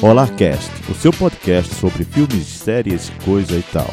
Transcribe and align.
Olá 0.00 0.28
Cast, 0.28 0.70
o 0.88 0.94
seu 0.94 1.12
podcast 1.12 1.74
sobre 1.74 2.04
filmes, 2.04 2.46
séries, 2.46 3.10
coisa 3.24 3.56
e 3.56 3.62
tal. 3.62 3.92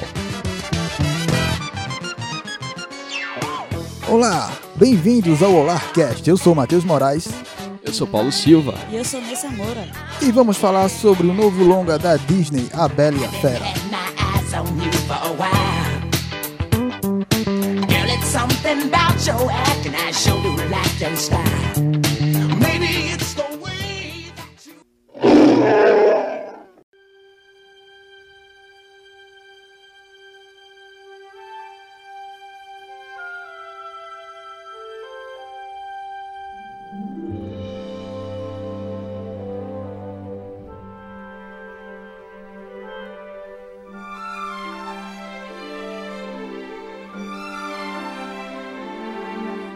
Olá, 4.07 4.51
bem-vindos 4.75 5.41
ao 5.41 5.51
Olarcast. 5.51 6.29
Eu 6.29 6.37
sou 6.37 6.53
o 6.53 6.55
Matheus 6.55 6.83
Moraes 6.83 7.27
Eu 7.83 7.91
sou 7.91 8.05
Paulo 8.05 8.31
Silva. 8.31 8.75
E 8.91 8.97
eu 8.97 9.03
sou 9.03 9.19
Nessa 9.19 9.49
Moura. 9.49 9.87
e 10.21 10.31
vamos 10.31 10.57
falar 10.57 10.89
sobre 10.89 11.25
o 11.25 11.33
novo 11.33 11.63
longa 11.63 11.97
da 11.97 12.17
Disney, 12.17 12.69
A 12.73 12.87
Bela 12.87 13.17
e 13.17 13.25
a 13.25 13.29
Fera. 13.29 13.65
something 18.25 18.89
about 18.89 19.25
your 19.25 19.49
I 19.49 20.11
sure 20.11 20.41
do 20.41 20.51
like 20.69 20.99
your 20.99 21.15
style. 21.15 21.81
Maybe 22.59 23.13
it's 23.13 23.33
the 23.33 23.54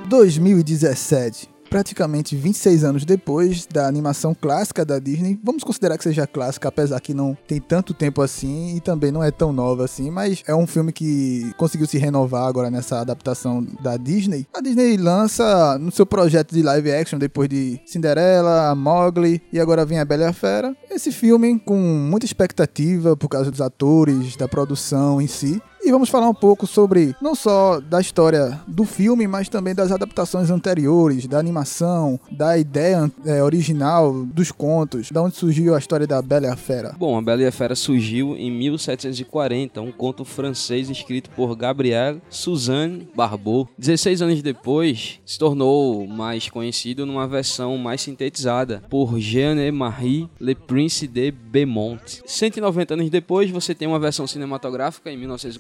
2017, 0.10 1.48
praticamente 1.70 2.36
26 2.36 2.84
anos 2.84 3.06
depois 3.06 3.66
da 3.66 3.88
animação 3.88 4.34
clássica 4.34 4.84
da 4.84 5.00
Disney. 5.00 5.40
Vamos 5.44 5.64
considerar 5.64 5.98
que 5.98 6.04
seja 6.04 6.26
clássica, 6.26 6.68
apesar 6.68 7.00
que 7.00 7.14
não 7.14 7.38
tem 7.48 7.62
tanto 7.62 7.94
tempo 7.94 8.22
assim 8.22 8.76
e 8.76 8.82
também 8.82 9.12
não 9.12 9.24
é 9.24 9.32
tão 9.32 9.54
nova 9.54 9.86
assim, 9.86 10.10
mas 10.10 10.44
é 10.48 10.56
um 10.56 10.66
filme 10.66 10.92
que 10.92 11.54
conseguiu 11.58 11.88
se 11.88 11.98
renovar 11.98 12.48
agora 12.48 12.72
nessa 12.72 13.00
adaptação 13.00 13.66
da 13.82 13.96
Disney. 13.98 14.48
A 14.54 14.62
Disney 14.62 14.98
lança 14.98 15.78
no 15.78 15.92
seu 15.92 16.06
projeto 16.06 16.54
de 16.54 16.64
live 16.64 16.92
action 16.92 17.20
depois 17.20 17.48
de 17.48 17.80
Cinderela, 17.86 18.74
Mowgli 18.76 19.42
e 19.54 19.60
agora 19.60 19.86
vem 19.86 20.00
a 20.00 20.06
Bela 20.06 20.24
e 20.24 20.26
a 20.26 20.34
Fera. 20.34 20.76
Esse 20.90 21.12
filme 21.12 21.60
com 21.60 21.78
muita 21.78 22.26
expectativa 22.26 23.16
por 23.16 23.30
causa 23.30 23.52
dos 23.52 23.62
atores, 23.62 24.36
da 24.36 24.48
produção 24.48 25.22
em 25.22 25.28
si. 25.28 25.62
E 25.82 25.92
vamos 25.92 26.10
falar 26.10 26.30
um 26.30 26.34
pouco 26.34 26.68
sobre 26.68 27.16
não 27.22 27.34
só 27.34 27.80
da 27.80 28.02
história 28.02 28.60
do 28.68 28.84
filme, 28.84 29.28
mas 29.28 29.48
também 29.48 29.74
das 29.74 29.92
adaptações 29.92 30.50
anteriores, 30.50 31.26
da 31.26 31.40
animação, 31.40 32.20
da 32.30 32.58
ideia 32.58 33.10
é, 33.26 33.42
original 33.42 34.26
dos 34.26 34.52
contos, 34.52 35.10
da 35.10 35.22
onde 35.22 35.36
surgiu 35.36 35.74
a 35.74 35.80
história 35.80 36.06
da 36.06 36.22
Bela 36.22 36.48
e 36.48 36.50
a 36.50 36.56
Fera. 36.56 36.96
Bom, 36.98 37.18
A 37.18 37.22
Bela 37.22 37.42
e 37.42 37.48
a 37.48 37.52
Fera 37.52 37.76
surgiu 37.76 38.36
em 38.36 38.52
1740, 38.52 39.82
um 39.82 39.92
conto 39.92 40.26
francês 40.26 40.90
escrito 40.90 41.30
por 41.32 41.56
Gabriel 41.56 42.18
Suzanne 42.30 43.08
Barbeau. 43.16 43.68
16 43.78 44.22
anos 44.22 44.42
depois, 44.42 45.20
se 45.26 45.40
tornou 45.40 46.06
mais 46.06 46.50
conhecido 46.50 47.06
numa 47.06 47.28
versão 47.28 47.78
mais 47.78 48.02
sintetizada 48.02 48.84
por 48.90 49.18
Jean-Marie 49.18 50.30
Le 50.40 50.56
Prince 50.56 51.08
de 51.08 51.32
Beaumont. 51.32 52.22
190 52.26 52.94
anos 52.94 53.10
depois, 53.10 53.50
você 53.50 53.74
tem 53.74 53.88
uma 53.88 54.00
versão 54.00 54.28
cinematográfica 54.28 55.12
em 55.12 55.18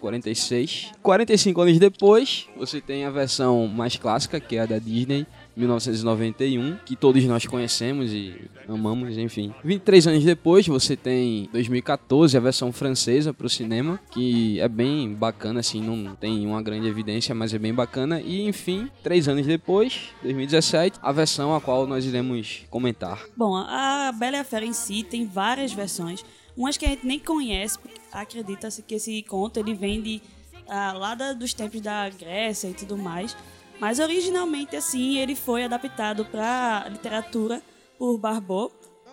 1946. 0.10 0.92
45 1.02 1.62
anos 1.62 1.80
depois, 1.80 2.48
você 2.58 2.82
tem 2.82 3.06
a 3.06 3.10
versão 3.10 3.68
mais 3.68 3.96
clássica, 3.96 4.40
que 4.40 4.56
é 4.56 4.62
a 4.62 4.66
da 4.66 4.80
Disney, 4.80 5.26
1991, 5.56 6.78
que 6.86 6.96
todos 6.96 7.24
nós 7.26 7.46
conhecemos 7.46 8.12
e 8.12 8.50
amamos, 8.68 9.18
enfim. 9.18 9.54
23 9.64 10.08
anos 10.08 10.24
depois, 10.24 10.66
você 10.66 10.96
tem 10.96 11.50
2014, 11.52 12.38
a 12.38 12.40
versão 12.40 12.72
francesa 12.72 13.34
para 13.34 13.46
o 13.46 13.50
cinema, 13.50 14.00
que 14.12 14.60
é 14.60 14.68
bem 14.70 15.14
bacana, 15.14 15.60
assim, 15.60 15.82
não 15.82 16.16
tem 16.16 16.46
uma 16.46 16.62
grande 16.62 16.88
evidência, 16.88 17.36
mas 17.36 17.54
é 17.54 17.60
bem 17.60 17.74
bacana. 17.74 18.22
E, 18.22 18.48
enfim, 18.48 18.90
três 19.04 19.28
anos 19.28 19.46
depois, 19.46 20.10
2017, 20.24 21.00
a 21.02 21.12
versão 21.12 21.54
a 21.54 21.60
qual 21.60 21.86
nós 21.86 22.06
iremos 22.06 22.64
comentar. 22.70 23.22
Bom, 23.36 23.56
a 23.56 24.12
Bela 24.18 24.38
e 24.38 24.40
a 24.40 24.44
Fera 24.44 24.66
em 24.66 24.74
si 24.74 25.04
tem 25.04 25.26
várias 25.26 25.74
versões. 25.74 26.24
Umas 26.56 26.78
que 26.78 26.86
a 26.86 26.90
gente 26.90 27.06
nem 27.06 27.20
conhece, 27.20 27.80
porque 27.80 27.99
acredita-se 28.12 28.82
que 28.82 28.96
esse 28.96 29.22
conto 29.24 29.58
ele 29.60 29.74
vem 29.74 30.02
de, 30.02 30.22
ah, 30.68 30.94
lá 30.94 31.16
da- 31.16 31.34
dos 31.34 31.54
tempos 31.54 31.82
da 31.82 32.10
Grécia 32.10 32.68
e 32.68 32.74
tudo 32.74 32.98
mais. 32.98 33.36
Mas 33.80 34.00
originalmente, 34.00 34.76
assim, 34.76 35.18
ele 35.18 35.36
foi 35.36 35.64
adaptado 35.64 36.26
para 36.26 36.88
literatura 36.90 37.62
por 37.98 38.18
Barbeau, 38.18 38.72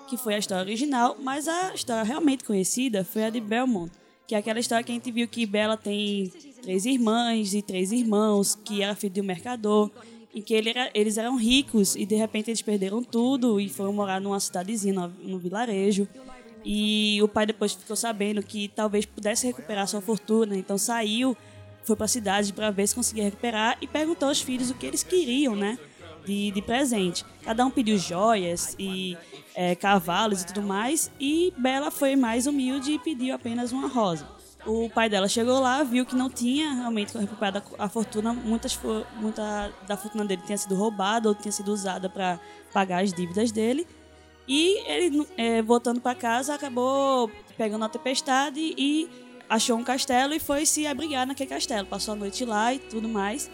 que 0.09 0.17
foi 0.17 0.35
a 0.35 0.39
história 0.39 0.63
original, 0.63 1.17
mas 1.21 1.47
a 1.49 1.75
história 1.75 2.03
realmente 2.05 2.45
conhecida 2.45 3.05
foi 3.05 3.25
a 3.25 3.31
de 3.31 3.41
Belmont, 3.41 3.91
que 4.27 4.35
é 4.35 4.39
aquela 4.39 4.59
história 4.59 4.85
que 4.85 4.91
a 4.93 4.95
gente 4.95 5.11
viu 5.13 5.27
que 5.29 5.47
Bela 5.47 5.77
tem 5.77 6.33
três 6.63 6.85
irmãs 6.85 7.55
e 7.55 7.63
três 7.63 7.93
irmãos, 7.93 8.55
que 8.57 8.83
era 8.83 8.95
filho 8.95 9.15
de 9.15 9.21
um 9.21 9.25
mercador, 9.25 9.91
em 10.35 10.43
que 10.43 10.53
ele 10.53 10.71
era- 10.71 10.91
eles 10.95 11.17
eram 11.17 11.37
ricos 11.37 11.95
e 11.97 12.05
de 12.05 12.15
repente 12.17 12.51
eles 12.51 12.61
perderam 12.63 13.03
tudo 13.03 13.61
e 13.61 13.69
foram 13.69 13.93
morar 13.93 14.21
numa 14.21 14.39
cidadezinha, 14.39 14.93
no, 14.95 15.09
no 15.09 15.39
vilarejo. 15.39 16.07
E 16.69 17.23
o 17.23 17.29
pai 17.29 17.47
depois 17.47 17.75
ficou 17.75 17.95
sabendo 17.95 18.43
que 18.43 18.67
talvez 18.67 19.07
pudesse 19.07 19.47
recuperar 19.47 19.87
sua 19.87 20.01
fortuna, 20.01 20.57
então 20.57 20.77
saiu, 20.77 21.37
foi 21.85 21.95
para 21.95 22.07
a 22.07 22.09
cidade 22.09 22.53
para 22.53 22.73
ver 22.73 22.89
se 22.89 22.95
conseguia 22.97 23.23
recuperar 23.23 23.79
e 23.81 23.87
perguntou 23.87 24.29
aos 24.29 24.41
filhos 24.41 24.69
o 24.69 24.75
que 24.75 24.85
eles 24.85 25.05
queriam, 25.05 25.55
né? 25.55 25.79
De, 26.25 26.51
de 26.51 26.61
presente. 26.61 27.25
Cada 27.45 27.65
um 27.65 27.71
pediu 27.71 27.97
joias 27.97 28.75
e 28.81 29.17
é, 29.55 29.77
cavalos 29.77 30.43
e 30.43 30.47
tudo 30.47 30.61
mais, 30.61 31.09
e 31.21 31.55
Bela 31.57 31.93
foi 31.93 32.17
mais 32.17 32.49
humilde 32.49 32.95
e 32.95 32.99
pediu 32.99 33.33
apenas 33.33 33.71
uma 33.71 33.87
rosa. 33.87 34.27
O 34.67 34.91
pai 34.91 35.09
dela 35.09 35.29
chegou 35.29 35.61
lá, 35.61 35.85
viu 35.85 36.05
que 36.05 36.17
não 36.17 36.29
tinha 36.29 36.75
realmente 36.75 37.17
recuperado 37.17 37.63
a 37.79 37.89
fortuna, 37.89 38.33
muitas, 38.33 38.77
muita 39.21 39.73
da 39.87 39.97
fortuna 39.97 40.25
dele 40.25 40.43
tinha 40.45 40.59
sido 40.59 40.75
roubada 40.75 41.29
ou 41.29 41.35
tinha 41.37 41.53
sido 41.53 41.73
usada 41.73 42.11
para 42.11 42.41
pagar 42.73 43.05
as 43.05 43.13
dívidas 43.13 43.53
dele. 43.53 43.87
E 44.49 44.79
ele, 44.87 45.27
é, 45.37 45.63
voltando 45.63 46.01
para 46.01 46.15
casa, 46.15 46.55
acabou 46.55 47.31
pegando 47.57 47.85
a 47.85 47.89
tempestade 47.89 48.61
e 48.61 49.09
achou 49.49 49.77
um 49.77 49.85
castelo 49.85 50.35
e 50.35 50.39
foi 50.39 50.67
se 50.67 50.87
abrigar 50.87 51.27
naquele 51.27 51.49
castelo. 51.49 51.87
Passou 51.87 52.13
a 52.13 52.17
noite 52.17 52.45
lá 52.45 52.73
e 52.73 52.79
tudo 52.79 53.09
mais. 53.09 53.51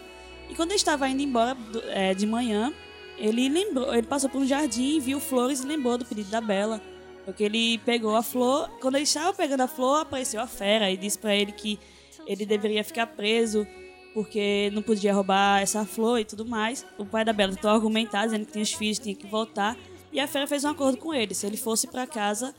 E 0.49 0.55
quando 0.55 0.71
ele 0.71 0.77
estava 0.77 1.07
indo 1.09 1.21
embora 1.21 1.57
é, 1.87 2.13
de 2.13 2.27
manhã, 2.27 2.73
ele 3.17 3.49
lembrou, 3.49 3.93
ele 3.93 4.07
passou 4.07 4.29
por 4.29 4.41
um 4.41 4.45
jardim, 4.45 4.99
viu 4.99 5.19
flores 5.19 5.61
e 5.61 5.67
lembrou 5.67 5.97
do 5.97 6.05
pedido 6.05 6.29
da 6.29 6.41
Bela. 6.41 6.81
Porque 7.25 7.43
ele 7.43 7.77
pegou 7.79 8.15
a 8.15 8.21
flor, 8.21 8.69
quando 8.81 8.95
ele 8.95 9.05
estava 9.05 9.33
pegando 9.33 9.61
a 9.61 9.67
flor, 9.67 10.01
apareceu 10.01 10.41
a 10.41 10.47
fera 10.47 10.91
e 10.91 10.97
disse 10.97 11.17
para 11.17 11.33
ele 11.33 11.53
que 11.53 11.79
ele 12.27 12.45
deveria 12.45 12.83
ficar 12.83 13.07
preso 13.07 13.65
porque 14.13 14.69
não 14.73 14.81
podia 14.81 15.13
roubar 15.13 15.61
essa 15.61 15.85
flor 15.85 16.19
e 16.19 16.25
tudo 16.25 16.45
mais. 16.45 16.85
O 16.97 17.05
pai 17.05 17.25
da 17.25 17.33
Bela 17.33 17.53
tentou 17.53 17.71
argumentar, 17.71 18.25
dizendo 18.25 18.45
que 18.45 18.51
tinha 18.51 18.63
os 18.63 18.71
filhos, 18.71 18.99
tinha 18.99 19.15
que 19.15 19.25
voltar. 19.25 19.75
E 20.13 20.19
a 20.19 20.27
fera 20.27 20.45
fez 20.47 20.63
um 20.63 20.69
acordo 20.69 20.97
com 20.97 21.13
ele, 21.13 21.33
se 21.33 21.45
ele 21.45 21.57
fosse 21.57 21.87
para 21.87 22.05
casa 22.07 22.53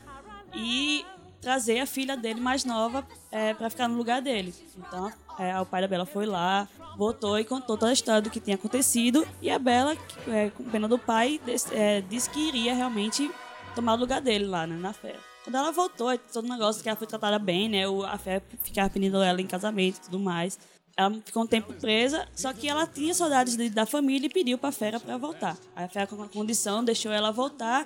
e 0.53 1.05
trazer 1.41 1.79
a 1.79 1.85
filha 1.85 2.17
dele 2.17 2.41
mais 2.41 2.65
nova 2.65 3.05
é, 3.31 3.53
para 3.53 3.69
ficar 3.69 3.87
no 3.87 3.95
lugar 3.95 4.21
dele. 4.21 4.53
Então, 4.77 5.11
é, 5.39 5.59
o 5.59 5.65
pai 5.65 5.81
da 5.81 5.87
Bela 5.87 6.05
foi 6.05 6.25
lá, 6.25 6.67
voltou 6.97 7.37
e 7.39 7.45
contou 7.45 7.77
toda 7.77 7.91
a 7.91 7.93
história 7.93 8.21
do 8.21 8.29
que 8.29 8.39
tinha 8.39 8.55
acontecido. 8.55 9.25
E 9.41 9.49
a 9.49 9.57
Bela, 9.59 9.95
é, 10.27 10.49
com 10.49 10.63
pena 10.65 10.87
do 10.87 10.97
pai, 10.99 11.39
des- 11.45 11.71
é, 11.71 12.01
disse 12.01 12.29
que 12.29 12.39
iria 12.47 12.73
realmente 12.73 13.31
tomar 13.73 13.93
o 13.93 13.97
lugar 13.97 14.19
dele 14.21 14.45
lá, 14.45 14.65
né, 14.67 14.75
na 14.75 14.91
fera. 14.91 15.19
Quando 15.43 15.55
ela 15.55 15.71
voltou, 15.71 16.09
é 16.09 16.17
todo 16.17 16.47
negócio 16.49 16.81
que 16.81 16.89
ela 16.89 16.97
foi 16.97 17.05
tratada 17.05 17.37
bem, 17.37 17.69
né? 17.69 17.87
O, 17.87 18.03
a 18.03 18.17
fera 18.17 18.43
ficava 18.63 18.89
pedindo 18.89 19.21
ela 19.21 19.39
em 19.39 19.45
casamento 19.45 19.97
e 19.97 20.01
tudo 20.01 20.17
mais. 20.19 20.57
Ela 20.97 21.13
ficou 21.25 21.43
um 21.43 21.47
tempo 21.47 21.73
presa, 21.73 22.25
só 22.33 22.53
que 22.53 22.69
ela 22.69 22.87
tinha 22.87 23.13
saudades 23.13 23.57
de- 23.57 23.69
da 23.69 23.85
família 23.85 24.27
e 24.27 24.29
pediu 24.29 24.57
pra 24.57 24.71
fera 24.71 24.97
pra 24.99 25.17
voltar. 25.17 25.57
A 25.75 25.87
fera, 25.89 26.07
com 26.07 26.15
uma 26.15 26.29
condição, 26.29 26.83
deixou 26.85 27.11
ela 27.11 27.31
voltar, 27.31 27.85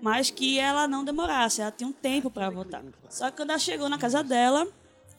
mas 0.00 0.30
que 0.30 0.58
ela 0.58 0.88
não 0.88 1.04
demorasse, 1.04 1.60
ela 1.60 1.70
tinha 1.70 1.88
um 1.88 1.92
tempo 1.92 2.30
pra 2.30 2.48
voltar. 2.48 2.82
Só 3.10 3.30
que 3.30 3.36
quando 3.36 3.50
ela 3.50 3.58
chegou 3.58 3.90
na 3.90 3.98
casa 3.98 4.24
dela, 4.24 4.66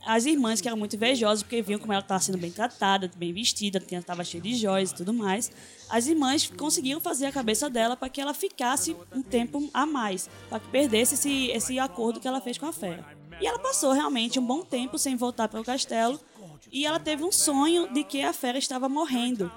as 0.04 0.26
irmãs, 0.26 0.62
que 0.62 0.68
eram 0.68 0.78
muito 0.78 0.96
invejosas, 0.96 1.44
porque 1.44 1.62
viam 1.62 1.80
como 1.80 1.94
ela 1.94 2.02
estava 2.02 2.20
sendo 2.20 2.40
bem 2.40 2.50
tratada, 2.52 3.12
bem 3.16 3.32
vestida, 3.32 3.78
estava 3.92 4.24
cheia 4.24 4.42
de 4.42 4.56
joias 4.56 4.90
e 4.90 4.96
tudo 4.96 5.14
mais, 5.14 5.52
as 5.90 6.08
irmãs 6.08 6.50
conseguiram 6.58 7.00
fazer 7.00 7.28
a 7.28 7.32
cabeça 7.32 7.70
dela 7.70 7.96
para 7.96 8.10
que 8.10 8.20
ela 8.20 8.34
ficasse 8.34 8.96
um 9.14 9.22
tempo 9.22 9.70
a 9.74 9.86
mais, 9.86 10.28
para 10.50 10.60
que 10.60 10.70
perdesse 10.70 11.14
esse, 11.14 11.48
esse 11.52 11.78
acordo 11.78 12.20
que 12.20 12.28
ela 12.28 12.42
fez 12.42 12.58
com 12.58 12.66
a 12.66 12.74
fera. 12.74 13.06
E 13.40 13.46
ela 13.46 13.60
passou 13.60 13.92
realmente 13.92 14.40
um 14.40 14.46
bom 14.46 14.64
tempo 14.64 14.98
sem 14.98 15.16
voltar 15.16 15.48
para 15.48 15.62
o 15.62 15.64
castelo, 15.64 16.20
e 16.72 16.86
ela 16.86 17.00
teve 17.00 17.24
um 17.24 17.32
sonho 17.32 17.92
de 17.94 18.04
que 18.04 18.22
a 18.22 18.34
fera 18.34 18.58
estava 18.58 18.88
morrendo. 18.90 19.52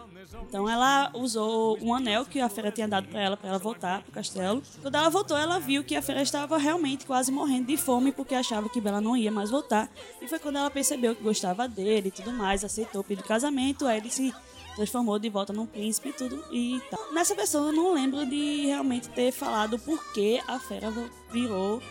Então 0.49 0.69
ela 0.69 1.11
usou 1.15 1.79
um 1.81 1.95
anel 1.95 2.25
que 2.25 2.41
a 2.41 2.49
fera 2.49 2.71
tinha 2.71 2.87
dado 2.87 3.09
para 3.09 3.21
ela 3.21 3.37
para 3.37 3.49
ela 3.49 3.59
voltar 3.59 4.03
pro 4.03 4.13
castelo. 4.13 4.63
Quando 4.81 4.95
ela 4.95 5.09
voltou, 5.09 5.37
ela 5.37 5.59
viu 5.59 5.83
que 5.83 5.97
a 5.97 6.03
fera 6.03 6.23
estava 6.23 6.57
realmente 6.57 7.07
quase 7.07 7.33
morrendo 7.33 7.67
de 7.67 7.77
fome 7.77 8.13
porque 8.13 8.35
achava 8.35 8.69
que 8.69 8.81
Bela 8.81 9.01
não 9.01 9.17
ia 9.17 9.31
mais 9.31 9.51
voltar. 9.51 9.91
E 10.21 10.29
foi 10.29 10.39
quando 10.39 10.57
ela 10.57 10.71
percebeu 10.71 11.15
que 11.17 11.23
gostava 11.23 11.67
dele 11.67 12.09
e 12.09 12.11
tudo 12.11 12.33
mais, 12.33 12.65
aceitou 12.65 13.01
o 13.01 13.05
pedido 13.05 13.23
de 13.23 13.29
casamento, 13.29 13.87
aí 13.87 13.99
ele 13.99 14.11
se 14.11 14.33
transformou 14.77 15.19
de 15.19 15.29
volta 15.29 15.53
num 15.53 15.67
príncipe 15.67 16.11
e 16.11 16.13
tudo 16.13 16.45
e 16.53 16.81
tal. 16.91 17.13
Nessa 17.13 17.35
versão 17.35 17.67
eu 17.67 17.73
não 17.73 17.93
lembro 17.93 18.25
de 18.25 18.67
realmente 18.67 19.09
ter 19.09 19.33
falado 19.33 19.79
por 19.79 20.13
que 20.13 20.41
a 20.47 20.59
fera 20.59 20.93
virou 21.31 21.83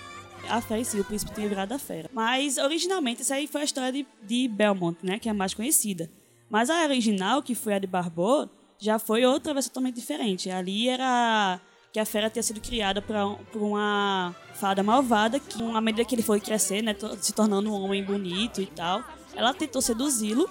a 0.47 0.61
fera 0.61 0.79
em 0.79 0.83
si, 0.83 0.99
o 0.99 1.03
príncipe 1.03 1.33
tinha 1.33 1.47
virado 1.47 1.73
a 1.73 1.79
fera. 1.79 2.09
Mas, 2.13 2.57
originalmente, 2.57 3.21
essa 3.21 3.35
aí 3.35 3.47
foi 3.47 3.61
a 3.61 3.63
história 3.63 3.91
de, 3.91 4.07
de 4.23 4.47
Belmont, 4.47 4.97
né? 5.03 5.19
Que 5.19 5.27
é 5.27 5.31
a 5.31 5.35
mais 5.35 5.53
conhecida. 5.53 6.09
Mas 6.49 6.69
a 6.69 6.83
original, 6.83 7.43
que 7.43 7.53
foi 7.53 7.73
a 7.73 7.79
de 7.79 7.87
Barbeau, 7.87 8.49
já 8.79 8.97
foi 8.97 9.25
outra 9.25 9.53
versão 9.53 9.69
totalmente 9.69 9.95
diferente. 9.95 10.49
Ali 10.49 10.89
era 10.89 11.59
que 11.91 11.99
a 11.99 12.05
fera 12.05 12.29
tinha 12.29 12.43
sido 12.43 12.61
criada 12.61 13.01
pra, 13.01 13.27
por 13.51 13.61
uma 13.61 14.35
fada 14.53 14.83
malvada 14.83 15.39
que, 15.39 15.61
à 15.71 15.81
medida 15.81 16.05
que 16.05 16.15
ele 16.15 16.21
foi 16.21 16.39
crescer, 16.39 16.81
né, 16.81 16.95
se 17.19 17.33
tornando 17.33 17.71
um 17.71 17.83
homem 17.83 18.03
bonito 18.03 18.61
e 18.61 18.65
tal, 18.65 19.03
ela 19.35 19.53
tentou 19.53 19.81
seduzi-lo 19.81 20.49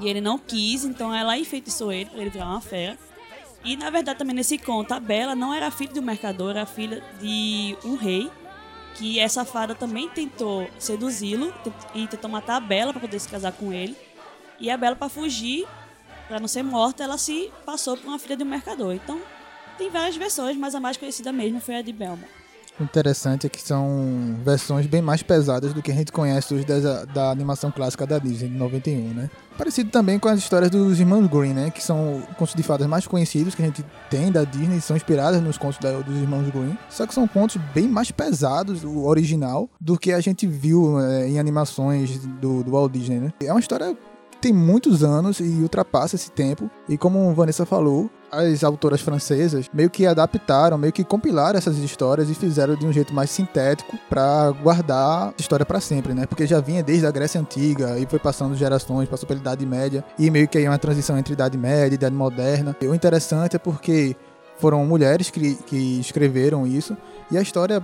e 0.00 0.08
ele 0.08 0.20
não 0.20 0.38
quis, 0.38 0.84
então 0.84 1.14
ela 1.14 1.36
enfeitiçou 1.38 1.92
ele 1.92 2.08
para 2.10 2.20
ele 2.20 2.30
virar 2.30 2.46
uma 2.46 2.60
fera. 2.60 2.98
E 3.64 3.76
na 3.76 3.90
verdade 3.90 4.18
também 4.18 4.34
nesse 4.34 4.56
conto 4.56 4.92
a 4.92 5.00
Bela 5.00 5.34
não 5.34 5.52
era 5.52 5.70
filha 5.70 5.92
de 5.92 5.98
um 5.98 6.02
mercador, 6.02 6.50
era 6.50 6.64
filha 6.64 7.02
de 7.20 7.76
um 7.84 7.96
rei 7.96 8.30
que 8.98 9.20
essa 9.20 9.44
fada 9.44 9.76
também 9.76 10.08
tentou 10.08 10.68
seduzi-lo 10.76 11.54
e 11.94 12.08
tentou 12.08 12.28
matar 12.28 12.56
a 12.56 12.60
Bela 12.60 12.92
para 12.92 13.00
poder 13.00 13.20
se 13.20 13.28
casar 13.28 13.52
com 13.52 13.72
ele. 13.72 13.96
E 14.58 14.68
a 14.68 14.76
Bela 14.76 14.96
para 14.96 15.08
fugir, 15.08 15.66
para 16.26 16.40
não 16.40 16.48
ser 16.48 16.64
morta, 16.64 17.04
ela 17.04 17.16
se 17.16 17.52
passou 17.64 17.96
por 17.96 18.08
uma 18.08 18.18
filha 18.18 18.36
de 18.36 18.42
um 18.42 18.46
mercador. 18.46 18.92
Então 18.94 19.20
tem 19.78 19.88
várias 19.88 20.16
versões, 20.16 20.56
mas 20.56 20.74
a 20.74 20.80
mais 20.80 20.96
conhecida 20.96 21.30
mesmo 21.30 21.60
foi 21.60 21.76
a 21.76 21.82
de 21.82 21.92
Belmont. 21.92 22.37
Interessante 22.80 23.46
é 23.46 23.50
que 23.50 23.60
são 23.60 24.36
versões 24.44 24.86
bem 24.86 25.02
mais 25.02 25.22
pesadas 25.22 25.74
do 25.74 25.82
que 25.82 25.90
a 25.90 25.94
gente 25.94 26.12
conhece 26.12 26.54
hoje 26.54 26.64
da, 26.64 27.04
da 27.04 27.30
animação 27.30 27.70
clássica 27.70 28.06
da 28.06 28.18
Disney, 28.18 28.48
de 28.48 28.54
91, 28.56 29.14
né? 29.14 29.30
Parecido 29.56 29.90
também 29.90 30.20
com 30.20 30.28
as 30.28 30.38
histórias 30.38 30.70
dos 30.70 31.00
irmãos 31.00 31.26
Green, 31.26 31.52
né? 31.52 31.70
Que 31.70 31.82
são 31.82 32.22
contos 32.38 32.54
de 32.54 32.62
fadas 32.62 32.86
mais 32.86 33.06
conhecidos 33.08 33.56
que 33.56 33.62
a 33.62 33.66
gente 33.66 33.84
tem 34.08 34.30
da 34.30 34.44
Disney, 34.44 34.80
são 34.80 34.96
inspiradas 34.96 35.42
nos 35.42 35.58
contos 35.58 35.78
da- 35.80 35.98
dos 36.00 36.16
irmãos 36.16 36.48
Green. 36.50 36.78
Só 36.88 37.04
que 37.06 37.12
são 37.14 37.26
contos 37.26 37.60
bem 37.74 37.88
mais 37.88 38.12
pesados, 38.12 38.84
o 38.84 39.04
original, 39.06 39.68
do 39.80 39.98
que 39.98 40.12
a 40.12 40.20
gente 40.20 40.46
viu 40.46 41.00
eh, 41.00 41.28
em 41.28 41.40
animações 41.40 42.18
do, 42.40 42.62
do 42.62 42.70
Walt 42.70 42.92
Disney, 42.92 43.18
né? 43.18 43.32
É 43.42 43.50
uma 43.52 43.58
história 43.58 43.96
tem 44.40 44.52
muitos 44.52 45.02
anos 45.02 45.40
e 45.40 45.60
ultrapassa 45.62 46.16
esse 46.16 46.30
tempo. 46.30 46.70
E 46.88 46.96
como 46.96 47.32
Vanessa 47.34 47.66
falou, 47.66 48.10
as 48.30 48.62
autoras 48.62 49.00
francesas 49.00 49.68
meio 49.72 49.90
que 49.90 50.06
adaptaram, 50.06 50.78
meio 50.78 50.92
que 50.92 51.04
compilaram 51.04 51.58
essas 51.58 51.78
histórias 51.78 52.30
e 52.30 52.34
fizeram 52.34 52.74
de 52.74 52.86
um 52.86 52.92
jeito 52.92 53.14
mais 53.14 53.30
sintético 53.30 53.98
pra 54.08 54.50
guardar 54.62 55.28
a 55.28 55.34
história 55.38 55.64
pra 55.64 55.80
sempre, 55.80 56.14
né? 56.14 56.26
Porque 56.26 56.46
já 56.46 56.60
vinha 56.60 56.82
desde 56.82 57.06
a 57.06 57.10
Grécia 57.10 57.40
Antiga 57.40 57.98
e 57.98 58.06
foi 58.06 58.18
passando 58.18 58.54
gerações, 58.54 59.08
passou 59.08 59.26
pela 59.26 59.40
Idade 59.40 59.64
Média 59.66 60.04
e 60.18 60.30
meio 60.30 60.48
que 60.48 60.58
aí 60.58 60.68
uma 60.68 60.78
transição 60.78 61.18
entre 61.18 61.32
Idade 61.32 61.56
Média 61.56 61.94
e 61.94 61.96
Idade 61.96 62.14
Moderna. 62.14 62.76
E 62.80 62.86
o 62.86 62.94
interessante 62.94 63.56
é 63.56 63.58
porque 63.58 64.16
foram 64.58 64.84
mulheres 64.84 65.30
que, 65.30 65.54
que 65.54 66.00
escreveram 66.00 66.66
isso 66.66 66.96
e 67.30 67.38
a 67.38 67.42
história 67.42 67.82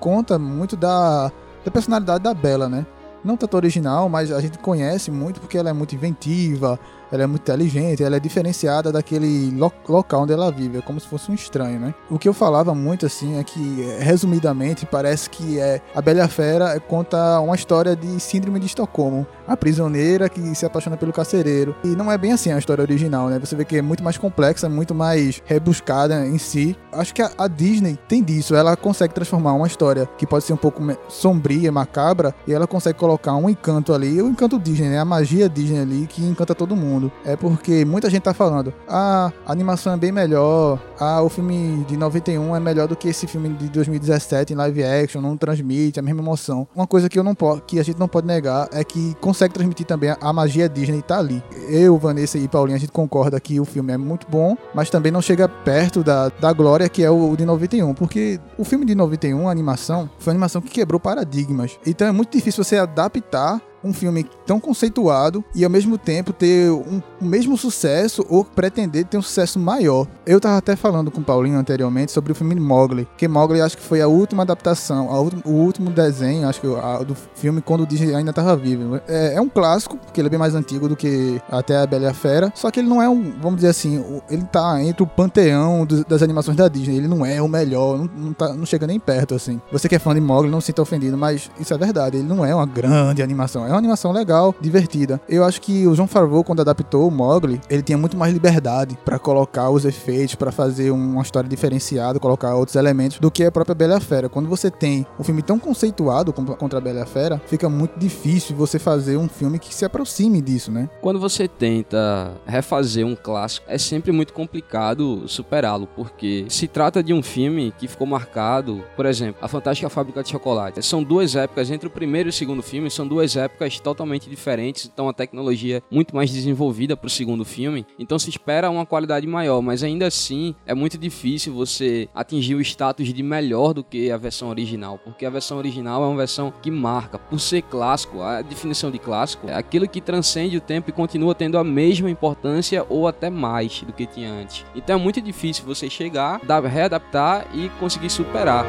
conta 0.00 0.38
muito 0.38 0.76
da, 0.76 1.30
da 1.64 1.70
personalidade 1.70 2.24
da 2.24 2.34
Bela, 2.34 2.68
né? 2.68 2.86
Não 3.24 3.36
tanto 3.36 3.56
original, 3.56 4.08
mas 4.08 4.30
a 4.30 4.40
gente 4.40 4.58
conhece 4.58 5.10
muito 5.10 5.40
porque 5.40 5.56
ela 5.56 5.70
é 5.70 5.72
muito 5.72 5.94
inventiva, 5.94 6.78
ela 7.12 7.22
é 7.22 7.26
muito 7.26 7.42
inteligente, 7.42 8.02
ela 8.02 8.16
é 8.16 8.20
diferenciada 8.20 8.90
daquele 8.92 9.50
lo- 9.50 9.72
local 9.88 10.22
onde 10.22 10.32
ela 10.32 10.50
vive, 10.50 10.78
é 10.78 10.80
como 10.80 10.98
se 11.00 11.06
fosse 11.06 11.30
um 11.30 11.34
estranho, 11.34 11.78
né? 11.80 11.94
O 12.10 12.18
que 12.18 12.28
eu 12.28 12.32
falava 12.34 12.74
muito 12.74 13.06
assim 13.06 13.38
é 13.38 13.44
que, 13.44 13.82
eh, 13.82 13.98
resumidamente, 14.02 14.86
parece 14.86 15.28
que 15.30 15.58
é 15.58 15.80
a 15.94 16.00
Bela 16.02 16.26
Fera 16.28 16.78
conta 16.80 17.40
uma 17.40 17.54
história 17.54 17.94
de 17.96 18.18
síndrome 18.20 18.58
de 18.60 18.66
Estocolmo, 18.66 19.26
a 19.46 19.56
prisioneira 19.56 20.28
que 20.28 20.54
se 20.54 20.64
apaixona 20.66 20.96
pelo 20.96 21.12
carcereiro. 21.12 21.74
E 21.84 21.88
não 21.88 22.10
é 22.10 22.16
bem 22.18 22.32
assim 22.32 22.50
a 22.52 22.58
história 22.58 22.82
original, 22.82 23.28
né? 23.28 23.38
Você 23.38 23.54
vê 23.54 23.64
que 23.64 23.76
é 23.76 23.82
muito 23.82 24.02
mais 24.02 24.16
complexa, 24.18 24.68
muito 24.68 24.94
mais 24.94 25.42
rebuscada 25.44 26.26
em 26.26 26.38
si. 26.38 26.76
Acho 26.92 27.14
que 27.14 27.22
a, 27.22 27.30
a 27.38 27.48
Disney 27.48 27.98
tem 28.08 28.22
disso, 28.22 28.54
ela 28.54 28.76
consegue 28.76 29.14
transformar 29.14 29.52
uma 29.52 29.66
história 29.66 30.08
que 30.18 30.26
pode 30.26 30.44
ser 30.44 30.52
um 30.52 30.56
pouco 30.56 30.82
sombria, 31.08 31.70
macabra, 31.72 32.34
e 32.46 32.52
ela 32.52 32.66
consegue 32.66 32.98
colocar 32.98 33.34
um 33.36 33.48
encanto 33.48 33.92
ali, 33.92 34.20
o 34.20 34.28
encanto 34.28 34.58
Disney, 34.58 34.88
né? 34.88 34.98
A 34.98 35.04
magia 35.04 35.48
Disney 35.48 35.80
ali 35.80 36.06
que 36.06 36.22
encanta 36.24 36.54
todo 36.54 36.74
mundo. 36.76 37.03
É 37.24 37.36
porque 37.36 37.84
muita 37.84 38.08
gente 38.10 38.22
tá 38.22 38.34
falando, 38.34 38.72
ah, 38.88 39.32
a 39.46 39.52
animação 39.52 39.92
é 39.92 39.96
bem 39.96 40.12
melhor, 40.12 40.78
ah, 40.98 41.22
o 41.22 41.28
filme 41.28 41.84
de 41.88 41.96
91 41.96 42.54
é 42.56 42.60
melhor 42.60 42.88
do 42.88 42.96
que 42.96 43.08
esse 43.08 43.26
filme 43.26 43.48
de 43.50 43.68
2017 43.68 44.52
em 44.52 44.56
live 44.56 44.82
action, 44.84 45.20
não 45.20 45.36
transmite 45.36 45.98
a 45.98 46.02
mesma 46.02 46.20
emoção. 46.20 46.66
Uma 46.74 46.86
coisa 46.86 47.08
que 47.08 47.18
eu 47.18 47.24
não 47.24 47.34
po- 47.34 47.60
que 47.66 47.78
a 47.78 47.82
gente 47.82 47.98
não 47.98 48.08
pode 48.08 48.26
negar 48.26 48.68
é 48.72 48.82
que 48.84 49.14
consegue 49.20 49.54
transmitir 49.54 49.86
também 49.86 50.14
a 50.20 50.32
magia 50.32 50.68
Disney 50.68 51.02
tá 51.02 51.18
ali. 51.18 51.42
Eu, 51.68 51.96
Vanessa 51.98 52.38
e 52.38 52.46
Paulinha, 52.48 52.76
a 52.76 52.80
gente 52.80 52.92
concorda 52.92 53.38
que 53.40 53.58
o 53.60 53.64
filme 53.64 53.92
é 53.92 53.96
muito 53.96 54.26
bom, 54.28 54.56
mas 54.74 54.90
também 54.90 55.10
não 55.12 55.22
chega 55.22 55.48
perto 55.48 56.02
da, 56.02 56.28
da 56.28 56.52
glória 56.52 56.88
que 56.88 57.02
é 57.02 57.10
o, 57.10 57.30
o 57.30 57.36
de 57.36 57.44
91, 57.44 57.94
porque 57.94 58.38
o 58.58 58.64
filme 58.64 58.84
de 58.84 58.94
91, 58.94 59.48
a 59.48 59.50
animação, 59.50 60.08
foi 60.18 60.32
uma 60.32 60.36
animação 60.36 60.60
que 60.62 60.70
quebrou 60.70 61.00
paradigmas. 61.00 61.78
Então 61.86 62.06
é 62.08 62.12
muito 62.12 62.32
difícil 62.36 62.62
você 62.64 62.76
adaptar 62.76 63.60
um 63.84 63.92
filme 63.92 64.26
tão 64.46 64.58
conceituado 64.58 65.44
e 65.54 65.64
ao 65.64 65.70
mesmo 65.70 65.96
tempo 65.98 66.32
ter 66.32 66.70
um, 66.70 67.00
o 67.20 67.24
mesmo 67.24 67.56
sucesso 67.56 68.24
ou 68.28 68.44
pretender 68.44 69.04
ter 69.04 69.16
um 69.18 69.22
sucesso 69.22 69.58
maior. 69.58 70.06
Eu 70.26 70.40
tava 70.40 70.56
até 70.58 70.74
falando 70.76 71.10
com 71.10 71.20
o 71.20 71.24
Paulinho 71.24 71.58
anteriormente 71.58 72.12
sobre 72.12 72.32
o 72.32 72.34
filme 72.34 72.54
Mowgli, 72.54 73.06
que 73.16 73.28
Mowgli 73.28 73.60
acho 73.60 73.76
que 73.76 73.82
foi 73.82 74.00
a 74.00 74.08
última 74.08 74.42
adaptação, 74.42 75.10
a 75.10 75.20
ulti- 75.20 75.42
o 75.44 75.50
último 75.50 75.90
desenho, 75.90 76.48
acho 76.48 76.60
que 76.60 76.66
a- 76.66 76.98
do 77.02 77.14
filme 77.34 77.60
quando 77.60 77.82
o 77.82 77.86
Disney 77.86 78.14
ainda 78.14 78.32
tava 78.32 78.56
vivo. 78.56 79.00
É, 79.08 79.34
é 79.34 79.40
um 79.40 79.48
clássico, 79.48 79.96
porque 79.96 80.20
ele 80.20 80.28
é 80.28 80.30
bem 80.30 80.38
mais 80.38 80.54
antigo 80.54 80.88
do 80.88 80.96
que 80.96 81.40
até 81.50 81.76
a 81.78 81.86
Bela 81.86 82.04
e 82.04 82.08
a 82.08 82.14
Fera, 82.14 82.52
só 82.54 82.70
que 82.70 82.80
ele 82.80 82.88
não 82.88 83.02
é 83.02 83.08
um, 83.08 83.32
vamos 83.40 83.56
dizer 83.56 83.68
assim, 83.68 84.02
ele 84.30 84.44
tá 84.44 84.82
entre 84.82 85.02
o 85.02 85.06
panteão 85.06 85.84
dos- 85.84 86.04
das 86.04 86.22
animações 86.22 86.56
da 86.56 86.68
Disney, 86.68 86.96
ele 86.96 87.08
não 87.08 87.24
é 87.24 87.40
o 87.42 87.48
melhor, 87.48 87.98
não, 87.98 88.08
não, 88.16 88.32
tá- 88.32 88.54
não 88.54 88.64
chega 88.66 88.86
nem 88.86 88.98
perto 89.00 89.34
assim. 89.34 89.60
Você 89.72 89.88
que 89.88 89.94
é 89.94 89.98
fã 89.98 90.14
de 90.14 90.20
Mowgli 90.20 90.50
não 90.50 90.60
se 90.60 90.66
sinta 90.68 90.80
ofendido, 90.82 91.16
mas 91.18 91.50
isso 91.60 91.72
é 91.74 91.78
verdade, 91.78 92.16
ele 92.16 92.26
não 92.28 92.44
é 92.44 92.54
uma 92.54 92.66
grande 92.66 93.22
animação, 93.22 93.66
é 93.66 93.72
uma 93.74 93.80
animação 93.80 94.12
legal, 94.12 94.54
divertida. 94.60 95.20
Eu 95.28 95.44
acho 95.44 95.60
que 95.60 95.86
o 95.86 95.94
João 95.94 96.08
Favreau, 96.08 96.44
quando 96.44 96.60
adaptou 96.60 97.08
o 97.08 97.10
Mowgli, 97.10 97.60
ele 97.68 97.82
tinha 97.82 97.98
muito 97.98 98.16
mais 98.16 98.32
liberdade 98.32 98.96
pra 99.04 99.18
colocar 99.18 99.70
os 99.70 99.84
efeitos, 99.84 100.34
pra 100.34 100.52
fazer 100.52 100.90
uma 100.90 101.22
história 101.22 101.48
diferenciada, 101.48 102.18
colocar 102.18 102.54
outros 102.54 102.76
elementos 102.76 103.18
do 103.18 103.30
que 103.30 103.44
a 103.44 103.52
própria 103.52 103.74
Bela 103.74 104.00
Fera. 104.00 104.28
Quando 104.28 104.48
você 104.48 104.70
tem 104.70 105.06
um 105.18 105.24
filme 105.24 105.42
tão 105.42 105.58
conceituado 105.58 106.32
contra 106.32 106.78
a 106.78 106.82
Bela 106.82 107.06
Fera, 107.06 107.40
fica 107.46 107.68
muito 107.68 107.98
difícil 107.98 108.56
você 108.56 108.78
fazer 108.78 109.16
um 109.16 109.28
filme 109.28 109.58
que 109.58 109.74
se 109.74 109.84
aproxime 109.84 110.40
disso, 110.40 110.70
né? 110.70 110.88
Quando 111.00 111.18
você 111.18 111.48
tenta 111.48 112.32
refazer 112.46 113.06
um 113.06 113.16
clássico, 113.16 113.66
é 113.68 113.78
sempre 113.78 114.12
muito 114.12 114.32
complicado 114.32 115.26
superá-lo, 115.26 115.88
porque 115.96 116.46
se 116.48 116.68
trata 116.68 117.02
de 117.02 117.12
um 117.12 117.22
filme 117.22 117.72
que 117.78 117.88
ficou 117.88 118.06
marcado, 118.06 118.84
por 118.96 119.06
exemplo, 119.06 119.36
A 119.42 119.48
Fantástica 119.48 119.88
Fábrica 119.88 120.22
de 120.22 120.30
Chocolate. 120.30 120.82
São 120.82 121.02
duas 121.02 121.34
épocas, 121.34 121.70
entre 121.70 121.88
o 121.88 121.90
primeiro 121.90 122.28
e 122.28 122.30
o 122.30 122.32
segundo 122.32 122.62
filme, 122.62 122.90
são 122.90 123.06
duas 123.06 123.36
épocas 123.36 123.63
totalmente 123.80 124.28
diferentes, 124.28 124.90
então 124.92 125.08
a 125.08 125.12
tecnologia 125.12 125.82
muito 125.90 126.14
mais 126.14 126.30
desenvolvida 126.30 126.96
para 126.96 127.06
o 127.06 127.10
segundo 127.10 127.44
filme, 127.44 127.86
então 127.98 128.18
se 128.18 128.30
espera 128.30 128.70
uma 128.70 128.86
qualidade 128.86 129.26
maior, 129.26 129.60
mas 129.60 129.82
ainda 129.82 130.06
assim 130.06 130.54
é 130.66 130.74
muito 130.74 130.98
difícil 130.98 131.52
você 131.52 132.08
atingir 132.14 132.54
o 132.54 132.60
status 132.60 133.12
de 133.12 133.22
melhor 133.22 133.72
do 133.72 133.84
que 133.84 134.10
a 134.10 134.16
versão 134.16 134.48
original, 134.48 134.98
porque 134.98 135.26
a 135.26 135.30
versão 135.30 135.58
original 135.58 136.02
é 136.04 136.06
uma 136.06 136.16
versão 136.16 136.52
que 136.62 136.70
marca, 136.70 137.18
por 137.18 137.40
ser 137.40 137.62
clássico, 137.62 138.20
a 138.22 138.42
definição 138.42 138.90
de 138.90 138.98
clássico 138.98 139.48
é 139.48 139.54
aquilo 139.54 139.88
que 139.88 140.00
transcende 140.00 140.56
o 140.56 140.60
tempo 140.60 140.90
e 140.90 140.92
continua 140.92 141.34
tendo 141.34 141.58
a 141.58 141.64
mesma 141.64 142.10
importância 142.10 142.84
ou 142.88 143.08
até 143.08 143.30
mais 143.30 143.82
do 143.82 143.92
que 143.92 144.06
tinha 144.06 144.30
antes. 144.30 144.64
Então 144.74 144.98
é 144.98 145.02
muito 145.02 145.20
difícil 145.20 145.64
você 145.64 145.88
chegar, 145.88 146.40
readaptar 146.64 147.46
e 147.54 147.68
conseguir 147.80 148.10
superar. 148.10 148.64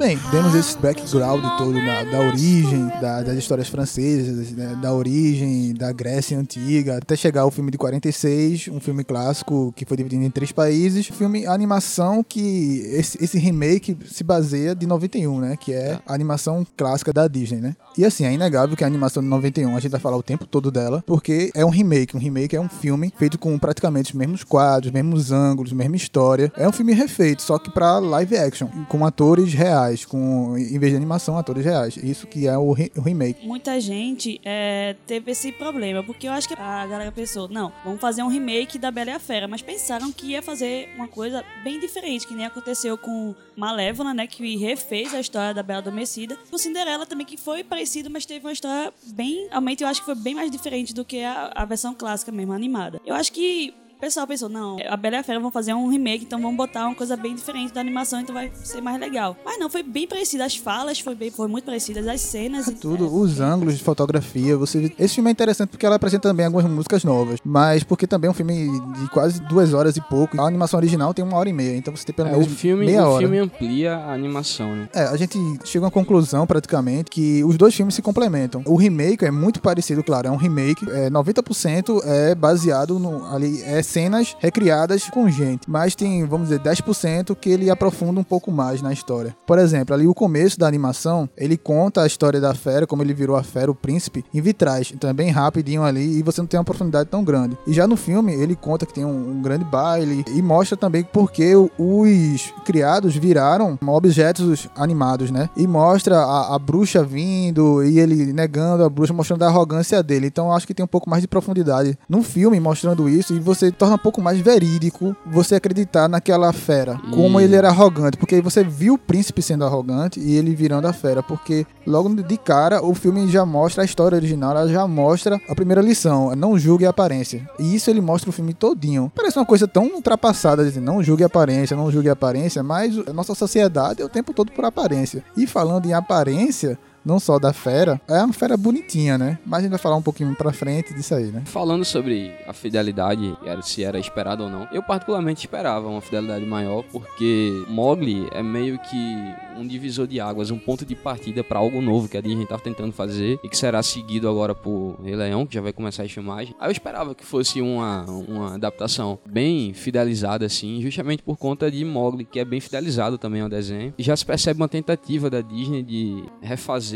Bem, 0.00 0.18
demos 0.30 0.54
esse 0.54 0.78
background 0.78 1.44
todo 1.58 1.74
da, 1.74 2.04
da 2.04 2.20
origem 2.20 2.86
da- 3.02 3.22
das 3.22 3.36
histórias 3.36 3.68
francesas, 3.68 4.50
né, 4.52 4.74
da 4.80 4.94
origem 4.94 5.74
da 5.74 5.92
Grécia 5.92 6.38
Antiga, 6.38 6.96
até 6.96 7.14
chegar 7.14 7.42
ao 7.42 7.50
filme 7.50 7.70
de 7.70 7.76
46, 7.76 8.68
um 8.68 8.80
filme 8.80 9.04
clássico 9.04 9.74
que 9.76 9.84
foi 9.84 9.98
dividido 9.98 10.24
em 10.24 10.30
três 10.30 10.52
países, 10.52 11.06
filme 11.08 11.44
animação 11.46 12.24
que 12.26 12.80
esse, 12.94 13.22
esse 13.22 13.38
remake 13.38 13.94
se 14.10 14.24
baseia 14.24 14.74
de 14.74 14.86
91, 14.86 15.38
né, 15.38 15.54
que 15.60 15.70
é 15.74 15.98
a 16.06 16.14
animação 16.14 16.66
clássica 16.78 17.12
da 17.12 17.28
Disney, 17.28 17.60
né. 17.60 17.76
E 17.98 18.02
assim, 18.02 18.24
é 18.24 18.32
inegável 18.32 18.74
que 18.78 18.84
a 18.84 18.86
animação 18.86 19.22
de 19.22 19.28
91, 19.28 19.76
a 19.76 19.80
gente 19.80 19.90
vai 19.90 20.00
falar 20.00 20.16
o 20.16 20.22
tempo 20.22 20.46
todo 20.46 20.70
dela, 20.70 21.04
porque 21.06 21.50
é 21.54 21.62
um 21.62 21.68
remake, 21.68 22.16
um 22.16 22.20
remake 22.20 22.56
é 22.56 22.60
um 22.60 22.70
filme 22.70 23.12
feito 23.18 23.38
com 23.38 23.58
praticamente 23.58 24.12
os 24.12 24.18
mesmos 24.18 24.44
quadros, 24.44 24.90
mesmos 24.90 25.30
ângulos, 25.30 25.74
mesma 25.74 25.96
história. 25.96 26.50
É 26.56 26.66
um 26.66 26.72
filme 26.72 26.94
refeito, 26.94 27.42
só 27.42 27.58
que 27.58 27.70
pra 27.70 27.98
live 27.98 28.38
action, 28.38 28.66
com 28.88 29.04
atores 29.04 29.52
reais. 29.52 29.89
Reais, 29.90 30.04
com, 30.04 30.56
em 30.56 30.78
vez 30.78 30.92
de 30.92 30.96
animação, 30.96 31.36
atores 31.36 31.64
reais. 31.64 31.96
Isso 31.96 32.26
que 32.26 32.46
é 32.46 32.56
o, 32.56 32.72
re- 32.72 32.92
o 32.96 33.00
remake. 33.00 33.46
Muita 33.46 33.80
gente 33.80 34.40
é, 34.44 34.94
teve 35.06 35.32
esse 35.32 35.52
problema, 35.52 36.02
porque 36.02 36.28
eu 36.28 36.32
acho 36.32 36.48
que 36.48 36.54
a 36.54 36.86
galera 36.86 37.12
pensou, 37.12 37.48
não, 37.48 37.72
vamos 37.84 38.00
fazer 38.00 38.22
um 38.22 38.28
remake 38.28 38.78
da 38.78 38.90
Bela 38.90 39.10
e 39.10 39.14
a 39.14 39.18
Fera, 39.18 39.48
mas 39.48 39.62
pensaram 39.62 40.12
que 40.12 40.28
ia 40.28 40.42
fazer 40.42 40.88
uma 40.96 41.08
coisa 41.08 41.44
bem 41.64 41.80
diferente, 41.80 42.26
que 42.26 42.34
nem 42.34 42.46
aconteceu 42.46 42.96
com 42.96 43.34
Malévola, 43.56 44.14
né, 44.14 44.26
que 44.26 44.56
refez 44.56 45.14
a 45.14 45.20
história 45.20 45.52
da 45.54 45.62
Bela 45.62 45.80
Adormecida. 45.80 46.36
O 46.50 46.58
Cinderela 46.58 47.06
também, 47.06 47.26
que 47.26 47.36
foi 47.36 47.64
parecido, 47.64 48.10
mas 48.10 48.24
teve 48.24 48.44
uma 48.46 48.52
história 48.52 48.92
bem, 49.08 49.48
realmente 49.48 49.82
eu 49.82 49.88
acho 49.88 50.00
que 50.00 50.06
foi 50.06 50.14
bem 50.14 50.34
mais 50.34 50.50
diferente 50.50 50.94
do 50.94 51.04
que 51.04 51.22
a, 51.22 51.50
a 51.54 51.64
versão 51.64 51.94
clássica 51.94 52.30
mesmo, 52.32 52.52
animada. 52.52 53.00
Eu 53.04 53.14
acho 53.14 53.32
que 53.32 53.74
pessoal 54.00 54.26
pensou, 54.26 54.48
não, 54.48 54.76
a 54.88 54.96
Bela 54.96 55.16
e 55.16 55.18
a 55.18 55.22
Fera 55.22 55.38
vão 55.40 55.50
fazer 55.50 55.74
um 55.74 55.88
remake, 55.88 56.24
então 56.24 56.40
vamos 56.40 56.56
botar 56.56 56.86
uma 56.86 56.94
coisa 56.94 57.16
bem 57.16 57.34
diferente 57.34 57.72
da 57.72 57.80
animação, 57.80 58.20
então 58.20 58.34
vai 58.34 58.50
ser 58.64 58.80
mais 58.80 58.98
legal. 58.98 59.36
Mas 59.44 59.58
não, 59.58 59.68
foi 59.68 59.82
bem 59.82 60.06
parecido, 60.06 60.42
as 60.42 60.56
falas 60.56 60.98
foi, 61.00 61.14
bem, 61.14 61.30
foi 61.30 61.48
muito 61.48 61.64
parecidas, 61.64 62.06
as 62.08 62.20
cenas... 62.20 62.66
e- 62.68 62.74
Tudo, 62.74 63.04
é, 63.04 63.08
os 63.08 63.40
ângulos 63.40 63.76
de 63.76 63.84
fotografia, 63.84 64.56
você 64.56 64.92
esse 64.98 65.14
filme 65.16 65.28
é 65.30 65.32
interessante 65.32 65.68
porque 65.70 65.84
ela 65.84 65.96
apresenta 65.96 66.28
também 66.28 66.46
algumas 66.46 66.66
músicas 66.70 67.04
novas, 67.04 67.38
mas 67.44 67.82
porque 67.84 68.06
também 68.06 68.28
é 68.28 68.30
um 68.30 68.34
filme 68.34 68.68
de 68.98 69.10
quase 69.10 69.40
duas 69.42 69.74
horas 69.74 69.96
e 69.96 70.00
pouco. 70.00 70.40
A 70.40 70.46
animação 70.46 70.78
original 70.78 71.12
tem 71.12 71.24
uma 71.24 71.36
hora 71.36 71.48
e 71.48 71.52
meia, 71.52 71.76
então 71.76 71.94
você 71.94 72.04
tem 72.06 72.14
pelo 72.14 72.28
É, 72.28 72.32
o 72.36 72.40
menos 72.40 72.54
filme, 72.54 72.86
meia 72.86 73.04
o 73.06 73.10
hora. 73.10 73.18
filme 73.20 73.38
amplia 73.38 73.96
a 73.96 74.12
animação, 74.14 74.74
né? 74.74 74.88
É, 74.94 75.02
a 75.04 75.16
gente 75.16 75.38
chega 75.64 75.84
a 75.84 75.86
uma 75.86 75.90
conclusão 75.90 76.46
praticamente 76.46 77.10
que 77.10 77.44
os 77.44 77.56
dois 77.56 77.74
filmes 77.74 77.94
se 77.94 78.02
complementam. 78.02 78.62
O 78.66 78.76
remake 78.76 79.24
é 79.24 79.30
muito 79.30 79.60
parecido, 79.60 80.02
claro, 80.02 80.28
é 80.28 80.30
um 80.30 80.36
remake, 80.36 80.88
é 80.90 81.10
90% 81.10 82.00
é 82.04 82.34
baseado 82.34 82.98
no 82.98 83.24
ali 83.26 83.62
é 83.62 83.82
cenas 83.90 84.36
recriadas 84.38 85.10
com 85.10 85.28
gente, 85.28 85.68
mas 85.68 85.94
tem, 85.94 86.24
vamos 86.24 86.48
dizer, 86.48 86.60
10% 86.60 87.34
que 87.34 87.50
ele 87.50 87.70
aprofunda 87.70 88.20
um 88.20 88.24
pouco 88.24 88.52
mais 88.52 88.80
na 88.80 88.92
história. 88.92 89.36
Por 89.46 89.58
exemplo, 89.58 89.94
ali 89.94 90.06
o 90.06 90.14
começo 90.14 90.58
da 90.58 90.66
animação, 90.66 91.28
ele 91.36 91.56
conta 91.56 92.02
a 92.02 92.06
história 92.06 92.40
da 92.40 92.54
fera, 92.54 92.86
como 92.86 93.02
ele 93.02 93.12
virou 93.12 93.36
a 93.36 93.42
fera, 93.42 93.70
o 93.70 93.74
príncipe, 93.74 94.24
em 94.32 94.40
vitrais. 94.40 94.92
Então 94.94 95.10
é 95.10 95.12
bem 95.12 95.30
rapidinho 95.30 95.82
ali 95.82 96.18
e 96.18 96.22
você 96.22 96.40
não 96.40 96.46
tem 96.46 96.58
uma 96.58 96.64
profundidade 96.64 97.08
tão 97.08 97.24
grande. 97.24 97.58
E 97.66 97.72
já 97.72 97.86
no 97.86 97.96
filme, 97.96 98.32
ele 98.32 98.54
conta 98.54 98.86
que 98.86 98.94
tem 98.94 99.04
um, 99.04 99.30
um 99.30 99.42
grande 99.42 99.64
baile 99.64 100.24
e 100.28 100.40
mostra 100.40 100.76
também 100.76 101.02
porque 101.02 101.54
os 101.56 102.52
criados 102.64 103.16
viraram 103.16 103.78
objetos 103.86 104.68
animados, 104.76 105.30
né? 105.30 105.50
E 105.56 105.66
mostra 105.66 106.18
a, 106.18 106.54
a 106.54 106.58
bruxa 106.58 107.02
vindo 107.02 107.82
e 107.82 107.98
ele 107.98 108.32
negando 108.32 108.84
a 108.84 108.88
bruxa, 108.88 109.12
mostrando 109.12 109.42
a 109.42 109.48
arrogância 109.48 110.02
dele. 110.02 110.26
Então 110.26 110.52
acho 110.52 110.66
que 110.66 110.74
tem 110.74 110.84
um 110.84 110.88
pouco 110.88 111.10
mais 111.10 111.22
de 111.22 111.28
profundidade 111.28 111.98
no 112.08 112.22
filme 112.22 112.60
mostrando 112.60 113.08
isso 113.08 113.34
e 113.34 113.40
você 113.40 113.72
torna 113.80 113.94
um 113.94 113.98
pouco 113.98 114.20
mais 114.20 114.38
verídico 114.38 115.16
você 115.24 115.54
acreditar 115.54 116.06
naquela 116.06 116.52
fera, 116.52 117.00
como 117.14 117.40
E- 117.40 117.44
ele 117.44 117.56
era 117.56 117.68
arrogante, 117.68 118.18
porque 118.18 118.34
aí 118.34 118.40
você 118.42 118.62
viu 118.62 118.94
o 118.94 118.98
príncipe 118.98 119.40
sendo 119.40 119.64
arrogante 119.64 120.20
e 120.20 120.36
ele 120.36 120.54
virando 120.54 120.86
a 120.86 120.92
fera, 120.92 121.22
porque 121.22 121.66
logo 121.86 122.14
de 122.14 122.36
cara 122.36 122.84
o 122.84 122.94
filme 122.94 123.26
já 123.28 123.46
mostra 123.46 123.82
a 123.82 123.84
história 123.86 124.16
original, 124.16 124.50
ela 124.50 124.68
já 124.68 124.86
mostra 124.86 125.40
a 125.48 125.54
primeira 125.54 125.80
lição, 125.80 126.36
não 126.36 126.58
julgue 126.58 126.84
a 126.84 126.90
aparência. 126.90 127.48
E 127.58 127.74
isso 127.74 127.88
ele 127.88 128.02
mostra 128.02 128.28
o 128.28 128.32
filme 128.34 128.52
todinho. 128.52 129.10
Parece 129.16 129.38
uma 129.38 129.46
coisa 129.46 129.66
tão 129.66 129.86
ultrapassada, 129.86 130.62
dizer, 130.62 130.80
não 130.80 131.02
julgue 131.02 131.22
a 131.22 131.26
aparência, 131.26 131.74
não 131.74 131.90
julgue 131.90 132.10
a 132.10 132.12
aparência, 132.12 132.62
mas 132.62 132.96
a 133.08 133.12
nossa 133.14 133.34
sociedade 133.34 134.02
é 134.02 134.04
o 134.04 134.08
tempo 134.10 134.34
todo 134.34 134.52
por 134.52 134.64
aparência. 134.66 135.24
E 135.34 135.46
falando 135.46 135.86
em 135.86 135.94
aparência, 135.94 136.78
não 137.04 137.18
só 137.18 137.38
da 137.38 137.52
fera, 137.52 138.00
é 138.08 138.22
uma 138.22 138.32
fera 138.32 138.56
bonitinha, 138.56 139.16
né? 139.16 139.38
Mas 139.44 139.60
a 139.60 139.62
gente 139.62 139.70
vai 139.70 139.78
falar 139.78 139.96
um 139.96 140.02
pouquinho 140.02 140.34
pra 140.34 140.52
frente 140.52 140.94
disso 140.94 141.14
aí, 141.14 141.26
né? 141.26 141.42
Falando 141.46 141.84
sobre 141.84 142.32
a 142.46 142.52
fidelidade, 142.52 143.36
se 143.62 143.84
era 143.84 143.98
esperado 143.98 144.44
ou 144.44 144.50
não, 144.50 144.68
eu 144.72 144.82
particularmente 144.82 145.40
esperava 145.40 145.88
uma 145.88 146.00
fidelidade 146.00 146.44
maior, 146.44 146.84
porque 146.90 147.64
Mowgli 147.68 148.28
é 148.32 148.42
meio 148.42 148.78
que 148.78 149.16
um 149.56 149.66
divisor 149.66 150.06
de 150.06 150.20
águas, 150.20 150.50
um 150.50 150.58
ponto 150.58 150.84
de 150.84 150.94
partida 150.94 151.44
para 151.44 151.58
algo 151.58 151.80
novo 151.80 152.08
que 152.08 152.16
a 152.16 152.20
Disney 152.20 152.46
tava 152.46 152.62
tentando 152.62 152.92
fazer 152.92 153.38
e 153.42 153.48
que 153.48 153.56
será 153.56 153.82
seguido 153.82 154.28
agora 154.28 154.54
por 154.54 154.98
Rei 155.02 155.14
Leão, 155.14 155.46
que 155.46 155.54
já 155.54 155.60
vai 155.60 155.72
começar 155.72 156.02
as 156.02 156.12
filmagens. 156.12 156.54
Aí 156.58 156.68
eu 156.68 156.72
esperava 156.72 157.14
que 157.14 157.24
fosse 157.24 157.60
uma, 157.60 158.04
uma 158.04 158.54
adaptação 158.54 159.18
bem 159.26 159.74
fidelizada, 159.74 160.46
assim, 160.46 160.80
justamente 160.80 161.22
por 161.22 161.36
conta 161.36 161.70
de 161.70 161.84
Mowgli, 161.84 162.24
que 162.24 162.38
é 162.38 162.44
bem 162.44 162.60
fidelizado 162.60 163.18
também 163.18 163.42
ao 163.42 163.48
desenho. 163.48 163.92
E 163.98 164.02
já 164.02 164.16
se 164.16 164.24
percebe 164.24 164.60
uma 164.60 164.68
tentativa 164.68 165.28
da 165.28 165.40
Disney 165.40 165.82
de 165.82 166.24
refazer 166.40 166.89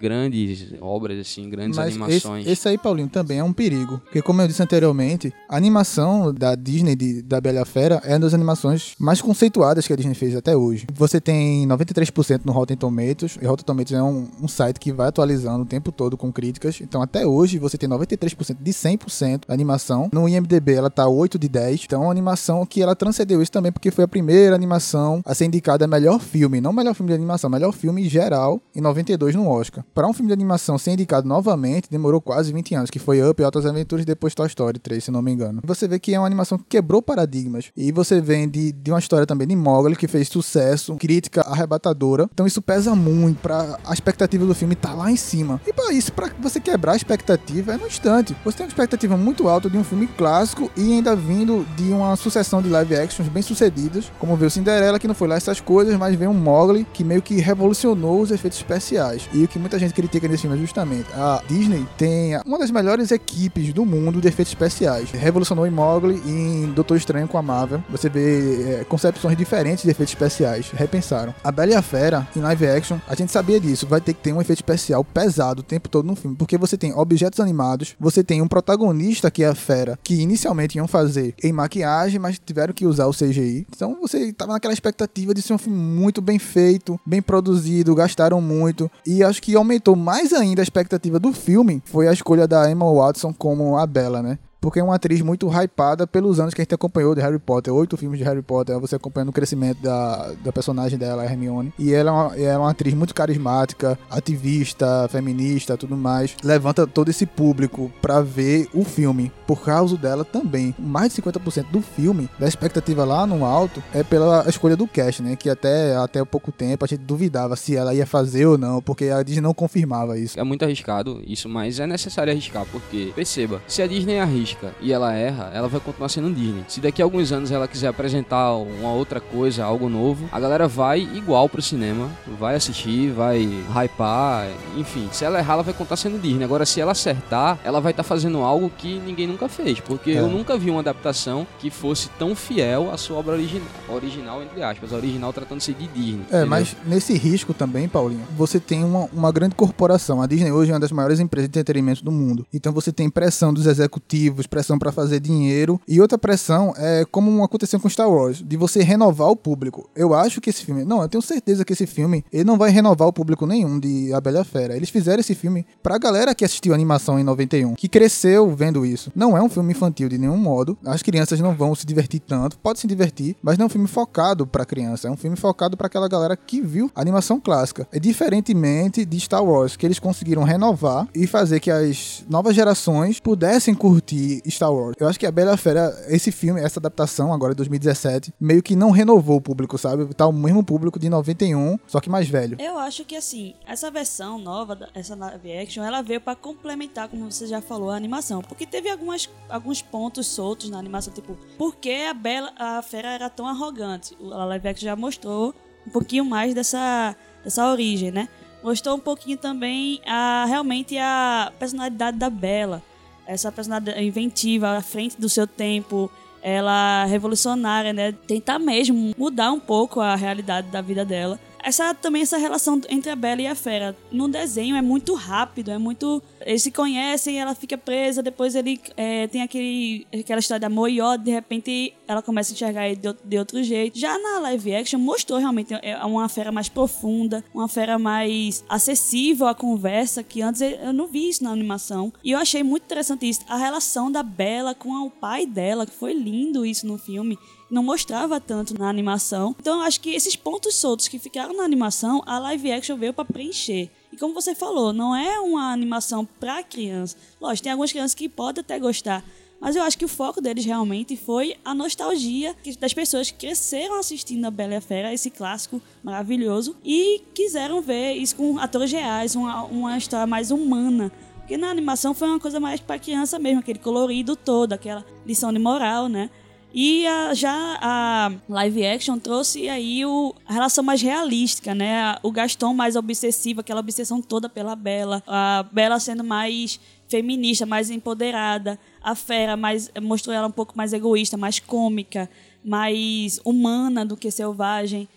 grandes 0.00 0.74
obras, 0.80 1.18
assim, 1.18 1.48
grandes 1.48 1.76
Mas 1.76 1.88
animações. 1.96 2.42
esse, 2.44 2.52
esse 2.52 2.68
aí, 2.68 2.78
Paulinho, 2.78 3.08
também 3.08 3.38
é 3.38 3.44
um 3.44 3.52
perigo. 3.52 3.98
Porque, 4.04 4.22
como 4.22 4.40
eu 4.42 4.48
disse 4.48 4.62
anteriormente, 4.62 5.32
a 5.48 5.56
animação 5.56 6.32
da 6.32 6.54
Disney, 6.54 6.94
de- 6.96 7.22
da 7.22 7.40
Bela 7.40 7.64
Fera, 7.64 8.00
é 8.04 8.12
uma 8.14 8.20
das 8.20 8.34
animações 8.34 8.94
mais 8.98 9.20
conceituadas 9.20 9.86
que 9.86 9.92
a 9.92 9.96
Disney 9.96 10.14
fez 10.14 10.34
até 10.36 10.56
hoje. 10.56 10.86
Você 10.94 11.20
tem 11.20 11.66
93% 11.66 12.40
no 12.44 12.52
Rotten 12.52 12.76
Tomatoes, 12.76 13.38
e 13.40 13.46
Rotten 13.46 13.64
Tomatoes 13.64 13.92
é 13.98 14.02
um, 14.02 14.28
um 14.42 14.48
site 14.48 14.78
que 14.78 14.92
vai 14.92 15.08
atualizando 15.08 15.62
o 15.62 15.66
tempo 15.66 15.92
todo 15.92 16.16
com 16.16 16.32
críticas. 16.32 16.80
Então, 16.80 17.02
até 17.02 17.26
hoje, 17.26 17.58
você 17.58 17.76
tem 17.78 17.88
93% 17.88 18.56
de 18.60 18.72
100% 18.72 19.46
da 19.48 19.54
animação. 19.54 20.08
No 20.12 20.28
IMDB, 20.28 20.74
ela 20.74 20.90
tá 20.90 21.06
8 21.08 21.38
de 21.38 21.48
10. 21.48 21.82
Então, 21.84 22.02
é 22.02 22.06
uma 22.06 22.10
animação 22.12 22.64
que 22.66 22.82
ela 22.82 22.94
transcendeu 22.96 23.40
isso 23.42 23.52
também, 23.52 23.72
porque 23.72 23.90
foi 23.90 24.04
a 24.04 24.08
primeira 24.08 24.54
animação 24.54 25.22
a 25.24 25.34
ser 25.34 25.44
indicada 25.46 25.84
a 25.84 25.88
melhor 25.88 26.20
filme. 26.20 26.60
Não 26.60 26.72
melhor 26.72 26.94
filme 26.94 27.08
de 27.10 27.14
animação, 27.14 27.50
melhor 27.50 27.72
filme 27.72 28.08
geral 28.08 28.60
em 28.74 28.80
92 28.80 29.34
Oscar. 29.48 29.84
Para 29.94 30.06
um 30.06 30.12
filme 30.12 30.28
de 30.28 30.32
animação 30.32 30.78
ser 30.78 30.92
indicado 30.92 31.26
novamente, 31.28 31.90
demorou 31.90 32.20
quase 32.20 32.52
20 32.52 32.74
anos, 32.74 32.90
que 32.90 32.98
foi 32.98 33.22
Up, 33.22 33.42
Altas 33.42 33.66
Aventuras 33.66 34.02
e 34.02 34.06
depois 34.06 34.34
Toy 34.34 34.46
Story 34.46 34.78
3, 34.78 35.04
se 35.04 35.10
não 35.10 35.22
me 35.22 35.32
engano. 35.32 35.60
Você 35.64 35.86
vê 35.86 35.98
que 35.98 36.14
é 36.14 36.18
uma 36.18 36.26
animação 36.26 36.58
que 36.58 36.64
quebrou 36.64 37.02
paradigmas. 37.02 37.70
E 37.76 37.92
você 37.92 38.20
vem 38.20 38.48
de, 38.48 38.72
de 38.72 38.90
uma 38.90 38.98
história 38.98 39.26
também 39.26 39.46
de 39.46 39.56
Mowgli, 39.56 39.96
que 39.96 40.08
fez 40.08 40.28
sucesso, 40.28 40.96
crítica 40.96 41.42
arrebatadora. 41.42 42.28
Então 42.32 42.46
isso 42.46 42.62
pesa 42.62 42.94
muito 42.94 43.40
pra 43.40 43.78
a 43.84 43.92
expectativa 43.92 44.44
do 44.46 44.54
filme 44.54 44.74
estar 44.74 44.94
lá 44.94 45.10
em 45.10 45.16
cima. 45.16 45.60
E 45.66 45.72
para 45.72 45.92
isso, 45.92 46.12
para 46.12 46.30
você 46.38 46.60
quebrar 46.60 46.92
a 46.92 46.96
expectativa, 46.96 47.74
é 47.74 47.76
no 47.76 47.86
instante. 47.86 48.36
Você 48.44 48.58
tem 48.58 48.66
uma 48.66 48.70
expectativa 48.70 49.16
muito 49.16 49.48
alta 49.48 49.68
de 49.68 49.76
um 49.76 49.84
filme 49.84 50.06
clássico 50.06 50.70
e 50.76 50.92
ainda 50.92 51.14
vindo 51.16 51.66
de 51.76 51.92
uma 51.92 52.16
sucessão 52.16 52.62
de 52.62 52.68
live 52.68 52.96
actions 52.96 53.28
bem 53.28 53.42
sucedidas, 53.42 54.10
como 54.18 54.36
veio 54.36 54.50
Cinderela, 54.50 54.98
que 54.98 55.08
não 55.08 55.14
foi 55.14 55.28
lá 55.28 55.36
essas 55.36 55.60
coisas, 55.60 55.96
mas 55.96 56.14
veio 56.14 56.30
um 56.30 56.34
Mowgli 56.34 56.86
que 56.92 57.04
meio 57.04 57.22
que 57.22 57.36
revolucionou 57.36 58.20
os 58.20 58.30
efeitos 58.30 58.58
especiais. 58.58 59.28
E 59.32 59.44
o 59.44 59.48
que 59.48 59.58
muita 59.58 59.78
gente 59.78 59.94
critica 59.94 60.26
nesse 60.28 60.42
filme 60.42 60.56
é 60.56 60.60
justamente 60.60 61.08
a 61.14 61.42
Disney 61.46 61.86
tem 61.96 62.38
uma 62.44 62.58
das 62.58 62.70
melhores 62.70 63.10
equipes 63.10 63.72
do 63.72 63.84
mundo 63.84 64.20
de 64.20 64.28
efeitos 64.28 64.52
especiais. 64.52 65.10
Revolucionou 65.10 65.66
em 65.66 65.70
Mowgli 65.70 66.20
e 66.24 66.30
em 66.30 66.72
Doutor 66.72 66.96
Estranho 66.96 67.28
com 67.28 67.38
a 67.38 67.42
Marvel. 67.42 67.82
Você 67.90 68.08
vê 68.08 68.80
é, 68.80 68.84
concepções 68.84 69.36
diferentes 69.36 69.84
de 69.84 69.90
efeitos 69.90 70.12
especiais. 70.12 70.70
Repensaram. 70.70 71.34
A 71.42 71.52
Bela 71.52 71.72
e 71.72 71.74
a 71.74 71.82
Fera, 71.82 72.26
em 72.34 72.40
live 72.40 72.66
action, 72.66 72.98
a 73.06 73.14
gente 73.14 73.32
sabia 73.32 73.60
disso. 73.60 73.86
Vai 73.86 74.00
ter 74.00 74.14
que 74.14 74.20
ter 74.20 74.32
um 74.32 74.40
efeito 74.40 74.60
especial 74.60 75.04
pesado 75.04 75.60
o 75.60 75.64
tempo 75.64 75.88
todo 75.88 76.06
no 76.06 76.16
filme. 76.16 76.36
Porque 76.36 76.58
você 76.58 76.76
tem 76.76 76.92
objetos 76.92 77.40
animados, 77.40 77.94
você 77.98 78.24
tem 78.24 78.42
um 78.42 78.48
protagonista 78.48 79.30
que 79.30 79.42
é 79.42 79.48
a 79.48 79.54
Fera, 79.54 79.98
que 80.02 80.14
inicialmente 80.14 80.78
iam 80.78 80.88
fazer 80.88 81.34
em 81.42 81.52
maquiagem, 81.52 82.18
mas 82.18 82.38
tiveram 82.38 82.72
que 82.72 82.86
usar 82.86 83.06
o 83.06 83.12
CGI. 83.12 83.66
Então 83.74 83.98
você 84.00 84.32
tava 84.32 84.52
naquela 84.52 84.74
expectativa 84.74 85.34
de 85.34 85.42
ser 85.42 85.52
um 85.52 85.58
filme 85.58 85.78
muito 85.78 86.20
bem 86.20 86.38
feito, 86.38 86.98
bem 87.04 87.22
produzido, 87.22 87.94
gastaram 87.94 88.40
muito. 88.40 88.90
E 89.06 89.19
acho 89.22 89.42
que 89.42 89.54
aumentou 89.54 89.96
mais 89.96 90.32
ainda 90.32 90.62
a 90.62 90.64
expectativa 90.64 91.18
do 91.18 91.32
filme 91.32 91.82
foi 91.86 92.08
a 92.08 92.12
escolha 92.12 92.46
da 92.46 92.70
Emma 92.70 92.90
Watson 92.92 93.32
como 93.32 93.76
a 93.76 93.86
Bella, 93.86 94.22
né? 94.22 94.38
Porque 94.60 94.78
é 94.78 94.84
uma 94.84 94.96
atriz 94.96 95.22
muito 95.22 95.48
hypada 95.48 96.06
pelos 96.06 96.38
anos 96.38 96.52
que 96.52 96.60
a 96.60 96.64
gente 96.64 96.74
acompanhou 96.74 97.14
de 97.14 97.22
Harry 97.22 97.38
Potter. 97.38 97.72
Oito 97.72 97.96
filmes 97.96 98.18
de 98.18 98.24
Harry 98.24 98.42
Potter, 98.42 98.78
você 98.78 98.96
acompanhando 98.96 99.30
o 99.30 99.32
crescimento 99.32 99.80
da, 99.80 100.32
da 100.44 100.52
personagem 100.52 100.98
dela, 100.98 101.24
Hermione. 101.24 101.72
E 101.78 101.94
ela 101.94 102.10
é, 102.10 102.12
uma, 102.12 102.36
é 102.36 102.58
uma 102.58 102.70
atriz 102.70 102.92
muito 102.92 103.14
carismática, 103.14 103.98
ativista, 104.10 105.08
feminista, 105.08 105.78
tudo 105.78 105.96
mais. 105.96 106.36
Levanta 106.44 106.86
todo 106.86 107.08
esse 107.08 107.24
público 107.24 107.90
pra 108.02 108.20
ver 108.20 108.68
o 108.74 108.84
filme. 108.84 109.32
Por 109.46 109.62
causa 109.62 109.96
dela 109.96 110.24
também. 110.24 110.74
Mais 110.78 111.14
de 111.14 111.22
50% 111.22 111.70
do 111.70 111.80
filme, 111.80 112.28
da 112.38 112.46
expectativa 112.46 113.04
lá 113.04 113.26
no 113.26 113.44
alto, 113.46 113.82
é 113.94 114.02
pela 114.02 114.46
escolha 114.46 114.76
do 114.76 114.86
cast, 114.86 115.22
né? 115.22 115.36
Que 115.36 115.48
até, 115.48 115.96
até 115.96 116.22
pouco 116.24 116.52
tempo 116.52 116.84
a 116.84 116.88
gente 116.88 117.00
duvidava 117.00 117.56
se 117.56 117.76
ela 117.76 117.94
ia 117.94 118.06
fazer 118.06 118.44
ou 118.44 118.58
não, 118.58 118.82
porque 118.82 119.06
a 119.06 119.22
Disney 119.22 119.40
não 119.40 119.54
confirmava 119.54 120.18
isso. 120.18 120.38
É 120.38 120.44
muito 120.44 120.64
arriscado 120.64 121.22
isso, 121.26 121.48
mas 121.48 121.80
é 121.80 121.86
necessário 121.86 122.30
arriscar, 122.30 122.66
porque, 122.70 123.12
perceba, 123.14 123.62
se 123.66 123.80
a 123.80 123.86
Disney 123.86 124.18
arrisca 124.18 124.49
e 124.80 124.92
ela 124.92 125.12
erra, 125.14 125.50
ela 125.54 125.68
vai 125.68 125.80
continuar 125.80 126.08
sendo 126.08 126.32
Disney. 126.32 126.64
Se 126.68 126.80
daqui 126.80 127.02
a 127.02 127.04
alguns 127.04 127.32
anos 127.32 127.50
ela 127.50 127.66
quiser 127.68 127.88
apresentar 127.88 128.54
uma 128.54 128.92
outra 128.92 129.20
coisa, 129.20 129.64
algo 129.64 129.88
novo, 129.88 130.28
a 130.32 130.40
galera 130.40 130.66
vai 130.68 131.00
igual 131.00 131.48
pro 131.48 131.62
cinema, 131.62 132.08
vai 132.38 132.54
assistir, 132.54 133.10
vai 133.10 133.48
hypar, 133.84 134.46
enfim. 134.76 135.08
Se 135.12 135.24
ela 135.24 135.38
errar, 135.38 135.54
ela 135.54 135.62
vai 135.62 135.74
continuar 135.74 135.96
sendo 135.96 136.18
Disney. 136.20 136.44
Agora, 136.44 136.64
se 136.66 136.80
ela 136.80 136.92
acertar, 136.92 137.58
ela 137.64 137.80
vai 137.80 137.92
estar 137.92 138.02
fazendo 138.02 138.38
algo 138.38 138.70
que 138.78 138.98
ninguém 139.00 139.26
nunca 139.26 139.48
fez, 139.48 139.80
porque 139.80 140.12
É. 140.12 140.20
eu 140.20 140.28
nunca 140.28 140.56
vi 140.56 140.70
uma 140.70 140.80
adaptação 140.80 141.46
que 141.58 141.70
fosse 141.70 142.08
tão 142.18 142.34
fiel 142.34 142.90
à 142.92 142.96
sua 142.96 143.18
obra 143.18 143.34
original, 143.34 143.66
original 143.88 144.42
entre 144.42 144.62
aspas, 144.62 144.92
original 144.92 145.32
tratando-se 145.32 145.72
de 145.72 145.86
Disney. 145.88 146.20
É, 146.30 146.36
entendeu? 146.40 146.46
mas 146.46 146.76
nesse 146.86 147.16
risco 147.16 147.52
também, 147.54 147.88
Paulinho, 147.88 148.24
você 148.36 148.58
tem 148.60 148.84
uma, 148.84 149.08
uma 149.12 149.32
grande 149.32 149.54
corporação. 149.54 150.22
A 150.22 150.26
Disney 150.26 150.50
hoje 150.52 150.70
é 150.70 150.74
uma 150.74 150.80
das 150.80 150.92
maiores 150.92 151.20
empresas 151.20 151.48
de 151.50 151.58
entretenimento 151.58 152.04
do 152.04 152.10
mundo. 152.12 152.46
Então 152.52 152.72
você 152.72 152.92
tem 152.92 153.08
pressão 153.10 153.52
dos 153.52 153.66
executivos, 153.66 154.39
pressão 154.46 154.78
pra 154.78 154.92
fazer 154.92 155.20
dinheiro. 155.20 155.80
E 155.86 156.00
outra 156.00 156.18
pressão 156.18 156.72
é 156.76 157.04
como 157.10 157.42
aconteceu 157.42 157.80
com 157.80 157.88
Star 157.88 158.10
Wars, 158.10 158.42
de 158.44 158.56
você 158.56 158.82
renovar 158.82 159.28
o 159.28 159.36
público. 159.36 159.88
Eu 159.94 160.14
acho 160.14 160.40
que 160.40 160.50
esse 160.50 160.64
filme. 160.64 160.84
Não, 160.84 161.02
eu 161.02 161.08
tenho 161.08 161.22
certeza 161.22 161.64
que 161.64 161.72
esse 161.72 161.86
filme 161.86 162.24
ele 162.32 162.44
não 162.44 162.58
vai 162.58 162.70
renovar 162.70 163.08
o 163.08 163.12
público 163.12 163.46
nenhum 163.46 163.78
de 163.78 164.12
A 164.12 164.20
Bela 164.20 164.44
Fera. 164.44 164.76
Eles 164.76 164.90
fizeram 164.90 165.20
esse 165.20 165.34
filme 165.34 165.66
pra 165.82 165.98
galera 165.98 166.34
que 166.34 166.44
assistiu 166.44 166.72
a 166.72 166.74
animação 166.74 167.18
em 167.18 167.24
91, 167.24 167.74
que 167.74 167.88
cresceu 167.88 168.54
vendo 168.54 168.84
isso. 168.84 169.10
Não 169.14 169.36
é 169.36 169.42
um 169.42 169.48
filme 169.48 169.72
infantil 169.72 170.08
de 170.08 170.18
nenhum 170.18 170.36
modo. 170.36 170.76
As 170.84 171.02
crianças 171.02 171.40
não 171.40 171.54
vão 171.54 171.74
se 171.74 171.86
divertir 171.86 172.20
tanto. 172.20 172.58
Pode 172.58 172.80
se 172.80 172.86
divertir, 172.86 173.36
mas 173.42 173.58
não 173.58 173.64
é 173.64 173.66
um 173.66 173.70
filme 173.70 173.86
focado 173.86 174.46
pra 174.46 174.64
criança. 174.64 175.08
É 175.08 175.10
um 175.10 175.16
filme 175.16 175.36
focado 175.36 175.76
pra 175.76 175.86
aquela 175.86 176.08
galera 176.08 176.36
que 176.36 176.60
viu 176.60 176.90
a 176.94 177.00
animação 177.00 177.40
clássica. 177.40 177.86
É 177.92 177.98
diferentemente 177.98 179.04
de 179.04 179.20
Star 179.20 179.44
Wars, 179.44 179.76
que 179.76 179.86
eles 179.86 179.98
conseguiram 179.98 180.42
renovar 180.42 181.08
e 181.14 181.26
fazer 181.26 181.60
que 181.60 181.70
as 181.70 182.24
novas 182.28 182.54
gerações 182.54 183.20
pudessem 183.20 183.74
curtir 183.74 184.29
Star 184.48 184.72
Wars. 184.72 184.96
Eu 184.98 185.08
acho 185.08 185.18
que 185.18 185.26
a 185.26 185.32
Bela 185.32 185.56
Fera, 185.56 185.92
esse 186.08 186.30
filme, 186.30 186.60
essa 186.60 186.78
adaptação 186.78 187.32
agora 187.32 187.52
de 187.52 187.56
2017, 187.58 188.34
meio 188.40 188.62
que 188.62 188.76
não 188.76 188.90
renovou 188.90 189.36
o 189.36 189.40
público, 189.40 189.78
sabe? 189.78 190.12
Tá 190.14 190.26
o 190.26 190.32
mesmo 190.32 190.62
público 190.62 190.98
de 190.98 191.08
91, 191.08 191.78
só 191.86 192.00
que 192.00 192.10
mais 192.10 192.28
velho. 192.28 192.56
Eu 192.60 192.78
acho 192.78 193.04
que 193.04 193.16
assim, 193.16 193.54
essa 193.66 193.90
versão 193.90 194.38
nova, 194.38 194.88
essa 194.94 195.14
live 195.14 195.58
action, 195.58 195.82
ela 195.82 196.02
veio 196.02 196.20
pra 196.20 196.34
complementar, 196.34 197.08
como 197.08 197.30
você 197.30 197.46
já 197.46 197.60
falou, 197.60 197.90
a 197.90 197.96
animação. 197.96 198.42
Porque 198.42 198.66
teve 198.66 198.90
algumas, 198.90 199.28
alguns 199.48 199.82
pontos 199.82 200.26
soltos 200.26 200.70
na 200.70 200.78
animação, 200.78 201.12
tipo, 201.12 201.36
por 201.56 201.76
que 201.76 202.04
a 202.04 202.14
Bela, 202.14 202.52
a 202.56 202.82
Fera 202.82 203.08
era 203.08 203.30
tão 203.30 203.46
arrogante? 203.46 204.16
A 204.32 204.44
live 204.44 204.68
action 204.68 204.84
já 204.84 204.96
mostrou 204.96 205.54
um 205.86 205.90
pouquinho 205.90 206.24
mais 206.24 206.54
dessa, 206.54 207.16
dessa 207.42 207.68
origem, 207.70 208.10
né? 208.10 208.28
Mostrou 208.62 208.96
um 208.96 209.00
pouquinho 209.00 209.38
também 209.38 210.00
a 210.06 210.44
realmente 210.46 210.96
a 210.98 211.50
personalidade 211.58 212.18
da 212.18 212.28
Bela. 212.28 212.82
Essa 213.26 213.52
personalidade 213.52 214.02
inventiva, 214.02 214.76
à 214.76 214.82
frente 214.82 215.20
do 215.20 215.28
seu 215.28 215.46
tempo, 215.46 216.10
ela 216.42 217.04
revolucionária, 217.04 217.92
né? 217.92 218.12
Tentar 218.26 218.58
mesmo 218.58 219.14
mudar 219.16 219.52
um 219.52 219.60
pouco 219.60 220.00
a 220.00 220.14
realidade 220.14 220.68
da 220.68 220.80
vida 220.80 221.04
dela. 221.04 221.38
Essa 221.62 221.94
também 221.94 222.22
essa 222.22 222.36
relação 222.36 222.80
entre 222.88 223.10
a 223.10 223.16
Bela 223.16 223.42
e 223.42 223.46
a 223.46 223.54
Fera. 223.54 223.96
No 224.10 224.28
desenho 224.28 224.76
é 224.76 224.82
muito 224.82 225.14
rápido, 225.14 225.70
é 225.70 225.78
muito. 225.78 226.22
Eles 226.40 226.62
se 226.62 226.70
conhecem, 226.70 227.40
ela 227.40 227.54
fica 227.54 227.76
presa, 227.76 228.22
depois 228.22 228.54
ele 228.54 228.80
é, 228.96 229.26
tem 229.26 229.42
aquele, 229.42 230.06
aquela 230.12 230.40
história 230.40 230.60
de 230.60 230.66
amor 230.66 230.88
e 230.88 231.00
ódio, 231.00 231.26
de 231.26 231.30
repente 231.30 231.94
ela 232.06 232.22
começa 232.22 232.52
a 232.52 232.54
enxergar 232.54 232.86
ele 232.88 232.96
de, 232.96 233.14
de 233.24 233.38
outro 233.38 233.62
jeito. 233.62 233.98
Já 233.98 234.18
na 234.18 234.40
live 234.40 234.74
action 234.74 234.98
mostrou 234.98 235.38
realmente 235.38 235.74
é, 235.82 235.96
uma 236.04 236.28
fera 236.28 236.50
mais 236.50 236.68
profunda, 236.68 237.44
uma 237.54 237.68
fera 237.68 237.98
mais 237.98 238.64
acessível 238.68 239.46
à 239.46 239.54
conversa, 239.54 240.22
que 240.22 240.42
antes 240.42 240.60
eu 240.60 240.92
não 240.92 241.06
vi 241.06 241.28
isso 241.28 241.44
na 241.44 241.50
animação. 241.50 242.12
E 242.24 242.32
eu 242.32 242.38
achei 242.38 242.62
muito 242.62 242.84
interessante 242.84 243.28
isso, 243.28 243.40
a 243.48 243.56
relação 243.56 244.10
da 244.10 244.22
Bela 244.22 244.74
com 244.74 244.90
o 245.04 245.10
pai 245.10 245.46
dela, 245.46 245.86
que 245.86 245.92
foi 245.92 246.12
lindo 246.12 246.64
isso 246.64 246.86
no 246.86 246.98
filme 246.98 247.38
não 247.70 247.82
mostrava 247.82 248.40
tanto 248.40 248.78
na 248.78 248.88
animação. 248.88 249.54
Então 249.58 249.80
acho 249.80 250.00
que 250.00 250.10
esses 250.10 250.36
pontos 250.36 250.74
soltos 250.74 251.08
que 251.08 251.18
ficaram 251.18 251.56
na 251.56 251.62
animação, 251.62 252.22
a 252.26 252.38
live 252.38 252.72
action 252.72 252.96
veio 252.96 253.12
para 253.12 253.24
preencher. 253.24 253.90
E 254.12 254.16
como 254.16 254.34
você 254.34 254.54
falou, 254.54 254.92
não 254.92 255.14
é 255.14 255.38
uma 255.38 255.72
animação 255.72 256.24
para 256.24 256.62
criança. 256.62 257.16
Lógico, 257.40 257.64
tem 257.64 257.72
algumas 257.72 257.92
crianças 257.92 258.14
que 258.14 258.28
podem 258.28 258.60
até 258.60 258.78
gostar, 258.78 259.24
mas 259.60 259.76
eu 259.76 259.82
acho 259.82 259.98
que 259.98 260.04
o 260.04 260.08
foco 260.08 260.40
deles 260.40 260.64
realmente 260.64 261.16
foi 261.16 261.54
a 261.62 261.74
nostalgia 261.74 262.56
das 262.80 262.94
pessoas 262.94 263.30
que 263.30 263.38
cresceram 263.38 264.00
assistindo 264.00 264.46
a 264.46 264.50
Bela 264.50 264.72
e 264.72 264.76
a 264.76 264.80
Fera, 264.80 265.12
esse 265.12 265.28
clássico 265.28 265.82
maravilhoso, 266.02 266.74
e 266.82 267.22
quiseram 267.34 267.82
ver 267.82 268.14
isso 268.14 268.36
com 268.36 268.58
atores 268.58 268.90
reais, 268.90 269.36
uma, 269.36 269.64
uma 269.64 269.98
história 269.98 270.26
mais 270.26 270.50
humana. 270.50 271.12
Porque 271.40 271.58
na 271.58 271.68
animação 271.68 272.14
foi 272.14 272.28
uma 272.28 272.40
coisa 272.40 272.58
mais 272.58 272.80
para 272.80 272.98
criança 272.98 273.38
mesmo, 273.38 273.60
aquele 273.60 273.78
colorido 273.78 274.34
todo, 274.34 274.72
aquela 274.72 275.04
lição 275.26 275.52
de 275.52 275.58
moral, 275.58 276.08
né? 276.08 276.30
E 276.72 277.04
a- 277.06 277.34
já 277.34 277.78
a 277.82 278.32
live 278.48 278.86
action 278.86 279.18
trouxe 279.18 279.68
aí 279.68 280.04
o, 280.06 280.34
a 280.46 280.52
relação 280.52 280.84
mais 280.84 281.02
realística, 281.02 281.74
né? 281.74 282.16
O 282.22 282.30
Gaston 282.30 282.72
mais 282.74 282.94
obsessivo, 282.94 283.60
aquela 283.60 283.80
obsessão 283.80 284.22
toda 284.22 284.48
pela 284.48 284.76
Bela. 284.76 285.22
A 285.26 285.64
Bela 285.72 285.98
sendo 285.98 286.22
mais 286.22 286.78
feminista, 287.08 287.66
mais 287.66 287.90
empoderada. 287.90 288.78
A 289.02 289.14
Fera 289.16 289.56
mais, 289.56 289.90
mostrou 290.00 290.34
ela 290.34 290.46
um 290.46 290.52
pouco 290.52 290.74
mais 290.76 290.92
egoísta, 290.92 291.36
mais 291.36 291.58
cômica, 291.58 292.30
mais 292.64 293.40
humana 293.44 294.06
do 294.06 294.16
que 294.16 294.30
selvagem. 294.30 295.08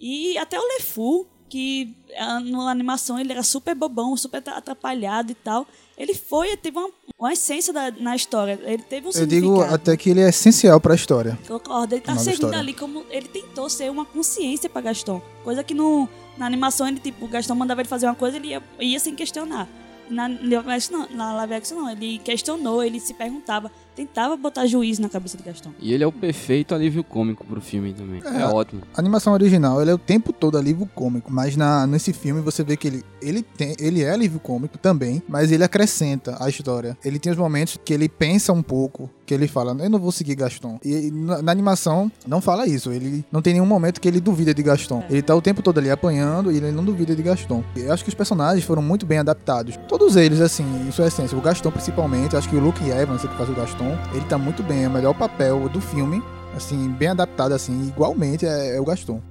E 0.00 0.38
até 0.38 0.58
o 0.60 0.62
LeFou, 0.74 1.26
que 1.50 1.94
ah, 2.16 2.40
na 2.40 2.70
animação 2.70 3.18
ele 3.18 3.32
era 3.32 3.42
super 3.42 3.74
bobão, 3.74 4.16
super 4.16 4.42
atrapalhado 4.48 5.32
e 5.32 5.34
tal. 5.34 5.66
Ele 5.98 6.14
foi, 6.14 6.56
teve 6.56 6.78
uma, 6.78 6.88
uma 7.18 7.32
essência 7.32 7.72
da- 7.72 7.90
na 7.90 8.16
história. 8.16 8.58
Ele 8.62 8.82
teve 8.82 9.08
um 9.08 9.10
Eu 9.14 9.26
digo 9.26 9.60
até 9.60 9.96
que 9.96 10.08
ele 10.10 10.20
é 10.20 10.28
essencial 10.30 10.80
pra 10.80 10.94
história. 10.94 11.38
Concordo, 11.46 11.94
ele 11.94 12.00
tá 12.00 12.16
servindo 12.16 12.34
história. 12.44 12.58
ali 12.60 12.72
como. 12.72 13.04
Ele 13.10 13.28
tentou 13.28 13.68
ser 13.68 13.90
uma 13.90 14.04
consciência 14.06 14.70
pra 14.70 14.80
Gaston. 14.80 15.20
Coisa 15.44 15.62
que 15.62 15.74
no, 15.74 16.08
na 16.38 16.46
animação 16.46 16.88
ele, 16.88 17.00
tipo, 17.00 17.24
o 17.26 17.28
Gaston 17.28 17.54
mandava 17.54 17.82
ele 17.82 17.88
fazer 17.88 18.06
uma 18.06 18.14
coisa 18.14 18.36
ele 18.38 18.48
ia, 18.48 18.62
ia 18.78 18.98
sem 19.00 19.14
questionar. 19.14 19.68
Na 20.08 20.26
live 20.26 20.70
action 20.72 20.98
não, 20.98 21.08
na 21.10 21.32
live 21.34 21.54
action 21.54 21.78
não, 21.78 21.90
ele 21.90 22.18
questionou, 22.18 22.82
ele 22.82 22.98
se 22.98 23.14
perguntava, 23.14 23.70
tentava 23.94 24.36
botar 24.36 24.66
juízo 24.66 25.02
na 25.02 25.08
cabeça 25.08 25.36
do 25.36 25.42
Gaston. 25.44 25.70
E 25.80 25.92
ele 25.92 26.04
é 26.04 26.06
o 26.06 26.12
perfeito 26.12 26.74
alívio 26.74 27.02
cômico 27.04 27.44
pro 27.44 27.60
filme 27.60 27.92
também. 27.92 28.22
É, 28.24 28.42
É. 28.42 28.46
ótimo. 28.46 28.82
A 28.94 29.00
animação 29.00 29.32
original, 29.32 29.80
ele 29.80 29.90
é 29.90 29.94
o 29.94 29.98
tempo 29.98 30.32
todo 30.32 30.56
alívio 30.56 30.88
cômico, 30.94 31.32
mas 31.32 31.56
na, 31.56 31.86
nesse 31.86 32.12
filme 32.12 32.40
você 32.40 32.62
vê 32.62 32.76
que 32.76 32.88
ele, 32.88 33.04
ele, 33.20 33.42
tem, 33.42 33.74
ele 33.78 34.02
é 34.02 34.10
alívio 34.10 34.40
cômico 34.40 34.78
também, 34.78 35.22
mas 35.28 35.52
ele 35.52 35.64
acrescenta 35.64 36.36
a 36.42 36.48
história. 36.48 36.96
Ele 37.04 37.18
tem 37.18 37.32
os 37.32 37.38
momentos 37.38 37.78
que 37.84 37.92
ele 37.92 38.08
pensa 38.08 38.52
um 38.52 38.62
pouco, 38.62 39.10
que 39.30 39.34
ele 39.34 39.46
fala, 39.46 39.76
eu 39.78 39.88
não 39.88 40.00
vou 40.00 40.10
seguir 40.10 40.34
Gaston. 40.34 40.80
E 40.84 41.08
na, 41.12 41.40
na 41.40 41.52
animação 41.52 42.10
não 42.26 42.40
fala 42.40 42.66
isso, 42.66 42.90
ele 42.90 43.24
não 43.30 43.40
tem 43.40 43.52
nenhum 43.52 43.66
momento 43.66 44.00
que 44.00 44.08
ele 44.08 44.18
duvida 44.18 44.52
de 44.52 44.60
Gaston. 44.60 45.04
Ele 45.08 45.22
tá 45.22 45.36
o 45.36 45.40
tempo 45.40 45.62
todo 45.62 45.78
ali 45.78 45.88
apanhando 45.88 46.50
e 46.50 46.56
ele 46.56 46.72
não 46.72 46.84
duvida 46.84 47.14
de 47.14 47.22
Gaston. 47.22 47.62
Eu 47.76 47.92
acho 47.92 48.02
que 48.02 48.08
os 48.08 48.14
personagens 48.14 48.64
foram 48.64 48.82
muito 48.82 49.06
bem 49.06 49.18
adaptados. 49.18 49.78
Todos 49.86 50.16
eles, 50.16 50.40
assim, 50.40 50.64
em 50.84 50.90
sua 50.90 51.06
essência. 51.06 51.38
O 51.38 51.40
Gaston 51.40 51.70
principalmente, 51.70 52.36
acho 52.36 52.48
que 52.48 52.56
o 52.56 52.60
Luke 52.60 52.82
Evans, 52.90 53.22
que 53.22 53.36
faz 53.36 53.48
o 53.48 53.54
Gaston, 53.54 53.96
ele 54.12 54.24
tá 54.24 54.36
muito 54.36 54.64
bem, 54.64 54.82
é 54.82 54.88
o 54.88 54.90
melhor 54.90 55.14
papel 55.14 55.68
do 55.68 55.80
filme 55.80 56.20
assim, 56.56 56.88
bem 56.88 57.08
adaptado, 57.08 57.52
assim, 57.52 57.86
igualmente 57.86 58.44
é, 58.44 58.74
é 58.76 58.80
o 58.80 58.84
Gaston. 58.84 59.22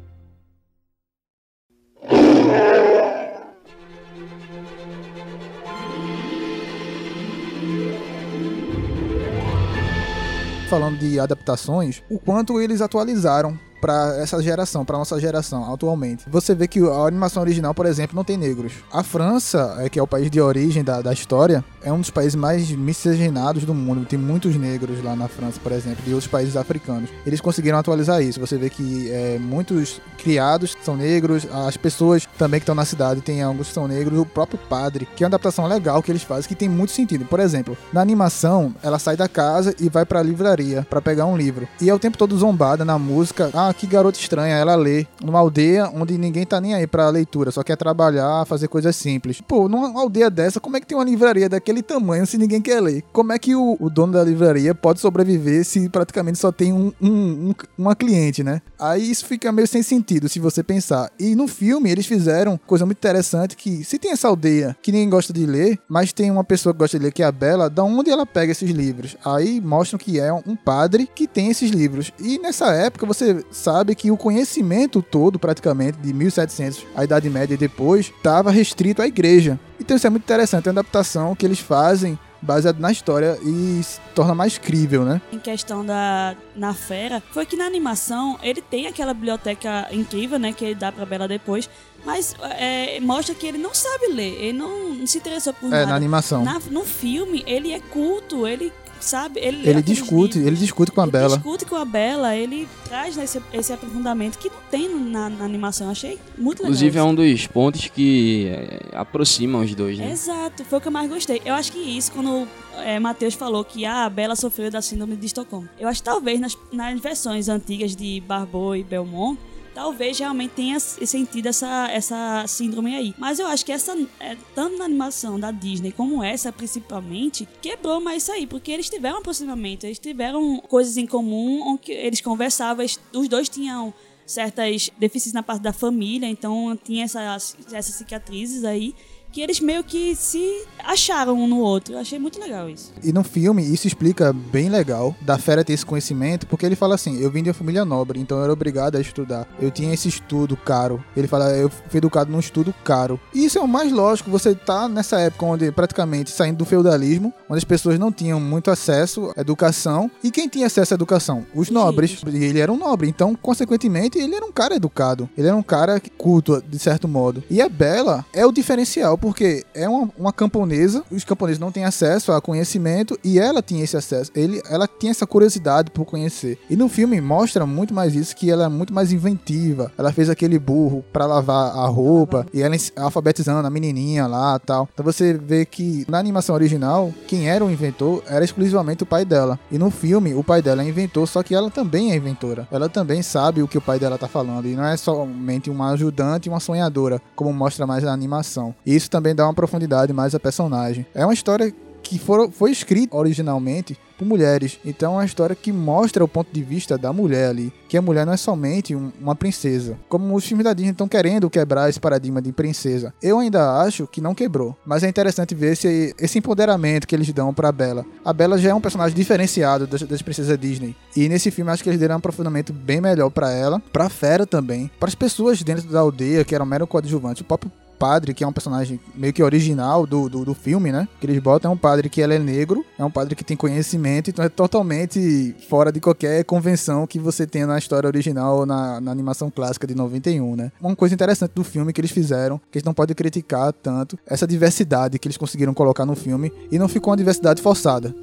Falando 10.70 11.00
de 11.00 11.20
adaptações, 11.20 12.04
o 12.08 12.20
quanto 12.20 12.62
eles 12.62 12.80
atualizaram 12.80 13.60
para 13.80 14.18
essa 14.18 14.42
geração, 14.42 14.86
para 14.86 14.98
nossa 14.98 15.20
geração 15.20 15.72
atualmente. 15.74 16.26
Você 16.28 16.54
vê 16.54 16.68
que 16.68 16.80
a 16.80 17.08
animação 17.08 17.42
original, 17.42 17.74
por 17.74 17.86
exemplo, 17.86 18.16
não 18.16 18.24
tem 18.24 18.38
negros. 18.38 18.74
A 18.92 19.04
França, 19.04 19.78
é, 19.80 19.90
que 19.90 20.00
é 20.00 20.04
o 20.04 20.08
país 20.08 20.30
de 20.30 20.42
origem 20.42 20.84
da, 20.84 21.02
da 21.02 21.14
história, 21.14 21.64
é 21.82 21.92
um 21.92 22.00
dos 22.00 22.10
países 22.10 22.36
mais 22.36 22.70
miscigenados 22.72 23.64
do 23.66 23.74
mundo. 23.74 24.06
Tem 24.06 24.20
muitos 24.20 24.56
negros 24.56 25.04
lá 25.04 25.16
na 25.16 25.28
França, 25.28 25.60
por 25.62 25.72
exemplo, 25.72 26.04
de 26.04 26.14
outros 26.14 26.30
países 26.30 26.56
africanos. 26.56 27.10
Eles 27.26 27.42
conseguiram 27.42 27.78
atualizar 27.78 28.22
isso. 28.22 28.40
Você 28.40 28.58
vê 28.58 28.70
que 28.70 29.10
é, 29.12 29.38
muitos 29.40 30.02
criados 30.18 30.76
são 30.84 30.96
negros, 30.96 31.48
as 31.52 31.78
pessoas 31.78 32.28
também 32.38 32.60
que 32.60 32.64
estão 32.64 32.76
na 32.76 32.86
cidade 32.86 33.22
tem 33.22 33.42
alguns 33.42 33.68
que 33.68 33.74
são 33.74 33.88
negros, 33.88 34.20
o 34.20 34.26
próprio 34.26 34.60
padre, 34.70 35.08
que 35.16 35.24
é 35.24 35.26
uma 35.26 35.30
adaptação 35.30 35.66
legal 35.68 36.02
que 36.02 36.12
eles 36.12 36.24
fazem, 36.24 36.48
que 36.48 36.56
tem 36.56 36.70
muito 36.70 36.92
sentido. 36.92 37.26
Por 37.26 37.40
exemplo, 37.40 37.78
na 37.94 38.02
animação, 38.02 38.74
ela 38.84 39.00
sai 39.00 39.16
da 39.16 39.28
casa 39.28 39.74
e 39.80 39.90
vai 39.90 40.06
pra 40.06 40.22
livraria 40.22 40.86
para 40.90 41.02
pegar 41.02 41.26
um 41.26 41.38
livro. 41.38 41.68
E 41.82 41.90
é 41.90 41.94
o 41.94 42.00
tempo 42.00 42.18
todo 42.18 42.38
zombada 42.38 42.84
na 42.84 42.98
música. 42.98 43.50
Ah, 43.54 43.69
que 43.74 43.88
garota 43.88 44.20
estranha, 44.20 44.56
ela 44.56 44.76
lê 44.76 45.06
numa 45.24 45.40
aldeia 45.40 45.90
onde 45.94 46.18
ninguém 46.18 46.46
tá 46.46 46.60
nem 46.62 46.74
aí 46.74 46.88
pra 46.88 47.10
leitura, 47.10 47.52
só 47.52 47.64
quer 47.64 47.76
trabalhar, 47.76 48.46
fazer 48.46 48.68
coisas 48.68 48.96
simples. 48.96 49.42
Pô, 49.42 49.68
numa 49.70 50.00
aldeia 50.00 50.30
dessa, 50.30 50.60
como 50.60 50.78
é 50.78 50.80
que 50.80 50.88
tem 50.88 50.98
uma 50.98 51.04
livraria 51.04 51.50
daquele 51.50 51.82
tamanho 51.82 52.26
se 52.26 52.38
ninguém 52.38 52.62
quer 52.62 52.82
ler? 52.82 53.04
Como 53.12 53.32
é 53.34 53.40
que 53.40 53.56
o, 53.56 53.78
o 53.80 53.90
dono 53.90 54.14
da 54.14 54.24
livraria 54.24 54.74
pode 54.76 55.00
sobreviver 55.00 55.64
se 55.66 55.88
praticamente 55.90 56.38
só 56.40 56.52
tem 56.52 56.74
um, 56.74 56.92
um- 57.02 57.50
um- 57.50 57.54
uma 57.78 57.96
cliente, 57.96 58.44
né? 58.44 58.62
Aí 58.80 59.10
isso 59.10 59.26
fica 59.26 59.52
meio 59.52 59.68
sem 59.68 59.84
sentido 59.84 60.30
se 60.30 60.40
você 60.40 60.64
pensar. 60.64 61.10
E 61.20 61.36
no 61.36 61.48
filme 61.48 61.90
eles 61.92 62.06
fizeram 62.06 62.60
coisa 62.68 62.86
muito 62.86 62.98
interessante 62.98 63.56
que 63.56 63.84
se 63.84 63.98
tem 64.00 64.12
essa 64.12 64.28
aldeia 64.28 64.76
que 64.82 64.92
ninguém 64.92 65.10
gosta 65.10 65.34
de 65.34 65.46
ler, 65.46 65.80
mas 65.88 66.14
tem 66.14 66.32
uma 66.32 66.44
pessoa 66.44 66.74
que 66.74 66.80
gosta 66.80 66.98
de 66.98 67.06
ler 67.06 67.12
que 67.12 67.24
é 67.24 67.26
a 67.26 67.32
Bela, 67.32 67.70
da 67.70 67.84
onde 67.84 68.10
ela 68.10 68.26
pega 68.26 68.52
esses 68.52 68.70
livros? 68.70 69.16
Aí 69.24 69.60
mostram 69.62 69.98
que 70.00 70.20
é 70.20 70.32
um 70.34 70.56
padre 70.56 71.10
que 71.14 71.28
tem 71.28 71.50
esses 71.50 71.70
livros. 71.72 72.12
E 72.20 72.38
nessa 72.40 72.74
época 72.74 73.06
você 73.06 73.44
sabe 73.60 73.94
que 73.96 74.10
o 74.10 74.18
conhecimento 74.18 75.02
todo, 75.02 75.38
praticamente, 75.38 75.98
de 76.00 76.14
1700, 76.14 76.86
a 76.96 77.04
Idade 77.04 77.30
Média 77.30 77.54
e 77.54 77.58
depois, 77.58 78.08
estava 78.08 78.50
restrito 78.52 79.02
à 79.02 79.08
igreja. 79.08 79.60
Então 79.80 79.96
isso 79.98 80.08
é 80.08 80.10
muito 80.10 80.24
interessante, 80.24 80.68
é 80.68 80.72
uma 80.72 80.80
adaptação 80.80 81.36
que 81.36 81.46
eles 81.46 81.60
fazem 81.60 82.18
baseado 82.42 82.80
na 82.80 82.90
história 82.90 83.38
e 83.44 83.82
se 83.84 84.00
torna 84.16 84.34
mais 84.34 84.58
crível, 84.58 85.04
né? 85.04 85.22
Em 85.32 85.40
questão 85.40 85.86
da 85.86 86.36
na 86.56 86.74
fera, 86.74 87.22
foi 87.34 87.46
que 87.46 87.58
na 87.58 87.66
animação 87.66 88.40
ele 88.42 88.62
tem 88.62 88.88
aquela 88.88 89.14
biblioteca 89.14 89.88
incrível, 89.92 90.40
né, 90.40 90.54
que 90.54 90.64
ele 90.64 90.76
dá 90.76 90.90
pra 90.90 91.06
Bela 91.06 91.28
depois, 91.28 91.70
mas 92.06 92.34
é, 92.58 92.98
mostra 93.02 93.36
que 93.36 93.46
ele 93.46 93.58
não 93.58 93.74
sabe 93.74 94.08
ler, 94.14 94.42
ele 94.42 94.58
não, 94.58 94.94
não 94.94 95.06
se 95.08 95.18
interessou 95.18 95.54
por 95.54 95.68
É, 95.68 95.70
nada. 95.80 95.86
na 95.88 95.96
animação. 95.96 96.44
Na- 96.46 96.62
no 96.72 96.86
filme, 96.86 97.44
ele 97.46 97.74
é 97.74 97.80
culto, 97.82 98.48
ele 98.48 98.72
sabe? 99.00 99.40
Ele, 99.40 99.68
Ele 99.68 99.82
discute, 99.82 100.38
livros, 100.38 100.48
ele 100.48 100.56
discute 100.56 100.92
com 100.92 101.02
a 101.02 101.04
ele 101.04 101.12
Bela. 101.12 101.36
discute 101.38 101.66
com 101.66 101.76
a 101.76 101.86
Bela, 101.86 102.36
ele 102.36 102.68
traz 102.86 103.18
esse, 103.18 103.42
esse 103.54 103.74
aprofundamento 103.74 104.38
que 104.38 104.50
não 104.50 104.58
tem 104.70 104.90
na, 104.90 105.30
na 105.30 105.46
animação. 105.46 105.88
Eu 105.88 105.92
achei 105.92 106.20
muito 106.38 106.60
legal. 106.60 106.72
Inclusive 106.72 106.98
é 106.98 107.02
isso. 107.02 107.10
um 107.10 107.16
dos 107.16 107.48
pontos 107.48 107.88
que 107.88 108.48
é, 108.48 108.80
aproximam 108.94 109.62
os 109.62 109.74
dois, 109.74 109.98
né? 109.98 110.12
Exato, 110.12 110.64
foi 110.66 110.78
o 110.78 110.82
que 110.82 110.88
eu 110.88 110.92
mais 110.92 111.10
gostei. 111.10 111.42
Eu 111.46 111.54
acho 111.54 111.72
que 111.72 111.80
isso, 111.80 112.12
quando 112.12 112.48
é, 112.78 113.00
Matheus 113.00 113.34
falou 113.34 113.64
que 113.64 113.86
ah, 113.86 114.06
a 114.06 114.10
Bela 114.10 114.36
sofreu 114.36 114.70
da 114.72 114.82
síndrome 114.82 115.16
de 115.16 115.26
Estocolmo. 115.26 115.68
Eu 115.80 115.88
acho 115.88 116.02
que 116.02 116.06
talvez 116.06 116.40
nas, 116.40 116.58
nas 116.72 117.00
versões 117.00 117.48
antigas 117.50 117.96
de 117.96 118.22
Barbeau 118.22 118.76
e 118.76 118.84
Belmont, 118.84 119.40
talvez 119.80 120.20
realmente 120.20 120.52
tenha 120.52 120.78
sentido 120.78 121.48
essa, 121.48 121.88
essa 121.90 122.44
síndrome 122.48 122.94
aí. 122.94 123.16
Mas 123.18 123.40
eu 123.40 123.48
acho 123.48 123.66
que 123.66 123.72
essa, 123.72 123.98
é, 124.20 124.36
tanto 124.54 124.78
na 124.78 124.84
animação 124.84 125.40
da 125.40 125.52
Disney 125.52 125.94
como 125.94 126.22
essa 126.22 126.52
principalmente, 126.52 127.48
quebrou 127.62 128.02
mais 128.02 128.24
isso 128.24 128.32
aí, 128.34 128.46
porque 128.46 128.72
eles 128.72 128.90
tiveram 128.90 129.16
um 129.16 129.20
aproximamento, 129.20 129.86
eles 129.86 129.98
tiveram 129.98 130.60
coisas 130.68 130.98
em 130.98 131.08
comum, 131.08 131.62
onde 131.66 131.94
eles 131.94 132.20
conversavam, 132.20 132.86
os 133.14 133.30
dois 133.30 133.48
tinham 133.48 133.94
certas 134.26 134.92
deficiências 135.00 135.34
na 135.34 135.42
parte 135.42 135.62
da 135.62 135.72
família, 135.72 136.28
então 136.28 136.78
tinha 136.84 137.06
essas, 137.06 137.56
essas 137.72 137.96
cicatrizes 137.96 138.66
aí 138.66 138.94
que 139.32 139.42
eles 139.42 139.60
meio 139.60 139.84
que 139.84 140.16
se 140.16 140.66
acharam 140.84 141.34
um 141.34 141.48
no 141.48 141.60
outro. 141.60 141.94
Eu 141.94 142.00
achei 142.00 142.20
muito 142.20 142.40
legal 142.40 142.70
isso. 142.70 142.92
E 143.04 143.12
no 143.12 143.24
filme, 143.24 143.64
isso 143.64 143.88
explica 143.88 144.34
bem 144.34 144.70
legal 144.70 145.16
da 145.22 145.38
fera 145.38 145.64
ter 145.64 145.74
esse 145.74 145.86
conhecimento, 145.86 146.48
porque 146.48 146.66
ele 146.66 146.76
fala 146.76 146.96
assim: 146.96 147.20
eu 147.22 147.32
vim 147.32 147.44
de 147.44 147.50
uma 147.50 147.54
família 147.54 147.86
nobre, 147.86 148.20
então 148.20 148.38
eu 148.38 148.44
era 148.44 148.54
obrigado 148.54 148.96
a 148.96 149.02
estudar. 149.02 149.48
Eu 149.60 149.72
tinha 149.72 149.94
esse 149.94 150.08
estudo 150.08 150.56
caro. 150.58 151.04
Ele 151.16 151.28
fala: 151.28 151.50
eu 151.56 151.70
fui 151.70 151.98
educado 151.98 152.32
num 152.32 152.40
estudo 152.40 152.74
caro. 152.84 153.20
E 153.34 153.46
isso 153.46 153.58
é 153.58 153.62
o 153.62 153.68
mais 153.68 153.92
lógico, 153.92 154.30
você 154.30 154.56
tá 154.56 154.88
nessa 154.88 155.20
época 155.20 155.46
onde 155.46 155.72
praticamente 155.72 156.32
saindo 156.32 156.58
do 156.58 156.66
feudalismo, 156.66 157.34
onde 157.50 157.60
as 157.60 157.64
pessoas 157.64 158.00
não 158.00 158.12
tinham 158.12 158.40
muito 158.40 158.72
acesso 158.72 159.32
à 159.36 159.42
educação. 159.42 160.10
E 160.24 160.32
quem 160.32 160.48
tinha 160.48 160.68
acesso 160.68 160.94
à 160.94 160.96
educação? 160.96 161.46
Os 161.54 161.70
nobres. 161.70 162.22
E 162.26 162.44
ele 162.44 162.60
era 162.60 162.72
um 162.72 162.78
nobre, 162.78 163.08
então, 163.08 163.36
consequentemente, 163.36 164.18
ele 164.18 164.36
era 164.36 164.46
um 164.46 164.52
cara 164.52 164.76
educado. 164.76 165.30
Ele 165.38 165.48
era 165.48 165.56
um 165.56 165.64
cara 165.64 166.02
culto, 166.18 166.62
de 166.68 166.80
certo 166.80 167.08
modo. 167.08 167.44
E 167.50 167.62
a 167.62 167.70
Bela 167.70 168.26
é 168.34 168.46
o 168.46 168.52
diferencial, 168.52 169.18
porque 169.20 169.66
é 169.74 169.88
uma, 169.88 170.10
uma 170.18 170.34
camponesa, 170.34 171.04
os 171.12 171.24
camponeses 171.24 171.60
não 171.60 171.72
têm 171.72 171.86
acesso 171.86 172.32
a 172.32 172.42
conhecimento 172.42 173.18
e 173.24 173.40
ela 173.40 173.62
tinha 173.62 173.84
esse 173.84 173.98
acesso. 173.98 174.32
Ele, 174.36 174.62
ela 174.70 174.88
tinha 174.88 175.12
essa 175.12 175.28
curiosidade 175.28 175.92
por 175.92 176.06
conhecer. 176.06 176.58
E 176.70 176.76
no 176.76 176.90
filme 176.90 177.20
mostra 177.22 177.66
muito 177.66 177.94
mais 177.94 178.16
isso, 178.16 178.36
que 178.36 178.50
ela 178.50 178.66
é 178.66 178.70
muito 178.70 178.94
mais 178.94 179.12
inventiva. 179.12 179.92
Ela 179.98 180.12
fez 180.12 180.30
aquele 180.30 180.58
burro 180.58 181.04
pra 181.12 181.26
lavar 181.26 181.76
a 181.76 181.88
roupa 181.88 182.46
e 182.54 182.62
ela 182.62 182.76
alfabetizando 182.96 183.66
a 183.66 183.70
menininha 183.70 184.28
lá 184.28 184.58
tal. 184.60 184.88
Então 184.94 185.04
você 185.04 185.34
vê 185.34 185.66
que 185.66 186.06
na 186.08 186.20
animação 186.20 186.56
original, 186.56 187.14
quem 187.28 187.50
era 187.50 187.64
o 187.64 187.72
inventor 187.72 188.24
era 188.28 188.46
exclusivamente 188.46 189.04
o 189.04 189.06
pai 189.06 189.26
dela. 189.26 189.60
E 189.72 189.78
no 189.78 189.90
filme, 189.90 190.34
o 190.34 190.44
pai 190.44 190.62
dela 190.62 190.84
é 190.84 190.88
inventor, 190.88 191.28
só 191.28 191.44
que 191.44 191.56
ela 191.56 191.70
também 191.70 192.12
é 192.12 192.16
inventora. 192.16 192.68
Ela 192.72 192.88
também 192.88 193.22
sabe 193.22 193.62
o 193.62 193.68
que 193.68 193.78
o 193.78 193.82
pai 193.82 194.00
dela 194.00 194.18
tá 194.18 194.28
falando. 194.28 194.68
E 194.68 194.76
não 194.76 194.86
é 194.86 194.96
somente 194.98 195.70
uma 195.70 195.92
ajudante 195.92 196.48
e 196.48 196.50
uma 196.50 196.60
sonhadora, 196.60 197.22
como 197.36 197.52
mostra 197.52 197.86
mais 197.86 198.04
na 198.04 198.14
animação. 198.14 198.74
E 198.86 198.96
isso 198.96 199.09
também 199.10 199.36
dá 199.36 199.46
uma 199.46 199.54
profundidade 199.54 200.14
mais 200.14 200.34
à 200.36 200.40
personagem. 200.40 201.06
É 201.14 201.26
uma 201.26 201.34
história 201.34 201.74
que 202.02 202.20
foi 202.52 202.72
escrita 202.72 203.16
originalmente 203.16 203.98
por 204.18 204.26
mulheres. 204.26 204.80
Então 204.84 205.14
é 205.14 205.16
uma 205.18 205.26
história 205.26 205.56
que 205.56 205.72
mostra 205.72 206.24
o 206.24 206.28
ponto 206.28 206.52
de 206.52 206.62
vista 206.64 206.98
da 206.98 207.14
mulher 207.14 207.50
ali. 207.50 207.72
Que 207.88 207.98
a 207.98 208.02
mulher 208.02 208.26
não 208.26 208.34
é 208.34 208.38
somente 208.38 208.96
um- 208.96 209.12
uma 209.22 209.36
princesa. 209.36 209.98
Como 210.10 210.34
os 210.36 210.44
filmes 210.46 210.64
da 210.64 210.74
Disney 210.74 210.92
estão 210.92 211.08
querendo 211.08 211.50
quebrar 211.50 211.90
esse 211.90 212.00
paradigma 212.00 212.42
de 212.42 212.52
princesa. 212.52 213.14
Eu 213.22 213.40
ainda 213.40 213.82
acho 213.82 214.08
que 214.08 214.20
não 214.22 214.34
quebrou. 214.36 214.76
Mas 214.86 215.04
é 215.04 215.10
interessante 215.10 215.54
ver 215.56 215.74
esse, 215.74 216.14
esse 216.20 216.38
empoderamento 216.40 217.08
que 217.08 217.16
eles 217.16 217.32
dão 217.32 217.54
pra 217.54 217.72
Bela. 217.72 218.06
A 218.26 218.34
Bela 218.34 218.58
já 218.58 218.70
é 218.70 218.74
um 218.74 218.82
personagem 218.82 219.16
diferenciado 219.16 219.86
das, 219.88 220.02
das 220.02 220.22
princesas 220.22 220.58
Disney. 220.58 220.96
E 221.16 221.30
nesse 221.30 221.52
filme 221.52 221.72
acho 221.72 221.84
que 221.84 221.90
eles 221.90 222.00
deram 222.00 222.16
um 222.16 222.18
aprofundamento 222.20 222.74
bem 222.74 223.00
melhor 223.00 223.30
pra 223.30 223.52
ela. 223.52 223.80
Pra 223.94 224.10
Fera 224.10 224.46
também. 224.46 224.90
Para 225.00 225.10
as 225.10 225.16
pessoas 225.16 225.62
dentro 225.64 225.88
da 225.90 226.00
aldeia 226.00 226.44
que 226.44 226.54
eram 226.56 226.66
mero 226.66 226.88
coadjuvantes. 226.88 227.42
O 227.42 227.46
próprio 227.46 227.72
padre, 228.00 228.34
que 228.34 228.44
é 228.44 228.48
um 228.48 228.54
personagem 228.54 229.00
meio 229.14 229.34
que 229.34 229.44
original 229.44 230.08
do, 230.08 230.30
do, 230.30 230.46
do 230.46 230.54
filme, 230.54 230.92
né? 230.92 231.08
Que 231.20 231.28
eles 231.28 231.40
botam 231.40 231.72
é 231.72 231.74
um 231.74 231.78
padre 231.78 232.10
que 232.10 232.22
ele 232.22 232.36
é 232.36 232.40
negro, 232.40 232.86
é 232.98 233.04
um 233.04 233.12
padre 233.12 233.36
que 233.36 233.44
tem 233.44 233.58
conhecimento, 233.58 234.30
então 234.30 234.44
é 234.44 234.50
totalmente 234.50 235.54
fora 235.68 235.92
de 235.92 236.00
qualquer 236.00 236.44
convenção 236.46 237.06
que 237.06 237.20
você 237.20 237.46
tenha 237.46 237.68
na 237.68 237.78
história 237.78 238.08
original 238.08 238.60
ou 238.60 238.66
na, 238.66 239.02
na 239.02 239.12
animação 239.12 239.52
clássica 239.52 239.86
de 239.86 239.94
91, 239.94 240.56
né? 240.56 240.72
Uma 240.82 240.96
coisa 240.96 241.14
interessante 241.14 241.52
do 241.54 241.64
filme 241.64 241.92
que 241.92 242.00
eles 242.00 242.12
fizeram, 242.12 242.58
que 242.72 242.78
a 242.78 242.80
gente 242.80 242.86
não 242.86 242.94
pode 242.94 243.14
criticar 243.14 243.74
tanto, 243.74 244.18
essa 244.26 244.48
diversidade 244.48 245.20
que 245.20 245.28
eles 245.28 245.38
conseguiram 245.38 245.74
colocar 245.74 246.06
no 246.06 246.16
filme, 246.16 246.52
e 246.72 246.80
não 246.80 246.88
ficou 246.88 247.12
uma 247.12 247.18
diversidade 247.18 247.62
forçada. 247.62 248.16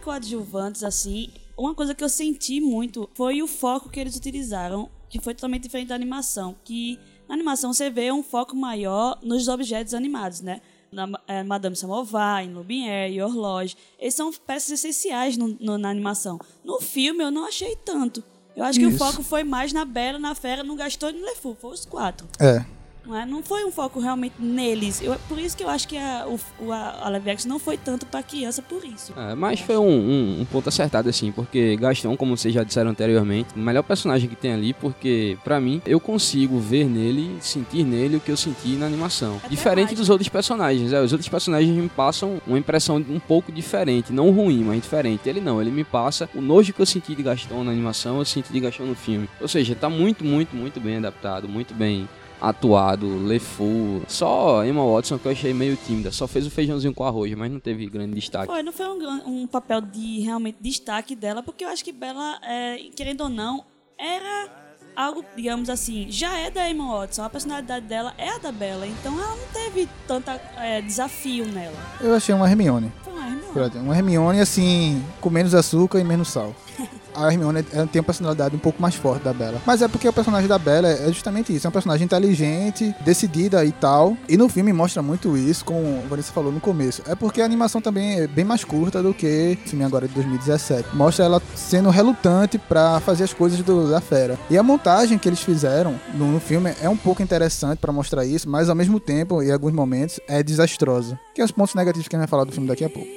Coadjuvantes, 0.00 0.82
assim, 0.82 1.28
uma 1.56 1.74
coisa 1.74 1.94
que 1.94 2.02
eu 2.02 2.08
senti 2.08 2.60
muito 2.60 3.08
foi 3.14 3.42
o 3.42 3.46
foco 3.46 3.88
que 3.88 4.00
eles 4.00 4.16
utilizaram, 4.16 4.88
que 5.08 5.20
foi 5.20 5.34
totalmente 5.34 5.62
diferente 5.64 5.88
da 5.88 5.94
animação. 5.94 6.56
Que 6.64 6.98
na 7.28 7.34
animação 7.34 7.72
você 7.72 7.90
vê 7.90 8.10
um 8.10 8.22
foco 8.22 8.56
maior 8.56 9.18
nos 9.22 9.46
objetos 9.48 9.94
animados, 9.94 10.40
né? 10.40 10.60
Na 10.90 11.08
eh, 11.28 11.44
Madame 11.44 11.76
Samovar, 11.76 12.42
em 12.44 12.52
Lumière 12.52 13.12
e 13.12 13.22
Horloge. 13.22 13.76
Eles 13.98 14.14
são 14.14 14.32
peças 14.32 14.70
essenciais 14.72 15.36
no- 15.36 15.56
no- 15.60 15.78
na 15.78 15.88
animação. 15.90 16.38
No 16.64 16.80
filme 16.80 17.22
eu 17.22 17.30
não 17.30 17.44
achei 17.46 17.76
tanto. 17.76 18.24
Eu 18.56 18.64
acho 18.64 18.78
que 18.80 18.86
o 18.86 18.88
Isso. 18.88 18.98
foco 18.98 19.22
foi 19.22 19.44
mais 19.44 19.72
na 19.72 19.84
Bela, 19.84 20.18
na 20.18 20.34
Fera, 20.34 20.64
no 20.64 20.74
Gaston 20.74 21.10
e 21.10 21.12
no 21.12 21.24
Lefou. 21.26 21.54
Foi 21.54 21.72
os 21.72 21.84
quatro. 21.86 22.26
É, 22.40 22.64
Não, 23.06 23.16
é? 23.16 23.24
não 23.26 23.42
foi 23.42 23.64
um 23.64 23.70
foco 23.72 23.98
realmente 24.00 24.34
neles. 24.38 25.00
Eu, 25.02 25.14
por 25.28 25.38
isso 25.38 25.56
que 25.56 25.64
eu 25.64 25.68
acho 25.68 25.88
que 25.88 25.96
a, 25.96 26.26
o, 26.60 26.72
a, 26.72 27.06
a 27.06 27.08
live 27.10 27.30
action 27.30 27.48
não 27.48 27.58
foi 27.58 27.76
tanto 27.76 28.06
pra 28.06 28.22
criança 28.22 28.62
por 28.62 28.84
isso. 28.84 29.12
É, 29.16 29.34
mas 29.34 29.60
foi 29.60 29.76
um, 29.76 29.82
um- 29.88 30.40
um 30.40 30.44
ponto 30.44 30.68
acertado, 30.68 31.08
assim, 31.08 31.32
porque 31.32 31.76
Gastão, 31.76 32.16
como 32.16 32.36
vocês 32.36 32.52
já 32.54 32.62
disseram 32.62 32.90
anteriormente, 32.90 33.48
o 33.54 33.58
melhor 33.58 33.82
personagem 33.82 34.28
que 34.28 34.36
tem 34.36 34.52
ali, 34.52 34.72
porque, 34.74 35.36
pra 35.42 35.60
mim, 35.60 35.80
eu 35.86 35.98
consigo 35.98 36.58
ver 36.58 36.84
nele, 36.84 37.36
sentir 37.40 37.84
nele 37.84 38.16
o 38.16 38.20
que 38.20 38.30
eu 38.30 38.36
senti 38.36 38.70
na 38.76 38.86
animação. 38.86 39.36
Até 39.38 39.48
Diferente 39.48 39.86
mais. 39.88 39.98
dos 39.98 40.10
outros 40.10 40.28
personagens, 40.28 40.92
é, 40.92 41.00
os 41.00 41.12
outros 41.12 41.28
personagens 41.28 41.74
me 41.74 41.88
passam 41.88 42.40
uma 42.46 42.58
impressão 42.58 42.96
um 42.96 43.18
pouco 43.18 43.50
diferente, 43.50 44.12
não 44.12 44.30
ruim, 44.30 44.62
mas 44.64 44.80
diferente. 44.82 45.28
Ele 45.28 45.40
não, 45.40 45.60
ele 45.60 45.70
me 45.70 45.84
passa 45.84 46.28
o 46.34 46.40
nojo 46.40 46.72
que 46.72 46.80
eu 46.80 46.86
senti 46.86 47.14
de 47.14 47.22
Gastão 47.22 47.64
na 47.64 47.70
animação, 47.72 48.18
eu 48.18 48.24
senti 48.24 48.52
de 48.52 48.60
Gastão 48.60 48.86
no 48.86 48.94
filme. 48.94 49.28
Ou 49.40 49.48
seja, 49.48 49.74
tá 49.74 49.88
muito, 49.90 50.24
muito, 50.24 50.54
muito 50.54 50.78
bem 50.80 50.98
adaptado, 50.98 51.48
muito 51.48 51.74
bem 51.74 52.08
atuado, 52.40 53.18
LeFou. 53.24 54.02
Só 54.08 54.64
Emma 54.64 54.84
Watson 54.84 55.18
que 55.18 55.26
eu 55.26 55.32
achei 55.32 55.52
meio 55.52 55.76
tímida. 55.76 56.10
Só 56.10 56.26
fez 56.26 56.46
o 56.46 56.50
feijãozinho 56.50 56.94
com 56.94 57.04
arroz, 57.04 57.32
mas 57.34 57.50
não 57.50 57.60
teve 57.60 57.86
grande 57.86 58.14
destaque. 58.14 58.46
Foi, 58.46 58.62
não 58.62 58.72
foi 58.72 58.88
um, 58.88 59.42
um 59.42 59.46
papel 59.46 59.80
de 59.80 60.20
realmente 60.20 60.58
destaque 60.60 61.14
dela, 61.14 61.42
porque 61.42 61.64
eu 61.64 61.68
acho 61.68 61.84
que 61.84 61.92
Bella, 61.92 62.38
é, 62.42 62.78
querendo 62.96 63.22
ou 63.22 63.28
não, 63.28 63.64
era 63.98 64.48
algo, 64.96 65.24
digamos 65.36 65.70
assim, 65.70 66.06
já 66.10 66.38
é 66.38 66.50
da 66.50 66.68
Emma 66.68 66.98
Watson, 66.98 67.22
a 67.22 67.30
personalidade 67.30 67.86
dela 67.86 68.12
é 68.18 68.30
a 68.30 68.38
da 68.38 68.52
Bella, 68.52 68.86
então 68.86 69.18
ela 69.18 69.36
não 69.36 69.46
teve 69.52 69.88
tanta 70.06 70.32
é, 70.56 70.80
desafio 70.82 71.46
nela. 71.46 71.76
eu 72.00 72.14
achei 72.14 72.34
uma 72.34 72.48
Hermione. 72.48 72.92
Foi 73.02 73.12
uma 73.12 73.26
Hermione. 73.26 73.78
Uma 73.78 73.96
Hermione, 73.96 74.40
assim, 74.40 75.04
com 75.20 75.30
menos 75.30 75.54
açúcar 75.54 76.00
e 76.00 76.04
menos 76.04 76.28
sal. 76.28 76.54
A 77.14 77.30
Hermione 77.32 77.62
tem 77.62 78.00
uma 78.00 78.04
personalidade 78.04 78.54
um 78.54 78.58
pouco 78.58 78.80
mais 78.80 78.94
forte 78.94 79.22
da 79.24 79.32
Bella. 79.32 79.60
Mas 79.66 79.82
é 79.82 79.88
porque 79.88 80.08
o 80.08 80.12
personagem 80.12 80.48
da 80.48 80.58
Bella 80.58 80.88
é 80.88 81.06
justamente 81.08 81.54
isso. 81.54 81.66
É 81.66 81.70
um 81.70 81.72
personagem 81.72 82.04
inteligente, 82.04 82.94
decidida 83.04 83.64
e 83.64 83.72
tal. 83.72 84.16
E 84.28 84.36
no 84.36 84.48
filme 84.48 84.72
mostra 84.72 85.02
muito 85.02 85.36
isso, 85.36 85.64
como 85.64 86.00
a 86.04 86.08
Vanessa 86.08 86.32
falou 86.32 86.52
no 86.52 86.60
começo. 86.60 87.02
É 87.06 87.14
porque 87.14 87.40
a 87.40 87.44
animação 87.44 87.80
também 87.80 88.20
é 88.20 88.26
bem 88.26 88.44
mais 88.44 88.64
curta 88.64 89.02
do 89.02 89.12
que 89.14 89.58
o 89.64 89.68
filme 89.68 89.84
agora 89.84 90.06
de 90.08 90.14
2017. 90.14 90.94
Mostra 90.94 91.24
ela 91.24 91.42
sendo 91.54 91.90
relutante 91.90 92.58
pra 92.58 93.00
fazer 93.00 93.24
as 93.24 93.32
coisas 93.32 93.60
do- 93.62 93.90
da 93.90 94.00
fera. 94.00 94.38
E 94.48 94.56
a 94.58 94.62
montagem 94.62 95.18
que 95.18 95.28
eles 95.28 95.40
fizeram 95.40 95.98
no, 96.14 96.26
no 96.32 96.40
filme 96.40 96.72
é 96.82 96.88
um 96.88 96.96
pouco 96.96 97.22
interessante 97.22 97.78
pra 97.78 97.92
mostrar 97.92 98.24
isso, 98.24 98.48
mas 98.48 98.68
ao 98.68 98.74
mesmo 98.74 98.98
tempo, 99.00 99.42
em 99.42 99.50
alguns 99.50 99.72
momentos, 99.72 100.20
é 100.28 100.42
desastrosa. 100.42 101.18
Que 101.34 101.40
é 101.40 101.44
os 101.44 101.50
pontos 101.50 101.74
negativos 101.74 102.08
que 102.08 102.16
a 102.16 102.18
gente 102.18 102.26
vai 102.26 102.30
falar 102.30 102.44
do 102.44 102.52
filme 102.52 102.68
daqui 102.68 102.84
a 102.84 102.90
pouco. 102.90 103.08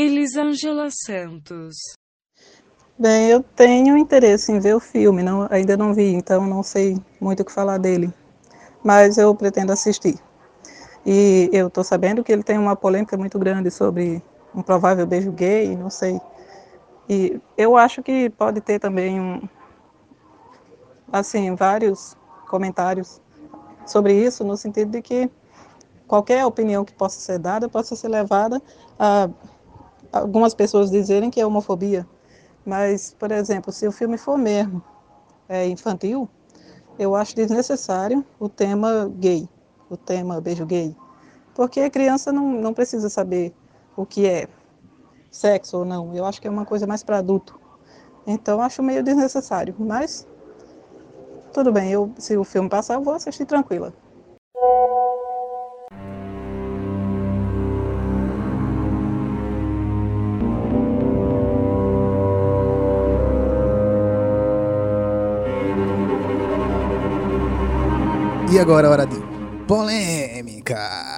Elisângela 0.00 0.88
Santos. 0.90 1.76
Bem, 2.98 3.28
eu 3.28 3.42
tenho 3.42 3.98
interesse 3.98 4.50
em 4.50 4.58
ver 4.58 4.74
o 4.74 4.80
filme, 4.80 5.22
não, 5.22 5.46
ainda 5.50 5.76
não 5.76 5.92
vi, 5.92 6.14
então 6.14 6.46
não 6.46 6.62
sei 6.62 6.98
muito 7.20 7.40
o 7.40 7.44
que 7.44 7.52
falar 7.52 7.76
dele, 7.76 8.10
mas 8.82 9.18
eu 9.18 9.34
pretendo 9.34 9.74
assistir. 9.74 10.18
E 11.04 11.50
eu 11.52 11.66
estou 11.68 11.84
sabendo 11.84 12.24
que 12.24 12.32
ele 12.32 12.42
tem 12.42 12.56
uma 12.56 12.74
polêmica 12.74 13.14
muito 13.14 13.38
grande 13.38 13.70
sobre 13.70 14.22
um 14.54 14.62
provável 14.62 15.06
beijo 15.06 15.30
gay, 15.32 15.76
não 15.76 15.90
sei. 15.90 16.18
E 17.06 17.38
eu 17.54 17.76
acho 17.76 18.02
que 18.02 18.30
pode 18.30 18.62
ter 18.62 18.78
também 18.78 19.20
um, 19.20 19.46
assim, 21.12 21.54
vários 21.54 22.16
comentários 22.48 23.20
sobre 23.86 24.14
isso, 24.14 24.44
no 24.44 24.56
sentido 24.56 24.92
de 24.92 25.02
que 25.02 25.30
qualquer 26.08 26.46
opinião 26.46 26.86
que 26.86 26.94
possa 26.94 27.20
ser 27.20 27.38
dada 27.38 27.68
possa 27.68 27.94
ser 27.94 28.08
levada 28.08 28.62
a 28.98 29.28
algumas 30.12 30.54
pessoas 30.54 30.90
dizerem 30.90 31.30
que 31.30 31.40
é 31.40 31.46
homofobia, 31.46 32.06
mas, 32.64 33.14
por 33.18 33.30
exemplo, 33.32 33.72
se 33.72 33.86
o 33.86 33.92
filme 33.92 34.18
for 34.18 34.36
mesmo 34.36 34.82
é, 35.48 35.66
infantil, 35.66 36.28
eu 36.98 37.14
acho 37.14 37.34
desnecessário 37.34 38.24
o 38.38 38.48
tema 38.48 39.10
gay, 39.16 39.48
o 39.88 39.96
tema 39.96 40.40
beijo 40.40 40.66
gay, 40.66 40.94
porque 41.54 41.80
a 41.80 41.90
criança 41.90 42.32
não, 42.32 42.52
não 42.52 42.74
precisa 42.74 43.08
saber 43.08 43.54
o 43.96 44.04
que 44.04 44.26
é 44.26 44.48
sexo 45.30 45.78
ou 45.78 45.84
não. 45.84 46.14
Eu 46.14 46.24
acho 46.24 46.40
que 46.40 46.48
é 46.48 46.50
uma 46.50 46.64
coisa 46.64 46.86
mais 46.86 47.02
para 47.02 47.18
adulto. 47.18 47.58
Então, 48.26 48.60
acho 48.60 48.82
meio 48.82 49.02
desnecessário, 49.02 49.74
mas 49.78 50.26
tudo 51.52 51.72
bem, 51.72 51.90
eu, 51.90 52.12
se 52.18 52.36
o 52.36 52.44
filme 52.44 52.68
passar, 52.68 52.94
eu 52.94 53.02
vou 53.02 53.14
assistir 53.14 53.44
tranquila. 53.44 53.92
Agora 68.60 68.88
a 68.88 68.90
hora 68.90 69.06
de 69.06 69.16
polêmicas. 69.66 71.09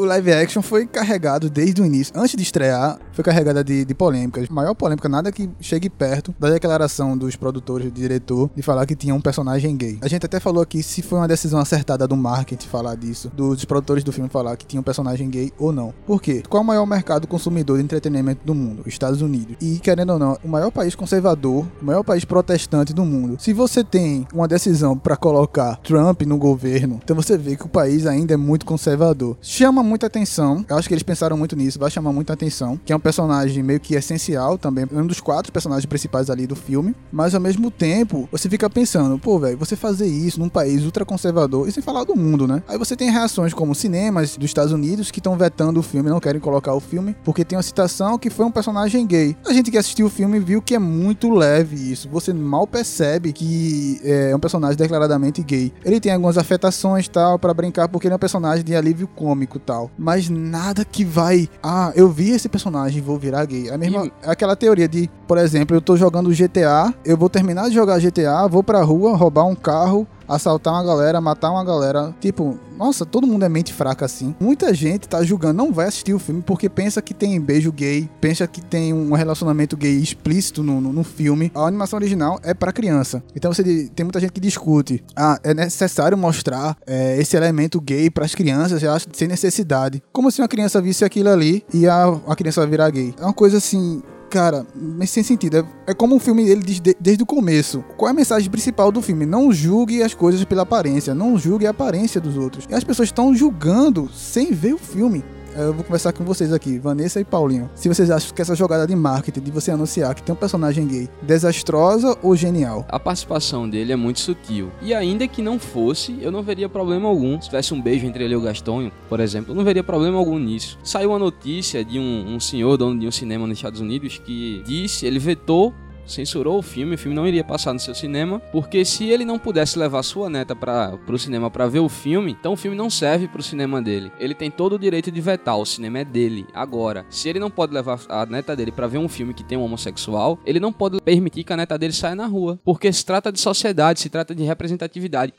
O 0.00 0.04
live 0.06 0.32
action 0.32 0.62
foi 0.62 0.86
carregado 0.86 1.50
desde 1.50 1.82
o 1.82 1.84
início, 1.84 2.14
antes 2.16 2.34
de 2.34 2.42
estrear, 2.42 2.98
foi 3.12 3.22
carregada 3.22 3.62
de, 3.62 3.84
de 3.84 3.94
polêmicas. 3.94 4.48
Maior 4.48 4.74
polêmica, 4.74 5.10
nada 5.10 5.30
que 5.30 5.50
chegue 5.60 5.90
perto 5.90 6.34
da 6.40 6.48
declaração 6.48 7.18
dos 7.18 7.36
produtores 7.36 7.88
e 7.88 7.90
diretor 7.90 8.50
de 8.56 8.62
falar 8.62 8.86
que 8.86 8.96
tinha 8.96 9.14
um 9.14 9.20
personagem 9.20 9.76
gay. 9.76 9.98
A 10.00 10.08
gente 10.08 10.24
até 10.24 10.40
falou 10.40 10.62
aqui 10.62 10.82
se 10.82 11.02
foi 11.02 11.18
uma 11.18 11.28
decisão 11.28 11.60
acertada 11.60 12.08
do 12.08 12.16
marketing 12.16 12.66
falar 12.66 12.94
disso, 12.94 13.30
dos 13.36 13.66
produtores 13.66 14.02
do 14.02 14.10
filme 14.10 14.30
falar 14.30 14.56
que 14.56 14.64
tinha 14.64 14.80
um 14.80 14.82
personagem 14.82 15.28
gay 15.28 15.52
ou 15.58 15.70
não. 15.70 15.92
Por 16.06 16.22
quê? 16.22 16.42
Qual 16.48 16.62
é 16.62 16.64
o 16.64 16.66
maior 16.66 16.86
mercado 16.86 17.26
consumidor 17.26 17.76
de 17.76 17.84
entretenimento 17.84 18.40
do 18.42 18.54
mundo? 18.54 18.84
Estados 18.86 19.20
Unidos. 19.20 19.54
E 19.60 19.78
querendo 19.80 20.14
ou 20.14 20.18
não, 20.18 20.38
o 20.42 20.48
maior 20.48 20.70
país 20.70 20.94
conservador, 20.94 21.66
o 21.78 21.84
maior 21.84 22.02
país 22.02 22.24
protestante 22.24 22.94
do 22.94 23.04
mundo. 23.04 23.36
Se 23.38 23.52
você 23.52 23.84
tem 23.84 24.26
uma 24.32 24.48
decisão 24.48 24.96
para 24.96 25.14
colocar 25.14 25.76
Trump 25.82 26.22
no 26.22 26.38
governo, 26.38 26.98
então 27.04 27.14
você 27.14 27.36
vê 27.36 27.54
que 27.54 27.66
o 27.66 27.68
país 27.68 28.06
ainda 28.06 28.32
é 28.32 28.38
muito 28.38 28.64
conservador. 28.64 29.36
Chama 29.42 29.89
muita 29.90 30.06
atenção, 30.06 30.64
eu 30.68 30.76
acho 30.76 30.88
que 30.88 30.94
eles 30.94 31.02
pensaram 31.02 31.36
muito 31.36 31.54
nisso, 31.56 31.78
vai 31.78 31.90
chamar 31.90 32.12
muita 32.12 32.32
atenção, 32.32 32.80
que 32.84 32.92
é 32.92 32.96
um 32.96 33.00
personagem 33.00 33.62
meio 33.62 33.80
que 33.80 33.94
essencial 33.94 34.56
também, 34.56 34.86
um 34.92 35.06
dos 35.06 35.20
quatro 35.20 35.52
personagens 35.52 35.84
principais 35.84 36.30
ali 36.30 36.46
do 36.46 36.56
filme, 36.56 36.94
mas 37.12 37.34
ao 37.34 37.40
mesmo 37.40 37.70
tempo, 37.70 38.28
você 38.30 38.48
fica 38.48 38.70
pensando, 38.70 39.18
pô, 39.18 39.38
velho, 39.38 39.58
você 39.58 39.76
fazer 39.76 40.06
isso 40.06 40.38
num 40.40 40.48
país 40.48 40.84
ultraconservador, 40.84 41.68
e 41.68 41.72
sem 41.72 41.82
falar 41.82 42.04
do 42.04 42.16
mundo, 42.16 42.46
né? 42.46 42.62
Aí 42.68 42.78
você 42.78 42.96
tem 42.96 43.10
reações 43.10 43.52
como 43.52 43.74
cinemas 43.74 44.36
dos 44.36 44.46
Estados 44.46 44.72
Unidos 44.72 45.10
que 45.10 45.18
estão 45.18 45.36
vetando 45.36 45.80
o 45.80 45.82
filme, 45.82 46.08
não 46.08 46.20
querem 46.20 46.40
colocar 46.40 46.72
o 46.72 46.80
filme, 46.80 47.16
porque 47.24 47.44
tem 47.44 47.56
uma 47.56 47.62
citação 47.62 48.16
que 48.16 48.30
foi 48.30 48.46
um 48.46 48.50
personagem 48.50 49.06
gay. 49.06 49.36
A 49.44 49.52
gente 49.52 49.70
que 49.70 49.76
assistiu 49.76 50.06
o 50.06 50.10
filme 50.10 50.38
viu 50.38 50.62
que 50.62 50.74
é 50.74 50.78
muito 50.78 51.30
leve 51.30 51.90
isso, 51.92 52.08
você 52.08 52.32
mal 52.32 52.66
percebe 52.66 53.32
que 53.32 54.00
é 54.04 54.34
um 54.34 54.40
personagem 54.40 54.76
declaradamente 54.76 55.42
gay. 55.42 55.72
Ele 55.84 56.00
tem 56.00 56.12
algumas 56.12 56.38
afetações 56.38 57.08
tal, 57.08 57.38
para 57.38 57.52
brincar, 57.52 57.88
porque 57.88 58.06
ele 58.06 58.14
é 58.14 58.16
um 58.16 58.20
personagem 58.20 58.64
de 58.64 58.76
alívio 58.76 59.08
cômico 59.08 59.58
tal, 59.58 59.79
mas 59.98 60.28
nada 60.28 60.84
que 60.84 61.04
vai, 61.04 61.48
ah, 61.62 61.92
eu 61.94 62.08
vi 62.08 62.30
esse 62.30 62.48
personagem 62.48 63.00
vou 63.00 63.18
virar 63.18 63.44
gay. 63.44 63.68
É 63.68 63.74
a 63.74 63.78
mesma, 63.78 64.06
E- 64.06 64.12
é 64.22 64.30
aquela 64.30 64.56
teoria 64.56 64.88
de, 64.88 65.08
por 65.28 65.38
exemplo, 65.38 65.76
eu 65.76 65.80
tô 65.80 65.96
jogando 65.96 66.32
GTA, 66.32 66.92
eu 67.04 67.16
vou 67.16 67.28
terminar 67.28 67.68
de 67.68 67.74
jogar 67.74 67.98
GTA, 68.00 68.46
vou 68.48 68.62
pra 68.62 68.82
rua, 68.82 69.16
roubar 69.16 69.44
um 69.46 69.54
carro, 69.54 70.06
assaltar 70.30 70.72
uma 70.72 70.84
galera, 70.84 71.20
matar 71.20 71.50
uma 71.50 71.64
galera. 71.64 72.14
Tipo, 72.20 72.58
nossa, 72.78 73.04
todo 73.04 73.26
mundo 73.26 73.44
é 73.44 73.48
mente 73.48 73.74
fraca 73.74 74.04
assim. 74.04 74.34
Muita 74.40 74.72
gente 74.72 75.08
tá 75.08 75.22
julgando, 75.22 75.54
não 75.54 75.72
vai 75.72 75.86
assistir 75.86 76.14
o 76.14 76.18
filme 76.18 76.42
porque 76.42 76.68
pensa 76.68 77.02
que 77.02 77.12
tem 77.12 77.38
beijo 77.40 77.72
gay, 77.72 78.08
pensa 78.20 78.46
que 78.46 78.60
tem 78.60 78.94
um 78.94 79.12
relacionamento 79.12 79.76
gay 79.76 79.98
explícito 79.98 80.62
no, 80.62 80.80
no, 80.80 80.92
no 80.92 81.04
filme. 81.04 81.50
A 81.54 81.66
animação 81.66 81.98
original 81.98 82.38
é 82.42 82.54
pra 82.54 82.72
criança. 82.72 83.22
Então 83.34 83.52
você 83.52 83.62
tem 83.94 84.04
muita 84.04 84.20
gente 84.20 84.32
que 84.32 84.40
discute. 84.40 85.04
Ah, 85.16 85.38
é 85.42 85.52
necessário 85.52 86.16
mostrar 86.16 86.76
é, 86.86 87.18
esse 87.18 87.36
elemento 87.36 87.80
gay 87.80 88.08
pras 88.08 88.34
crianças, 88.34 88.82
eu 88.82 88.92
acho 88.92 89.08
sem 89.12 89.28
necessidade. 89.28 90.02
Como 90.12 90.30
se 90.30 90.40
uma 90.40 90.48
criança 90.48 90.80
visse 90.80 91.04
aquilo 91.04 91.28
ali 91.28 91.64
e 91.74 91.86
a, 91.86 92.04
a 92.26 92.36
criança 92.36 92.60
vai 92.60 92.70
virar 92.70 92.90
gay. 92.90 93.14
É 93.18 93.24
uma 93.24 93.34
coisa 93.34 93.58
assim. 93.58 94.02
Cara, 94.30 94.64
mas 94.74 95.10
sem 95.10 95.24
sentido. 95.24 95.56
É, 95.56 95.90
é 95.90 95.94
como 95.94 96.14
o 96.14 96.20
filme 96.20 96.48
ele 96.48 96.62
diz 96.62 96.78
de- 96.80 96.96
desde 97.00 97.22
o 97.22 97.26
começo. 97.26 97.84
Qual 97.96 98.08
é 98.08 98.12
a 98.12 98.14
mensagem 98.14 98.48
principal 98.48 98.92
do 98.92 99.02
filme? 99.02 99.26
Não 99.26 99.52
julgue 99.52 100.02
as 100.04 100.14
coisas 100.14 100.44
pela 100.44 100.62
aparência. 100.62 101.12
Não 101.14 101.36
julgue 101.36 101.66
a 101.66 101.70
aparência 101.70 102.20
dos 102.20 102.36
outros. 102.36 102.64
E 102.70 102.74
as 102.74 102.84
pessoas 102.84 103.08
estão 103.08 103.34
julgando 103.34 104.08
sem 104.14 104.52
ver 104.52 104.74
o 104.74 104.78
filme. 104.78 105.24
Eu 105.56 105.74
vou 105.74 105.82
conversar 105.82 106.12
com 106.12 106.24
vocês 106.24 106.52
aqui, 106.52 106.78
Vanessa 106.78 107.20
e 107.20 107.24
Paulinho. 107.24 107.68
Se 107.74 107.88
vocês 107.88 108.08
acham 108.08 108.32
que 108.32 108.40
essa 108.40 108.54
jogada 108.54 108.86
de 108.86 108.94
marketing, 108.94 109.40
de 109.40 109.50
você 109.50 109.72
anunciar 109.72 110.14
que 110.14 110.22
tem 110.22 110.32
um 110.32 110.38
personagem 110.38 110.86
gay, 110.86 111.08
desastrosa 111.22 112.16
ou 112.22 112.36
genial? 112.36 112.86
A 112.88 113.00
participação 113.00 113.68
dele 113.68 113.92
é 113.92 113.96
muito 113.96 114.20
sutil. 114.20 114.70
E 114.80 114.94
ainda 114.94 115.26
que 115.26 115.42
não 115.42 115.58
fosse, 115.58 116.16
eu 116.20 116.30
não 116.30 116.42
veria 116.42 116.68
problema 116.68 117.08
algum. 117.08 117.40
Se 117.40 117.48
tivesse 117.48 117.74
um 117.74 117.82
beijo 117.82 118.06
entre 118.06 118.22
ele 118.22 118.34
e 118.34 118.36
o 118.36 118.40
Gaston, 118.40 118.92
por 119.08 119.18
exemplo, 119.18 119.50
eu 119.50 119.56
não 119.56 119.64
veria 119.64 119.82
problema 119.82 120.18
algum 120.18 120.38
nisso. 120.38 120.78
Saiu 120.84 121.10
uma 121.10 121.18
notícia 121.18 121.84
de 121.84 121.98
um, 121.98 122.34
um 122.34 122.38
senhor, 122.38 122.76
dono 122.76 122.98
de 122.98 123.08
um 123.08 123.10
cinema 123.10 123.44
nos 123.44 123.58
Estados 123.58 123.80
Unidos, 123.80 124.18
que 124.24 124.62
disse, 124.64 125.04
ele 125.04 125.18
vetou 125.18 125.74
censurou 126.06 126.58
o 126.58 126.62
filme, 126.62 126.94
o 126.94 126.98
filme 126.98 127.14
não 127.14 127.26
iria 127.26 127.44
passar 127.44 127.72
no 127.72 127.80
seu 127.80 127.94
cinema, 127.94 128.40
porque 128.52 128.84
se 128.84 129.04
ele 129.08 129.24
não 129.24 129.38
pudesse 129.38 129.78
levar 129.78 130.02
sua 130.02 130.28
neta 130.28 130.54
para 130.54 130.96
pro 131.06 131.18
cinema 131.18 131.50
para 131.50 131.66
ver 131.66 131.80
o 131.80 131.88
filme, 131.88 132.36
então 132.38 132.52
o 132.52 132.56
filme 132.56 132.76
não 132.76 132.90
serve 132.90 133.28
pro 133.28 133.42
cinema 133.42 133.80
dele. 133.80 134.10
Ele 134.18 134.34
tem 134.34 134.50
todo 134.50 134.74
o 134.74 134.78
direito 134.78 135.10
de 135.10 135.20
vetar, 135.20 135.56
o 135.58 135.66
cinema 135.66 136.00
é 136.00 136.04
dele. 136.04 136.46
Agora, 136.54 137.06
se 137.10 137.28
ele 137.28 137.38
não 137.38 137.50
pode 137.50 137.72
levar 137.72 138.00
a 138.08 138.26
neta 138.26 138.56
dele 138.56 138.72
para 138.72 138.86
ver 138.86 138.98
um 138.98 139.08
filme 139.08 139.34
que 139.34 139.44
tem 139.44 139.56
um 139.56 139.62
homossexual, 139.62 140.38
ele 140.44 140.60
não 140.60 140.72
pode 140.72 141.00
permitir 141.00 141.44
que 141.44 141.52
a 141.52 141.56
neta 141.56 141.78
dele 141.78 141.92
saia 141.92 142.14
na 142.14 142.26
rua, 142.26 142.58
porque 142.64 142.92
se 142.92 143.04
trata 143.04 143.32
de 143.32 143.40
sociedade, 143.40 144.00
se 144.00 144.08
trata 144.08 144.34
de 144.34 144.42
representatividade. 144.42 145.32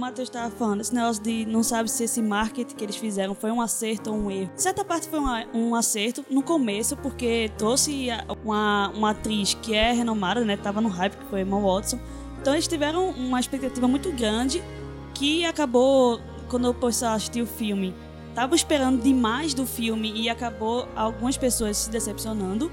Matheus 0.00 0.28
estava 0.28 0.50
falando, 0.50 0.80
esse 0.80 0.94
negócio 0.94 1.22
de 1.22 1.44
não 1.46 1.62
sabe 1.62 1.90
se 1.90 2.04
esse 2.04 2.22
marketing 2.22 2.74
que 2.74 2.82
eles 2.84 2.96
fizeram 2.96 3.34
foi 3.34 3.50
um 3.52 3.60
acerto 3.60 4.10
ou 4.10 4.16
um 4.16 4.30
erro. 4.30 4.50
De 4.56 4.62
certa 4.62 4.84
parte 4.84 5.08
foi 5.08 5.18
uma- 5.18 5.44
um 5.52 5.74
acerto 5.74 6.24
no 6.30 6.42
começo, 6.42 6.96
porque 6.96 7.50
trouxe 7.58 8.10
a- 8.10 8.24
uma, 8.42 8.88
uma 8.94 9.10
atriz 9.10 9.54
que 9.54 9.74
é 9.74 9.92
renomada, 9.92 10.44
né? 10.44 10.56
Tava 10.56 10.80
no 10.80 10.88
hype, 10.88 11.16
que 11.16 11.24
foi 11.26 11.42
Emma 11.42 11.60
Watson. 11.60 11.98
Então 12.40 12.54
eles 12.54 12.66
tiveram 12.66 13.10
uma 13.10 13.38
expectativa 13.38 13.86
muito 13.86 14.10
grande 14.12 14.62
que 15.14 15.44
acabou, 15.44 16.18
quando 16.48 16.70
o 16.70 16.74
pessoal 16.74 17.12
assistiu 17.14 17.44
o 17.44 17.46
filme, 17.46 17.94
tava 18.34 18.54
esperando 18.56 19.02
demais 19.02 19.52
do 19.52 19.66
filme 19.66 20.10
e 20.16 20.30
acabou 20.30 20.88
algumas 20.96 21.36
pessoas 21.36 21.76
se 21.76 21.90
decepcionando, 21.90 22.72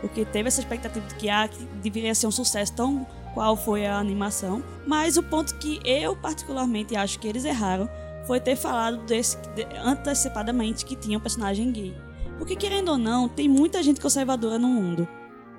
porque 0.00 0.24
teve 0.24 0.46
essa 0.46 0.60
expectativa 0.60 1.04
de 1.08 1.14
que, 1.16 1.28
ah, 1.28 1.50
deveria 1.82 2.14
ser 2.14 2.28
um 2.28 2.30
sucesso 2.30 2.72
tão 2.72 3.04
qual 3.38 3.54
foi 3.56 3.86
a 3.86 3.96
animação. 3.96 4.64
Mas 4.84 5.16
o 5.16 5.22
ponto 5.22 5.54
que 5.58 5.78
eu 5.84 6.16
particularmente 6.16 6.96
acho 6.96 7.20
que 7.20 7.28
eles 7.28 7.44
erraram 7.44 7.88
foi 8.26 8.40
ter 8.40 8.56
falado 8.56 8.98
desse, 9.06 9.36
de- 9.54 9.64
antecipadamente 9.84 10.84
que 10.84 10.96
tinha 10.96 11.16
um 11.16 11.20
personagem 11.20 11.70
gay. 11.70 11.94
Porque 12.36 12.56
querendo 12.56 12.88
ou 12.90 12.98
não, 12.98 13.28
tem 13.28 13.48
muita 13.48 13.80
gente 13.80 14.00
conservadora 14.00 14.58
no 14.58 14.66
mundo. 14.66 15.06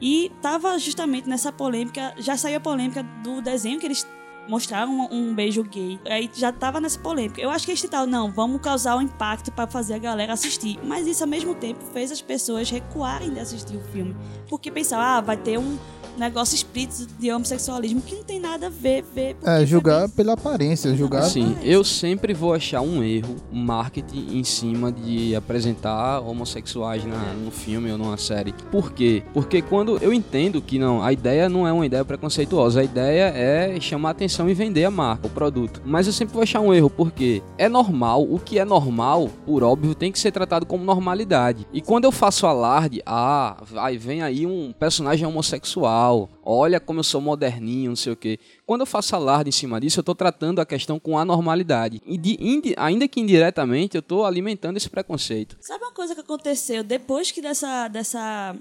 E 0.01 0.29
tava 0.41 0.77
justamente 0.77 1.29
nessa 1.29 1.53
polêmica, 1.53 2.13
já 2.17 2.35
saiu 2.35 2.57
a 2.57 2.59
polêmica 2.59 3.01
do 3.23 3.41
desenho 3.41 3.79
que 3.79 3.85
eles 3.85 4.05
mostraram 4.49 4.91
um, 4.91 5.29
um 5.29 5.33
beijo 5.33 5.63
gay. 5.63 5.97
Aí 6.05 6.29
já 6.33 6.51
tava 6.51 6.81
nessa 6.81 6.99
polêmica. 6.99 7.39
Eu 7.39 7.49
acho 7.49 7.63
que 7.63 7.71
eles 7.71 7.81
tentaram, 7.81 8.07
não, 8.07 8.29
vamos 8.29 8.59
causar 8.59 8.97
um 8.97 9.01
impacto 9.01 9.53
pra 9.53 9.67
fazer 9.67 9.93
a 9.93 9.99
galera 9.99 10.33
assistir. 10.33 10.77
Mas 10.83 11.07
isso 11.07 11.23
ao 11.23 11.29
mesmo 11.29 11.55
tempo 11.55 11.79
fez 11.93 12.11
as 12.11 12.21
pessoas 12.21 12.69
recuarem 12.69 13.31
de 13.33 13.39
assistir 13.39 13.77
o 13.77 13.81
filme. 13.93 14.17
Porque 14.49 14.69
pensavam, 14.69 15.05
ah, 15.05 15.21
vai 15.21 15.37
ter 15.37 15.57
um 15.57 15.77
negócio 16.19 16.55
explícito 16.55 17.13
de 17.19 17.32
homossexualismo 17.32 18.01
que 18.01 18.15
não 18.15 18.23
tem 18.23 18.39
nada 18.39 18.67
a 18.67 18.69
ver, 18.69 19.03
ver 19.15 19.36
É, 19.43 19.65
julgar 19.65 20.10
pela 20.10 20.34
aparência, 20.34 20.95
julgar. 20.95 21.23
Assim, 21.23 21.55
eu 21.63 21.84
sempre 21.84 22.34
vou 22.34 22.53
achar 22.53 22.82
um 22.82 23.03
erro 23.03 23.36
um 23.51 23.62
marketing 23.63 24.38
em 24.38 24.43
cima 24.43 24.91
de 24.91 25.36
apresentar 25.36 26.19
homossexuais 26.21 27.03
na, 27.05 27.34
no 27.34 27.51
filme 27.51 27.91
ou 27.91 27.97
numa 27.97 28.17
série. 28.17 28.53
Por 28.71 28.91
quê? 28.91 29.23
Porque 29.34 29.62
quando 29.62 29.97
eu 30.01 30.13
entendo 30.13 30.62
que 30.62 30.77
não, 30.79 31.01
a 31.01 31.12
ideia 31.13 31.49
não 31.49 31.67
é 31.67 31.71
uma 31.71 31.86
ideia 31.86 32.03
preconceituosa, 32.05 32.82
a 32.82 32.84
ideia 32.84 33.32
é 33.36 33.79
chamar 33.79 34.12
atenção 34.12 34.49
e 34.49 34.53
vender 34.53 34.86
a 34.86 34.91
marca, 34.91 35.27
o 35.27 35.29
produto. 35.29 35.82
Mas 35.86 36.08
eu 36.08 36.13
sempre 36.13 36.34
vou 36.34 36.43
achar 36.43 36.60
um 36.60 36.73
erro, 36.73 36.89
porque 36.89 37.41
é 37.58 37.69
normal, 37.69 38.23
o 38.23 38.39
que 38.39 38.60
é 38.60 38.65
normal, 38.65 39.29
por 39.45 39.63
óbvio, 39.63 39.95
tem 39.95 40.12
que 40.12 40.19
ser 40.19 40.32
tratado 40.32 40.65
como 40.65 40.84
normalidade. 40.84 41.67
E 41.73 41.82
quando 41.82 42.05
eu 42.05 42.12
faço 42.12 42.45
alarde, 42.45 43.01
ah, 43.05 43.58
vai, 43.62 43.97
vem 43.97 44.21
aí 44.21 44.45
um 44.45 44.73
personagem 44.77 45.27
homossexual, 45.27 46.08
olha 46.43 46.79
como 46.79 46.99
eu 46.99 47.03
sou 47.03 47.19
moderninho, 47.21 47.89
não 47.91 47.95
sei 47.95 48.13
o 48.13 48.15
quê. 48.15 48.39
Quando 48.65 48.81
eu 48.81 48.85
faço 48.85 49.15
alarde 49.15 49.49
em 49.49 49.51
cima 49.51 49.79
disso, 49.79 49.99
eu 49.99 50.03
tô 50.03 50.13
tratando 50.15 50.59
a 50.59 50.65
questão 50.65 50.99
com 50.99 51.17
anormalidade. 51.17 52.01
E 52.05 52.17
de, 52.17 52.37
indi- 52.39 52.73
ainda 52.77 53.07
que 53.07 53.19
indiretamente, 53.19 53.95
eu 53.95 54.01
tô 54.01 54.25
alimentando 54.25 54.77
esse 54.77 54.89
preconceito. 54.89 55.57
Sabe 55.61 55.83
uma 55.83 55.93
coisa 55.93 56.13
que 56.15 56.21
aconteceu 56.21 56.83
depois 56.83 57.31
que 57.31 57.41
dessa. 57.41 57.87
dessa 57.87 58.55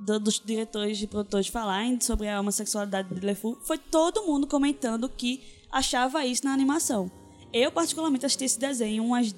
do- 0.00 0.18
dos 0.20 0.40
diretores 0.44 1.00
e 1.00 1.06
produtores 1.06 1.46
falarem 1.46 2.00
sobre 2.00 2.28
a 2.28 2.40
homossexualidade 2.40 3.14
de 3.14 3.24
LeFou, 3.24 3.56
foi 3.62 3.78
todo 3.78 4.24
mundo 4.26 4.46
comentando 4.46 5.08
que 5.08 5.40
achava 5.70 6.26
isso 6.26 6.44
na 6.44 6.52
animação. 6.52 7.10
Eu, 7.52 7.70
particularmente, 7.70 8.26
assisti 8.26 8.44
esse 8.44 8.58
desenho 8.58 9.04
umas 9.04 9.34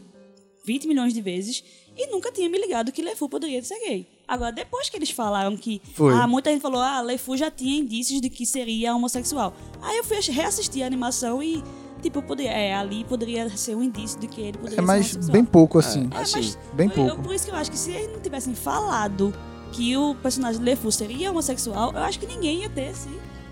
20 0.65 0.89
milhões 0.89 1.13
de 1.13 1.21
vezes 1.21 1.63
e 1.97 2.07
nunca 2.09 2.33
tinha 2.33 2.49
me 2.49 2.59
ligado 2.59 2.91
que 2.91 3.03
LeFou 3.03 3.29
poderia 3.29 3.63
ser 3.63 3.79
gay. 3.81 4.09
Agora, 4.29 4.51
depois 4.53 4.89
que 4.91 4.97
eles 4.97 5.11
falaram 5.11 5.57
que. 5.57 5.81
Foi. 5.95 6.13
Ah, 6.13 6.27
muita 6.27 6.51
gente 6.51 6.61
falou, 6.63 6.81
ah, 6.81 7.01
LeFou 7.01 7.37
já 7.37 7.51
tinha 7.51 7.79
indícios 7.79 8.21
de 8.21 8.29
que 8.29 8.45
seria 8.45 8.95
homossexual. 8.95 9.55
Aí 9.81 9.97
eu 9.99 10.05
fui 10.05 10.19
reassistir 10.21 10.83
a 10.83 10.87
animação 10.87 11.43
e, 11.43 11.63
tipo, 12.03 12.21
poderia, 12.23 12.51
é, 12.53 12.75
ali 12.75 13.05
poderia 13.05 13.49
ser 13.57 13.75
um 13.77 13.83
indício 13.83 14.19
de 14.19 14.27
que 14.27 14.41
ele 14.41 14.59
poderia 14.59 14.75
É 14.75 14.81
ser 14.81 14.83
mais 14.83 15.03
homossexual. 15.07 15.33
bem 15.33 15.45
pouco 15.45 15.79
assim. 15.79 16.09
É, 16.13 16.17
Assim, 16.19 16.37
mas 16.37 16.59
bem 16.73 16.89
eu- 16.89 16.95
pouco. 16.95 17.23
por 17.23 17.35
isso 17.35 17.45
que 17.47 17.51
eu 17.53 17.57
acho 17.57 17.71
que 17.71 17.79
se 17.79 17.93
eles 17.93 18.13
não 18.13 18.21
tivessem 18.21 18.55
falado 18.55 19.33
que 19.73 19.97
o 19.97 20.15
personagem 20.17 20.59
de 20.59 20.65
LeFou 20.65 20.91
seria 20.91 21.31
homossexual, 21.31 21.93
eu 21.93 21.99
acho 22.01 22.19
que 22.19 22.27
ninguém 22.27 22.63
ia 22.63 22.69
ter 22.71 22.91
esse. 22.91 23.09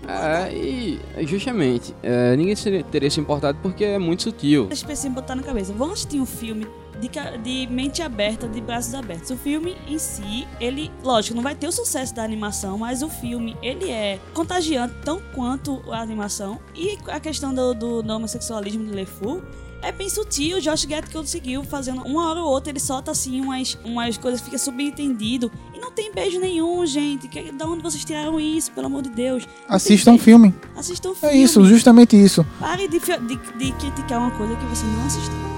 É, 0.07 0.53
e 0.53 0.99
justamente, 1.25 1.95
é, 2.03 2.35
ninguém 2.35 2.53
teria 2.91 3.09
se 3.09 3.19
importado 3.19 3.57
porque 3.61 3.83
é 3.83 3.97
muito 3.97 4.21
sutil. 4.23 4.67
Deixa 4.67 4.85
eu 5.07 5.11
botar 5.11 5.35
na 5.35 5.41
cabeça. 5.41 5.73
Vamos 5.73 5.95
assistir 5.95 6.19
um 6.19 6.25
filme 6.27 6.67
de, 6.99 7.09
de 7.43 7.67
mente 7.71 8.01
aberta, 8.01 8.47
de 8.47 8.59
braços 8.61 8.93
abertos. 8.93 9.29
O 9.29 9.37
filme 9.37 9.75
em 9.87 9.97
si, 9.99 10.47
ele, 10.59 10.91
lógico, 11.03 11.35
não 11.35 11.43
vai 11.43 11.55
ter 11.55 11.67
o 11.67 11.71
sucesso 11.71 12.13
da 12.15 12.23
animação, 12.23 12.77
mas 12.77 13.01
o 13.01 13.09
filme, 13.09 13.55
ele 13.61 13.89
é 13.89 14.19
contagiante 14.33 14.93
tão 15.03 15.21
quanto 15.33 15.81
a 15.91 15.99
animação. 16.01 16.59
E 16.75 16.97
a 17.07 17.19
questão 17.19 17.53
do, 17.53 17.73
do, 17.73 18.01
do 18.03 18.13
homossexualismo 18.13 18.85
de 18.85 18.91
LeFou 18.91 19.41
é 19.81 19.91
bem 19.91 20.09
sutil. 20.09 20.57
O 20.57 20.61
Josh 20.61 20.85
Gad 20.85 21.05
conseguiu 21.11 21.63
fazendo 21.63 22.01
uma 22.03 22.29
hora 22.29 22.41
ou 22.41 22.47
outra, 22.49 22.71
ele 22.71 22.79
solta 22.79 23.11
assim 23.11 23.39
umas, 23.41 23.77
umas 23.83 24.17
coisas, 24.17 24.41
fica 24.41 24.57
subentendido. 24.57 25.51
E 25.75 25.79
não 25.79 25.91
tem 25.91 26.11
beijo 26.13 26.39
nenhum, 26.39 26.83
gente. 26.85 27.27
Que, 27.27 27.51
da 27.51 27.65
onde 27.67 27.83
vocês 27.83 28.03
tiraram 28.03 28.39
isso, 28.39 28.71
pelo 28.71 28.87
amor 28.87 29.03
de 29.03 29.09
Deus? 29.09 29.47
Assistam 29.69 30.13
um 30.13 30.17
filme. 30.17 30.53
Assistam 30.75 31.09
um 31.09 31.11
É 31.11 31.15
filme. 31.15 31.43
isso, 31.43 31.63
justamente 31.65 32.15
isso. 32.21 32.43
Pare 32.59 32.87
de, 32.87 32.99
de, 32.99 33.35
de 33.57 33.71
criticar 33.73 34.19
uma 34.19 34.31
coisa 34.31 34.55
que 34.55 34.65
você 34.65 34.85
não 34.85 35.05
assistiu. 35.05 35.54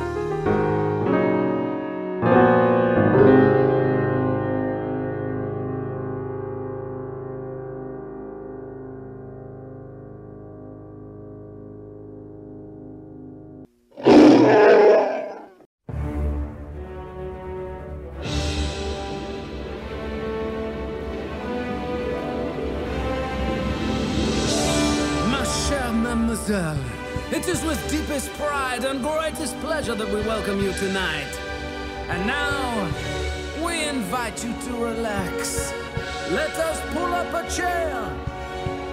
Mademoiselle, 26.47 26.77
it 27.31 27.47
is 27.47 27.63
with 27.63 27.79
deepest 27.89 28.31
pride 28.33 28.83
and 28.83 29.01
greatest 29.01 29.59
pleasure 29.59 29.95
that 29.95 30.07
we 30.07 30.21
welcome 30.21 30.61
you 30.61 30.71
tonight. 30.73 31.27
And 32.09 32.25
now, 32.25 32.89
we 33.65 33.83
invite 33.87 34.43
you 34.43 34.53
to 34.53 34.85
relax. 34.85 35.73
Let 36.31 36.51
us 36.57 36.79
pull 36.93 37.13
up 37.13 37.33
a 37.33 37.49
chair 37.49 37.93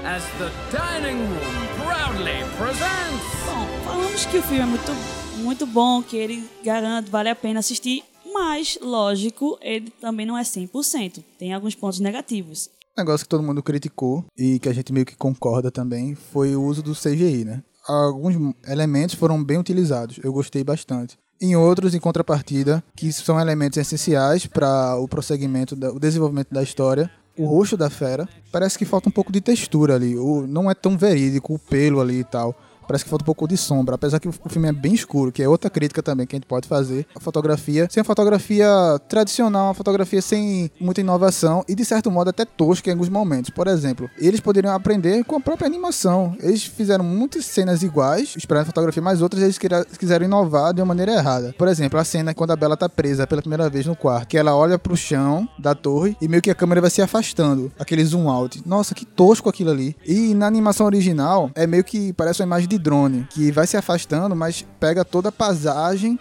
as 0.04 0.22
the 0.38 0.50
dining 0.70 1.18
room 1.18 1.68
proudly 1.78 2.44
presents. 2.58 3.24
Bom, 3.46 3.66
falamos 3.84 4.26
que 4.26 4.38
o 4.38 4.42
filme 4.42 4.62
é 4.62 4.66
muito, 4.66 4.92
muito 5.38 5.66
bom, 5.66 6.02
que 6.02 6.16
ele 6.16 6.48
garante, 6.62 7.10
vale 7.10 7.30
a 7.30 7.34
pena 7.34 7.60
assistir, 7.60 8.04
mas, 8.32 8.78
lógico, 8.82 9.58
ele 9.62 9.90
também 10.00 10.26
não 10.26 10.36
é 10.36 10.42
100%. 10.42 11.22
Tem 11.38 11.54
alguns 11.54 11.74
pontos 11.74 12.00
negativos. 12.00 12.68
Negócio 12.96 13.24
que 13.24 13.28
todo 13.28 13.42
mundo 13.42 13.60
criticou 13.60 14.24
e 14.38 14.60
que 14.60 14.68
a 14.68 14.72
gente 14.72 14.92
meio 14.92 15.04
que 15.04 15.16
concorda 15.16 15.68
também 15.68 16.14
foi 16.14 16.54
o 16.54 16.62
uso 16.62 16.80
do 16.80 16.94
CGI, 16.94 17.44
né? 17.44 17.62
Alguns 17.88 18.54
elementos 18.68 19.16
foram 19.16 19.42
bem 19.42 19.58
utilizados, 19.58 20.18
eu 20.22 20.32
gostei 20.32 20.62
bastante. 20.62 21.18
Em 21.40 21.56
outros, 21.56 21.92
em 21.92 21.98
contrapartida, 21.98 22.82
que 22.94 23.12
são 23.12 23.38
elementos 23.40 23.76
essenciais 23.78 24.46
para 24.46 24.96
o 24.96 25.08
prosseguimento, 25.08 25.74
da, 25.74 25.92
o 25.92 25.98
desenvolvimento 25.98 26.54
da 26.54 26.62
história, 26.62 27.10
o 27.36 27.44
rosto 27.46 27.76
da 27.76 27.90
fera, 27.90 28.28
parece 28.52 28.78
que 28.78 28.84
falta 28.84 29.08
um 29.08 29.12
pouco 29.12 29.32
de 29.32 29.40
textura 29.40 29.96
ali, 29.96 30.16
o, 30.16 30.46
não 30.46 30.70
é 30.70 30.74
tão 30.74 30.96
verídico 30.96 31.54
o 31.54 31.58
pelo 31.58 32.00
ali 32.00 32.20
e 32.20 32.24
tal. 32.24 32.54
Parece 32.86 33.04
que 33.04 33.10
falta 33.10 33.22
um 33.22 33.26
pouco 33.26 33.48
de 33.48 33.56
sombra, 33.56 33.94
apesar 33.94 34.20
que 34.20 34.28
o 34.28 34.48
filme 34.48 34.68
é 34.68 34.72
bem 34.72 34.94
escuro, 34.94 35.32
que 35.32 35.42
é 35.42 35.48
outra 35.48 35.70
crítica 35.70 36.02
também 36.02 36.26
que 36.26 36.34
a 36.34 36.38
gente 36.38 36.46
pode 36.46 36.68
fazer. 36.68 37.06
A 37.14 37.20
fotografia, 37.20 37.88
sem 37.90 38.00
a 38.00 38.04
fotografia 38.04 38.68
tradicional, 39.08 39.68
uma 39.68 39.74
fotografia 39.74 40.20
sem 40.20 40.70
muita 40.80 41.00
inovação 41.00 41.64
e 41.68 41.74
de 41.74 41.84
certo 41.84 42.10
modo 42.10 42.30
até 42.30 42.44
tosca 42.44 42.90
em 42.90 42.92
alguns 42.92 43.08
momentos. 43.08 43.50
Por 43.50 43.66
exemplo, 43.66 44.08
eles 44.18 44.40
poderiam 44.40 44.74
aprender 44.74 45.24
com 45.24 45.36
a 45.36 45.40
própria 45.40 45.66
animação. 45.66 46.36
Eles 46.40 46.64
fizeram 46.64 47.04
muitas 47.04 47.44
cenas 47.46 47.82
iguais, 47.82 48.34
esperando 48.36 48.62
a 48.62 48.66
fotografia, 48.66 49.02
mas 49.02 49.22
outras 49.22 49.42
eles 49.42 49.58
quiseram 49.98 50.26
inovar 50.26 50.72
de 50.72 50.80
uma 50.80 50.86
maneira 50.86 51.12
errada. 51.12 51.54
Por 51.56 51.68
exemplo, 51.68 51.98
a 51.98 52.04
cena 52.04 52.34
quando 52.34 52.52
a 52.52 52.56
Bela 52.56 52.76
tá 52.76 52.88
presa 52.88 53.26
pela 53.26 53.40
primeira 53.40 53.68
vez 53.68 53.86
no 53.86 53.96
quarto, 53.96 54.28
que 54.28 54.38
ela 54.38 54.54
olha 54.54 54.78
pro 54.78 54.96
chão 54.96 55.48
da 55.58 55.74
torre 55.74 56.16
e 56.20 56.28
meio 56.28 56.42
que 56.42 56.50
a 56.50 56.54
câmera 56.54 56.80
vai 56.80 56.90
se 56.90 57.02
afastando, 57.02 57.72
aquele 57.78 58.04
zoom 58.04 58.28
out. 58.28 58.62
Nossa, 58.66 58.94
que 58.94 59.04
tosco 59.04 59.48
aquilo 59.48 59.70
ali. 59.70 59.96
E 60.06 60.34
na 60.34 60.46
animação 60.46 60.86
original 60.86 61.50
é 61.54 61.66
meio 61.66 61.84
que 61.84 62.12
parece 62.12 62.40
uma 62.40 62.46
imagem 62.46 62.68
de 62.68 62.73
drone, 62.78 63.26
que 63.30 63.50
vai 63.50 63.66
se 63.66 63.76
afastando, 63.76 64.34
mas 64.34 64.66
pega 64.78 65.04
toda 65.04 65.28
a 65.28 65.32
paisagem 65.32 66.18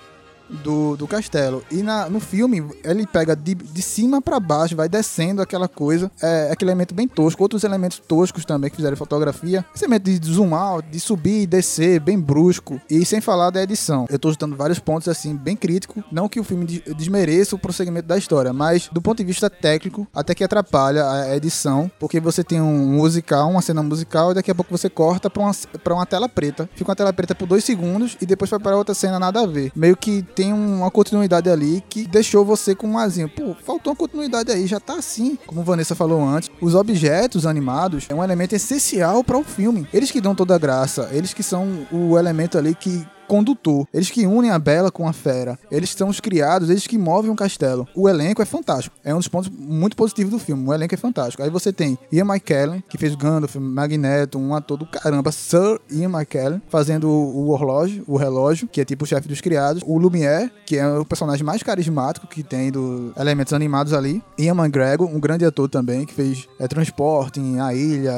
do, 0.49 0.95
do 0.95 1.07
castelo. 1.07 1.63
E 1.71 1.81
na, 1.81 2.09
no 2.09 2.19
filme, 2.19 2.63
ele 2.83 3.05
pega 3.07 3.35
de, 3.35 3.55
de 3.55 3.81
cima 3.81 4.21
pra 4.21 4.39
baixo, 4.39 4.75
vai 4.75 4.87
descendo 4.89 5.41
aquela 5.41 5.67
coisa. 5.67 6.11
É 6.21 6.49
aquele 6.51 6.71
elemento 6.71 6.93
bem 6.93 7.07
tosco. 7.07 7.41
Outros 7.43 7.63
elementos 7.63 7.99
toscos 7.99 8.45
também 8.45 8.69
que 8.69 8.75
fizeram 8.75 8.95
fotografia. 8.97 9.65
Esse 9.75 9.85
elemento 9.85 10.03
de 10.11 10.31
zoom 10.31 10.55
out, 10.55 10.87
de 10.89 10.99
subir 10.99 11.41
e 11.43 11.47
descer, 11.47 11.99
bem 11.99 12.19
brusco. 12.19 12.79
E 12.89 13.05
sem 13.05 13.21
falar 13.21 13.49
da 13.49 13.61
edição. 13.63 14.05
Eu 14.09 14.19
tô 14.19 14.31
citando 14.31 14.55
vários 14.55 14.79
pontos 14.79 15.07
assim, 15.07 15.35
bem 15.35 15.55
crítico. 15.55 16.03
Não 16.11 16.29
que 16.29 16.39
o 16.39 16.43
filme 16.43 16.65
des- 16.65 16.95
desmereça 16.95 17.55
o 17.55 17.59
prosseguimento 17.59 18.07
da 18.07 18.17
história, 18.17 18.53
mas 18.53 18.89
do 18.91 19.01
ponto 19.01 19.17
de 19.17 19.23
vista 19.23 19.49
técnico, 19.49 20.07
até 20.13 20.35
que 20.35 20.43
atrapalha 20.43 21.09
a 21.09 21.35
edição. 21.35 21.89
Porque 21.99 22.19
você 22.19 22.43
tem 22.43 22.61
um 22.61 22.87
musical, 22.93 23.49
uma 23.49 23.61
cena 23.61 23.81
musical, 23.83 24.31
e 24.31 24.35
daqui 24.35 24.51
a 24.51 24.55
pouco 24.55 24.75
você 24.75 24.89
corta 24.89 25.29
pra 25.29 25.41
uma, 25.43 25.51
pra 25.83 25.93
uma 25.93 26.05
tela 26.05 26.29
preta. 26.29 26.69
Fica 26.75 26.89
uma 26.89 26.95
tela 26.95 27.13
preta 27.13 27.33
por 27.35 27.47
dois 27.47 27.63
segundos 27.63 28.17
e 28.21 28.25
depois 28.25 28.49
vai 28.49 28.59
para 28.59 28.77
outra 28.77 28.93
cena 28.93 29.19
nada 29.19 29.41
a 29.41 29.47
ver. 29.47 29.71
Meio 29.75 29.95
que 29.97 30.21
tem 30.33 30.53
uma 30.53 30.91
continuidade 30.91 31.49
ali 31.49 31.83
que 31.89 32.07
deixou 32.07 32.43
você 32.43 32.75
com 32.75 32.87
um 32.87 32.97
azinho. 32.97 33.29
Pô, 33.29 33.55
faltou 33.63 33.91
uma 33.91 33.97
continuidade 33.97 34.51
aí, 34.51 34.67
já 34.67 34.79
tá 34.79 34.95
assim. 34.95 35.37
Como 35.45 35.63
Vanessa 35.63 35.95
falou 35.95 36.23
antes, 36.23 36.49
os 36.61 36.75
objetos 36.75 37.45
animados 37.45 38.05
é 38.09 38.15
um 38.15 38.23
elemento 38.23 38.55
essencial 38.55 39.23
para 39.23 39.37
o 39.37 39.43
filme. 39.43 39.87
Eles 39.93 40.11
que 40.11 40.21
dão 40.21 40.35
toda 40.35 40.55
a 40.55 40.57
graça, 40.57 41.09
eles 41.11 41.33
que 41.33 41.43
são 41.43 41.87
o 41.91 42.17
elemento 42.17 42.57
ali 42.57 42.75
que 42.75 43.05
condutor. 43.27 43.87
Eles 43.93 44.09
que 44.09 44.25
unem 44.25 44.51
a 44.51 44.59
Bela 44.59 44.91
com 44.91 45.07
a 45.07 45.13
Fera. 45.13 45.57
Eles 45.71 45.89
são 45.91 46.09
os 46.09 46.19
criados, 46.19 46.69
eles 46.69 46.87
que 46.87 46.97
movem 46.97 47.31
um 47.31 47.35
castelo. 47.35 47.87
O 47.95 48.07
elenco 48.07 48.41
é 48.41 48.45
fantástico. 48.45 48.95
É 49.03 49.13
um 49.13 49.17
dos 49.17 49.27
pontos 49.27 49.49
muito 49.49 49.95
positivos 49.95 50.31
do 50.31 50.39
filme. 50.39 50.67
O 50.67 50.73
elenco 50.73 50.93
é 50.93 50.97
fantástico. 50.97 51.43
Aí 51.43 51.49
você 51.49 51.71
tem 51.71 51.97
Ian 52.11 52.25
McKellen, 52.25 52.83
que 52.87 52.97
fez 52.97 53.15
Gandalf, 53.15 53.55
Magneto, 53.55 54.37
um 54.37 54.53
ator 54.53 54.77
do 54.77 54.85
caramba. 54.85 55.31
Sir 55.31 55.79
Ian 55.89 56.09
McKellen, 56.09 56.61
fazendo 56.69 57.09
o 57.09 57.49
horlógio, 57.49 58.03
o 58.07 58.17
relógio, 58.17 58.67
que 58.67 58.81
é 58.81 58.85
tipo 58.85 59.03
o 59.03 59.07
chefe 59.07 59.27
dos 59.27 59.41
criados. 59.41 59.83
O 59.85 59.97
Lumière, 59.97 60.51
que 60.65 60.77
é 60.77 60.87
o 60.87 61.05
personagem 61.05 61.43
mais 61.43 61.63
carismático 61.63 62.27
que 62.27 62.43
tem 62.43 62.71
dos 62.71 63.15
elementos 63.17 63.53
animados 63.53 63.93
ali. 63.93 64.21
Ian 64.37 64.55
McGregor, 64.55 65.07
um 65.07 65.19
grande 65.19 65.45
ator 65.45 65.69
também, 65.69 66.05
que 66.05 66.13
fez 66.13 66.47
é, 66.59 66.67
Transporting, 66.67 67.59
A 67.59 67.73
Ilha, 67.73 68.13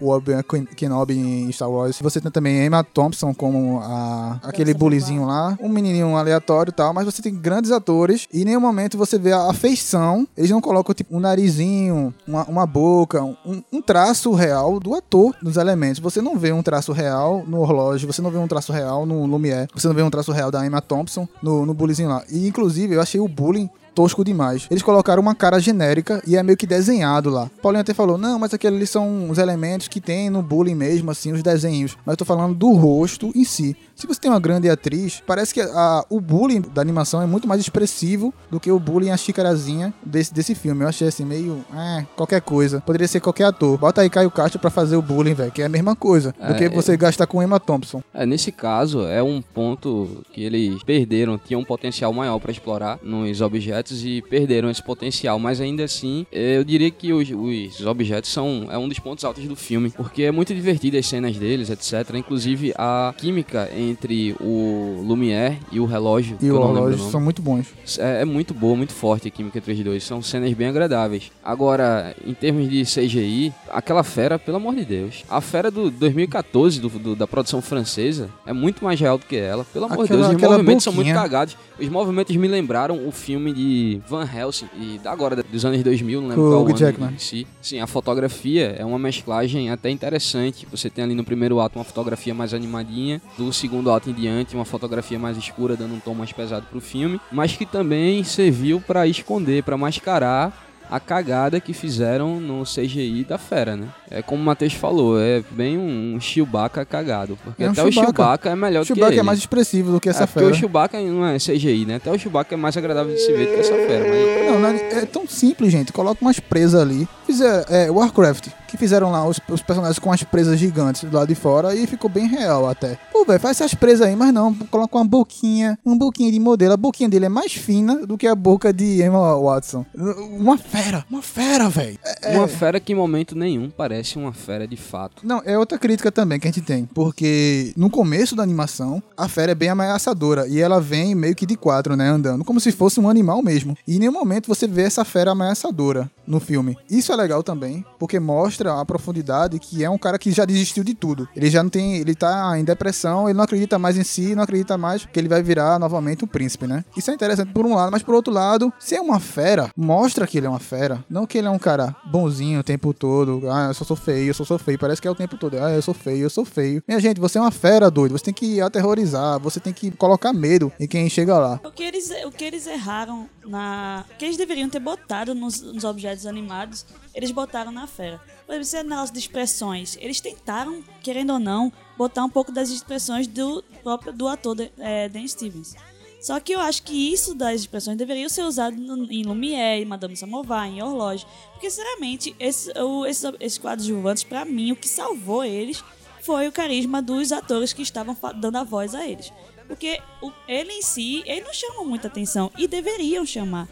o 0.00 0.08
Obi-Wan 0.10 0.42
Kenobi 0.76 1.18
em 1.18 1.52
Star 1.52 1.70
Wars. 1.70 1.98
Você 2.00 2.20
tem 2.20 2.30
também 2.30 2.64
Emma 2.64 2.82
Thompson 2.82 3.34
como 3.34 3.80
a, 3.82 4.39
aquele 4.42 4.74
bullyzinho 4.74 5.26
lá, 5.26 5.56
um 5.60 5.68
menininho 5.68 6.16
aleatório 6.16 6.70
e 6.70 6.74
tal, 6.74 6.92
mas 6.92 7.04
você 7.04 7.22
tem 7.22 7.34
grandes 7.34 7.70
atores 7.70 8.26
e 8.32 8.42
em 8.42 8.44
nenhum 8.44 8.60
momento 8.60 8.98
você 8.98 9.18
vê 9.18 9.32
a 9.32 9.52
feição. 9.52 10.26
Eles 10.36 10.50
não 10.50 10.60
colocam 10.60 10.94
tipo 10.94 11.16
um 11.16 11.20
narizinho, 11.20 12.14
uma, 12.26 12.44
uma 12.44 12.66
boca, 12.66 13.22
um, 13.22 13.62
um 13.72 13.82
traço 13.82 14.32
real 14.32 14.78
do 14.80 14.94
ator 14.94 15.34
nos 15.42 15.56
elementos. 15.56 16.00
Você 16.00 16.20
não 16.20 16.38
vê 16.38 16.52
um 16.52 16.62
traço 16.62 16.92
real 16.92 17.44
no 17.46 17.64
relógio, 17.64 18.10
você 18.10 18.22
não 18.22 18.30
vê 18.30 18.38
um 18.38 18.48
traço 18.48 18.72
real 18.72 19.06
no 19.06 19.26
Lumière, 19.26 19.68
você 19.74 19.88
não 19.88 19.94
vê 19.94 20.02
um 20.02 20.10
traço 20.10 20.32
real 20.32 20.50
da 20.50 20.64
Emma 20.64 20.80
Thompson 20.80 21.28
no, 21.42 21.66
no 21.66 21.74
bullyzinho 21.74 22.08
lá. 22.08 22.22
E 22.30 22.46
inclusive 22.46 22.94
eu 22.94 23.00
achei 23.00 23.20
o 23.20 23.28
bullying 23.28 23.68
tosco 23.94 24.24
demais. 24.24 24.66
Eles 24.70 24.82
colocaram 24.82 25.20
uma 25.20 25.34
cara 25.34 25.58
genérica 25.60 26.22
e 26.26 26.36
é 26.36 26.42
meio 26.42 26.56
que 26.56 26.66
desenhado 26.66 27.30
lá. 27.30 27.50
Paulinho 27.62 27.82
até 27.82 27.92
falou, 27.92 28.16
não, 28.16 28.38
mas 28.38 28.54
aqueles 28.54 28.88
são 28.88 29.28
os 29.28 29.38
elementos 29.38 29.88
que 29.88 30.00
tem 30.00 30.30
no 30.30 30.42
bullying 30.42 30.74
mesmo, 30.74 31.10
assim, 31.10 31.32
os 31.32 31.42
desenhos. 31.42 31.96
Mas 32.04 32.14
eu 32.14 32.18
tô 32.18 32.24
falando 32.24 32.54
do 32.54 32.72
rosto 32.72 33.32
em 33.34 33.44
si. 33.44 33.76
Se 34.00 34.06
você 34.06 34.18
tem 34.18 34.30
uma 34.30 34.40
grande 34.40 34.68
atriz, 34.68 35.22
parece 35.26 35.52
que 35.52 35.60
a, 35.60 36.04
o 36.08 36.20
bullying 36.20 36.62
da 36.62 36.80
animação 36.80 37.20
é 37.20 37.26
muito 37.26 37.46
mais 37.46 37.60
expressivo 37.60 38.32
do 38.50 38.58
que 38.58 38.70
o 38.70 38.78
bullying 38.78 39.10
a 39.10 39.16
xicarazinha 39.16 39.92
desse, 40.02 40.32
desse 40.32 40.54
filme. 40.54 40.82
Eu 40.82 40.88
achei 40.88 41.06
assim, 41.06 41.24
meio, 41.24 41.62
é, 41.74 42.06
qualquer 42.16 42.40
coisa. 42.40 42.80
Poderia 42.80 43.06
ser 43.06 43.20
qualquer 43.20 43.44
ator. 43.44 43.76
Bota 43.76 44.00
aí 44.00 44.08
Caio 44.08 44.30
Castro 44.30 44.58
pra 44.58 44.70
fazer 44.70 44.96
o 44.96 45.02
bullying, 45.02 45.34
velho, 45.34 45.52
que 45.52 45.60
é 45.60 45.66
a 45.66 45.68
mesma 45.68 45.94
coisa 45.94 46.32
do 46.32 46.54
É, 46.54 46.54
que 46.54 46.70
você 46.70 46.96
gastar 46.96 47.26
com 47.26 47.42
Emma 47.42 47.60
Thompson. 47.60 48.02
É, 48.14 48.24
nesse 48.24 48.50
caso, 48.50 49.02
é 49.02 49.22
um 49.22 49.42
ponto 49.42 50.24
que 50.32 50.42
eles 50.42 50.82
perderam, 50.82 51.36
tinha 51.36 51.58
um 51.58 51.64
potencial 51.64 52.10
maior 52.12 52.38
para 52.38 52.50
explorar 52.50 52.98
nos 53.02 53.42
objetos 53.42 54.02
e 54.02 54.22
perderam 54.22 54.70
esse 54.70 54.82
potencial. 54.82 55.38
Mas 55.38 55.60
ainda 55.60 55.84
assim, 55.84 56.26
eu 56.32 56.64
diria 56.64 56.90
que 56.90 57.12
os, 57.12 57.28
os 57.30 57.86
objetos 57.86 58.32
são 58.32 58.66
é 58.70 58.78
um 58.78 58.88
dos 58.88 58.98
pontos 58.98 59.24
altos 59.24 59.44
do 59.46 59.56
filme, 59.56 59.90
porque 59.90 60.22
é 60.22 60.30
muito 60.30 60.54
divertido 60.54 60.96
as 60.96 61.06
cenas 61.06 61.36
deles, 61.36 61.68
etc. 61.68 62.14
Inclusive 62.14 62.72
a 62.78 63.14
química 63.18 63.68
entre 63.90 64.34
o 64.40 65.02
Lumière 65.06 65.58
e 65.72 65.80
o 65.80 65.84
relógio. 65.84 66.36
E 66.40 66.50
o 66.50 66.56
o 66.60 66.72
relógio 66.72 66.98
são 67.10 67.20
muito 67.20 67.42
bons. 67.42 67.66
É, 67.98 68.22
é 68.22 68.24
muito 68.24 68.54
boa, 68.54 68.76
muito 68.76 68.92
forte 68.92 69.28
a 69.28 69.30
química 69.30 69.58
entre 69.58 69.72
os 69.72 69.80
dois. 69.80 70.04
São 70.04 70.22
cenas 70.22 70.52
bem 70.54 70.68
agradáveis. 70.68 71.30
Agora, 71.44 72.14
em 72.26 72.32
termos 72.34 72.68
de 72.68 72.82
CGI, 72.84 73.52
aquela 73.70 74.02
fera, 74.02 74.38
pelo 74.38 74.56
amor 74.58 74.74
de 74.74 74.84
Deus. 74.84 75.24
A 75.28 75.40
fera 75.40 75.70
do 75.70 75.90
2014, 75.90 76.80
do, 76.80 76.88
do- 76.88 77.16
da 77.16 77.26
produção 77.26 77.60
francesa, 77.60 78.30
é 78.46 78.52
muito 78.52 78.84
mais 78.84 78.98
real 79.00 79.18
do 79.18 79.26
que 79.26 79.36
ela. 79.36 79.64
Pelo 79.72 79.86
amor 79.86 80.06
de 80.06 80.12
Deus, 80.14 80.28
os 80.28 80.40
movimentos 80.40 80.84
são 80.84 80.92
muito 80.92 81.06
boquinha. 81.06 81.22
cagados. 81.22 81.56
Os 81.78 81.88
movimentos 81.88 82.36
me 82.36 82.46
lembraram 82.46 83.08
o 83.08 83.10
filme 83.10 83.52
de 83.54 84.00
Van 84.06 84.28
Helsing, 84.30 84.66
e 84.78 84.98
da 84.98 85.10
agora, 85.10 85.42
dos 85.42 85.64
anos 85.64 85.82
2000, 85.82 86.20
não 86.20 86.28
lembro 86.28 86.44
Com 86.44 86.50
qual 86.50 86.60
o 86.60 86.64
Hugh 86.64 86.68
ano 86.70 86.78
Jackman. 86.78 87.10
em 87.14 87.18
si. 87.18 87.46
Sim, 87.62 87.80
a 87.80 87.86
fotografia 87.86 88.74
é 88.78 88.84
uma 88.84 88.98
mesclagem 88.98 89.70
até 89.70 89.88
interessante. 89.90 90.66
Você 90.70 90.90
tem 90.90 91.04
ali 91.04 91.14
no 91.14 91.24
primeiro 91.24 91.58
ato 91.58 91.78
uma 91.78 91.84
fotografia 91.84 92.34
mais 92.34 92.52
animadinha, 92.52 93.20
do 93.38 93.50
segundo 93.52 93.79
ato 93.88 94.10
em 94.10 94.12
diante 94.12 94.56
uma 94.56 94.64
fotografia 94.64 95.18
mais 95.18 95.36
escura, 95.36 95.76
dando 95.76 95.94
um 95.94 96.00
tom 96.00 96.12
mais 96.12 96.32
pesado 96.32 96.66
pro 96.68 96.80
filme, 96.80 97.20
mas 97.30 97.56
que 97.56 97.64
também 97.64 98.24
serviu 98.24 98.80
pra 98.80 99.06
esconder, 99.06 99.62
pra 99.62 99.76
mascarar 99.76 100.52
a 100.90 100.98
cagada 100.98 101.60
que 101.60 101.72
fizeram 101.72 102.40
no 102.40 102.64
CGI 102.64 103.24
da 103.24 103.38
fera, 103.38 103.76
né? 103.76 103.86
É 104.10 104.22
como 104.22 104.42
o 104.42 104.44
Matheus 104.44 104.72
falou, 104.72 105.20
é 105.20 105.40
bem 105.52 105.78
um, 105.78 106.18
Chewbacca 106.20 106.84
cagado, 106.84 107.38
porque 107.44 107.62
É 107.62 107.68
um 107.68 107.70
até 107.70 107.84
o 107.84 107.92
Chewbacca. 107.92 108.22
Chewbacca 108.22 108.50
é 108.50 108.56
melhor 108.56 108.80
O 108.80 108.82
do 108.82 108.88
que 108.88 108.94
Chewbacca 108.94 109.20
é 109.20 109.22
mais 109.22 109.38
expressivo 109.38 109.92
do 109.92 110.00
que 110.00 110.08
essa 110.08 110.24
é, 110.24 110.26
porque 110.26 110.40
fera. 110.40 110.52
o 110.52 110.54
Chewbacca 110.54 111.00
não 111.00 111.24
é 111.24 111.36
CGI, 111.36 111.86
né? 111.86 111.94
Até 111.96 112.10
o 112.10 112.18
Chewbacca 112.18 112.54
é 112.54 112.58
mais 112.58 112.76
agradável 112.76 113.14
de 113.14 113.20
se 113.20 113.32
ver 113.32 113.46
do 113.46 113.54
que 113.54 113.60
essa 113.60 113.74
fera, 113.74 114.04
mas... 114.08 114.50
Não, 114.50 114.58
não 114.58 114.68
é, 114.68 115.02
é 115.02 115.06
tão 115.06 115.28
simples, 115.28 115.70
gente. 115.70 115.92
Coloca 115.92 116.18
umas 116.20 116.40
presas 116.40 116.80
ali. 116.82 117.08
Fizer, 117.24 117.64
é, 117.68 117.88
Warcraft, 117.88 118.48
que 118.70 118.76
fizeram 118.76 119.10
lá 119.10 119.26
os, 119.26 119.40
os 119.48 119.62
personagens 119.62 119.98
com 119.98 120.12
as 120.12 120.22
presas 120.22 120.58
gigantes 120.58 121.04
do 121.04 121.16
lado 121.16 121.28
de 121.28 121.34
fora 121.34 121.74
e 121.74 121.86
ficou 121.86 122.08
bem 122.08 122.26
real 122.26 122.68
até. 122.68 122.96
Pô, 123.12 123.24
velho, 123.24 123.40
faz 123.40 123.60
essas 123.60 123.74
presas 123.74 124.06
aí, 124.06 124.14
mas 124.14 124.32
não. 124.32 124.54
Coloca 124.54 124.96
uma 124.96 125.04
boquinha, 125.04 125.78
uma 125.84 125.96
boquinha 125.96 126.30
de 126.30 126.38
modelo. 126.38 126.74
A 126.74 126.76
boquinha 126.76 127.08
dele 127.08 127.26
é 127.26 127.28
mais 127.28 127.52
fina 127.52 128.06
do 128.06 128.16
que 128.16 128.26
a 128.26 128.34
boca 128.34 128.72
de 128.72 129.02
Emma 129.02 129.36
Watson. 129.38 129.84
Uma 129.94 130.56
fera, 130.56 131.04
uma 131.10 131.22
fera, 131.22 131.68
velho. 131.68 131.98
É- 132.22 132.36
Uma 132.36 132.48
fera 132.48 132.78
que 132.80 132.92
em 132.92 132.96
momento 132.96 133.34
nenhum 133.36 133.70
parece 133.70 134.18
uma 134.18 134.32
fera 134.32 134.66
de 134.66 134.76
fato. 134.76 135.26
Não, 135.26 135.42
é 135.44 135.58
outra 135.58 135.78
crítica 135.78 136.10
também 136.12 136.38
que 136.38 136.46
a 136.46 136.50
gente 136.50 136.64
tem. 136.64 136.84
Porque 136.86 137.72
no 137.76 137.90
começo 137.90 138.34
da 138.36 138.42
animação, 138.42 139.02
a 139.16 139.28
fera 139.28 139.52
é 139.52 139.54
bem 139.54 139.68
ameaçadora. 139.68 140.46
E 140.48 140.60
ela 140.60 140.80
vem 140.80 141.14
meio 141.14 141.34
que 141.34 141.46
de 141.46 141.56
quatro, 141.56 141.96
né? 141.96 142.08
Andando. 142.08 142.44
Como 142.44 142.60
se 142.60 142.72
fosse 142.72 143.00
um 143.00 143.08
animal 143.08 143.42
mesmo. 143.42 143.76
E 143.86 143.96
em 143.96 143.98
nenhum 143.98 144.12
momento 144.12 144.48
você 144.48 144.66
vê 144.66 144.82
essa 144.82 145.04
fera 145.04 145.30
ameaçadora 145.32 146.10
no 146.26 146.38
filme. 146.40 146.76
Isso 146.88 147.12
é 147.12 147.16
legal 147.16 147.42
também. 147.42 147.84
Porque 147.98 148.20
mostra 148.20 148.80
a 148.80 148.84
profundidade 148.84 149.58
que 149.58 149.82
é 149.84 149.90
um 149.90 149.98
cara 149.98 150.18
que 150.18 150.30
já 150.30 150.44
desistiu 150.44 150.84
de 150.84 150.94
tudo. 150.94 151.28
Ele 151.34 151.50
já 151.50 151.62
não 151.62 151.70
tem. 151.70 151.96
Ele 151.96 152.14
tá 152.14 152.58
em 152.58 152.64
depressão, 152.64 153.28
ele 153.28 153.36
não 153.36 153.44
acredita 153.44 153.78
mais 153.78 153.96
em 153.96 154.04
si, 154.04 154.34
não 154.34 154.42
acredita 154.42 154.76
mais 154.78 155.04
que 155.04 155.18
ele 155.18 155.28
vai 155.28 155.42
virar 155.42 155.78
novamente 155.78 156.24
um 156.24 156.28
príncipe, 156.28 156.66
né? 156.66 156.84
Isso 156.96 157.10
é 157.10 157.14
interessante 157.14 157.52
por 157.52 157.66
um 157.66 157.74
lado, 157.74 157.90
mas 157.92 158.02
por 158.02 158.14
outro 158.14 158.32
lado, 158.32 158.72
se 158.78 158.94
é 158.94 159.00
uma 159.00 159.18
fera, 159.20 159.70
mostra 159.76 160.26
que 160.26 160.38
ele 160.38 160.46
é 160.46 160.50
uma 160.50 160.58
fera. 160.60 161.04
Não 161.08 161.26
que 161.26 161.38
ele 161.38 161.46
é 161.46 161.50
um 161.50 161.58
cara 161.58 161.94
bonzinho 162.10 162.60
o 162.60 162.62
tempo 162.62 162.92
todo. 162.92 163.48
Ah, 163.50 163.68
eu 163.68 163.74
só 163.74 163.84
sou 163.84 163.96
feio, 163.96 164.28
eu 164.28 164.34
só 164.34 164.44
sou 164.44 164.58
feio. 164.58 164.78
Parece 164.78 165.00
que 165.00 165.08
é 165.08 165.10
o 165.10 165.14
tempo 165.14 165.36
todo. 165.36 165.56
Ah, 165.58 165.70
eu 165.70 165.82
sou 165.82 165.94
feio, 165.94 166.22
eu 166.24 166.30
sou 166.30 166.44
feio. 166.44 166.82
Minha 166.86 167.00
gente, 167.00 167.20
você 167.20 167.38
é 167.38 167.40
uma 167.40 167.50
fera, 167.50 167.90
doido. 167.90 168.12
Você 168.12 168.24
tem 168.24 168.34
que 168.34 168.60
aterrorizar, 168.60 169.38
você 169.38 169.60
tem 169.60 169.72
que 169.72 169.90
colocar 169.92 170.32
medo 170.32 170.72
em 170.78 170.86
quem 170.86 171.08
chega 171.08 171.38
lá. 171.38 171.60
O 171.64 171.70
que 171.70 171.82
eles, 171.82 172.10
o 172.24 172.30
que 172.30 172.44
eles 172.44 172.66
erraram 172.66 173.28
na. 173.44 174.04
O 174.10 174.16
que 174.16 174.24
eles 174.24 174.36
deveriam 174.36 174.68
ter 174.68 174.80
botado 174.80 175.34
nos, 175.34 175.60
nos 175.60 175.84
objetos 175.84 176.26
animados, 176.26 176.84
eles 177.14 177.30
botaram 177.30 177.70
na 177.70 177.86
fera. 177.86 178.20
Por 178.46 178.54
exemplo, 178.56 178.60
esse 178.60 178.82
negócio 178.82 179.14
de 179.14 179.20
expressões. 179.20 179.96
Eles 180.00 180.20
tentaram, 180.20 180.82
querendo 181.02 181.34
ou 181.34 181.38
não, 181.38 181.72
botar 181.96 182.24
um 182.24 182.30
pouco 182.30 182.50
das 182.50 182.68
expressões 182.70 183.26
do 183.26 183.62
próprio 183.82 184.12
do 184.12 184.26
ator 184.26 184.56
é, 184.78 185.08
Dan 185.08 185.26
Stevens. 185.26 185.74
Só 186.20 186.38
que 186.38 186.52
eu 186.52 186.60
acho 186.60 186.82
que 186.82 187.12
isso 187.12 187.34
das 187.34 187.60
expressões 187.62 187.96
deveria 187.96 188.28
ser 188.28 188.42
usado 188.42 188.76
no- 188.76 189.10
em 189.10 189.22
Lumière, 189.24 189.82
em 189.82 189.86
Madame 189.86 190.14
Samovar, 190.16 190.66
em 190.68 190.82
Horloge. 190.82 191.26
Porque, 191.52 191.70
sinceramente, 191.70 192.34
esse, 192.38 192.70
o, 192.78 193.06
esses, 193.06 193.24
esses 193.40 193.58
coadjuvantes, 193.58 194.22
pra 194.22 194.44
mim, 194.44 194.70
o 194.72 194.76
que 194.76 194.86
salvou 194.88 195.42
eles 195.42 195.82
foi 196.22 196.46
o 196.46 196.52
carisma 196.52 197.00
dos 197.00 197.32
atores 197.32 197.72
que 197.72 197.80
estavam 197.82 198.14
dando 198.36 198.56
a 198.56 198.64
voz 198.64 198.94
a 198.94 199.06
eles. 199.06 199.32
Porque 199.66 199.98
ele 200.46 200.72
em 200.72 200.82
si, 200.82 201.22
ele 201.24 201.40
não 201.42 201.54
chama 201.54 201.84
muita 201.84 202.08
atenção 202.08 202.50
e 202.58 202.68
deveriam 202.68 203.24
chamar. 203.24 203.66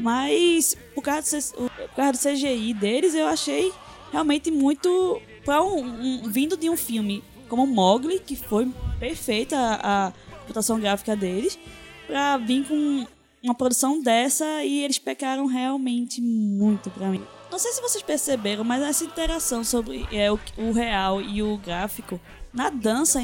Mas 0.00 0.76
por 0.94 1.02
causa, 1.02 1.38
do, 1.38 1.70
por 1.70 1.88
causa 1.96 2.12
do 2.12 2.18
CGI 2.18 2.74
deles, 2.74 3.14
eu 3.14 3.26
achei 3.26 3.72
realmente 4.10 4.50
muito. 4.50 5.20
Um, 5.46 5.78
um- 6.24 6.30
vindo 6.30 6.56
de 6.56 6.70
um 6.70 6.76
filme 6.76 7.22
como 7.50 7.66
Mogli, 7.66 8.18
que 8.18 8.34
foi 8.34 8.66
perfeita 8.98 9.56
a, 9.58 10.06
a 10.08 10.12
computação 10.44 10.78
gráfica 10.78 11.16
deles, 11.16 11.58
pra 12.06 12.36
vir 12.36 12.64
com 12.66 13.06
uma 13.42 13.54
produção 13.54 14.00
dessa 14.00 14.64
e 14.64 14.82
eles 14.84 14.98
pecaram 14.98 15.46
realmente 15.46 16.20
muito 16.20 16.90
pra 16.90 17.08
mim. 17.08 17.22
Não 17.50 17.58
sei 17.58 17.72
se 17.72 17.80
vocês 17.82 18.02
perceberam, 18.02 18.64
mas 18.64 18.82
essa 18.82 19.04
interação 19.04 19.62
sobre 19.62 20.06
é, 20.10 20.30
o, 20.32 20.38
o 20.56 20.72
real 20.72 21.20
e 21.20 21.42
o 21.42 21.56
gráfico 21.58 22.18
na 22.52 22.68
dança 22.70 23.20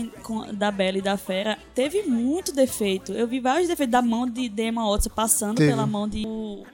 da 0.52 0.70
Bela 0.70 0.98
e 0.98 1.02
da 1.02 1.16
Fera 1.16 1.58
teve 1.74 2.02
muito 2.02 2.52
defeito. 2.52 3.12
Eu 3.12 3.26
vi 3.26 3.40
vários 3.40 3.68
defeitos 3.68 3.90
da 3.92 4.02
mão 4.02 4.26
de 4.28 4.50
Emma 4.60 4.88
Watson 4.88 5.10
passando 5.10 5.56
Teve. 5.56 5.70
pela 5.70 5.86
mão 5.86 6.08
de. 6.08 6.24
o- 6.26 6.64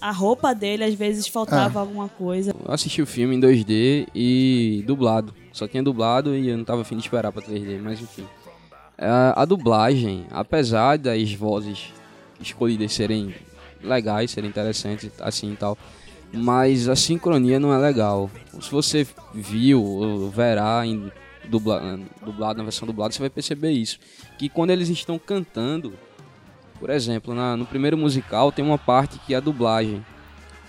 a 0.00 0.10
roupa 0.10 0.52
dele, 0.52 0.82
às 0.82 0.94
vezes 0.94 1.28
faltava 1.28 1.78
alguma 1.80 2.08
coisa. 2.08 2.52
Eu 2.66 2.72
assisti 2.74 3.00
o 3.00 3.06
filme 3.06 3.36
em 3.36 3.40
2D 3.40 4.08
e 4.14 4.82
dublado. 4.84 5.32
Só 5.52 5.68
tinha 5.68 5.82
dublado 5.82 6.34
e 6.34 6.48
eu 6.48 6.56
não 6.58 6.64
tava 6.64 6.82
afim 6.82 6.96
de 6.96 7.02
esperar 7.02 7.30
pra 7.30 7.40
3D, 7.40 7.80
mas 7.80 8.00
enfim. 8.00 8.26
A, 8.98 9.42
a 9.42 9.44
dublagem, 9.44 10.26
apesar 10.30 10.96
das 10.98 11.32
vozes 11.32 11.92
escolhidas 12.40 12.92
serem 12.92 13.34
legais, 13.82 14.30
serem 14.30 14.48
interessantes, 14.50 15.10
assim 15.20 15.52
e 15.52 15.56
tal, 15.56 15.76
mas 16.32 16.88
a 16.88 16.94
sincronia 16.96 17.58
não 17.58 17.72
é 17.74 17.78
legal. 17.78 18.30
Se 18.60 18.70
você 18.70 19.06
viu 19.34 19.82
ou 19.82 20.30
verá 20.30 20.86
em 20.86 21.10
dubla, 21.48 21.98
dublado, 22.24 22.58
na 22.58 22.64
versão 22.64 22.86
dublada, 22.86 23.12
você 23.12 23.20
vai 23.20 23.30
perceber 23.30 23.70
isso. 23.72 23.98
Que 24.38 24.48
quando 24.48 24.70
eles 24.70 24.88
estão 24.88 25.18
cantando, 25.18 25.92
por 26.78 26.90
exemplo, 26.90 27.34
na- 27.34 27.56
no 27.56 27.66
primeiro 27.66 27.96
musical 27.98 28.52
tem 28.52 28.64
uma 28.64 28.78
parte 28.78 29.18
que 29.20 29.34
a 29.34 29.40
dublagem 29.40 30.04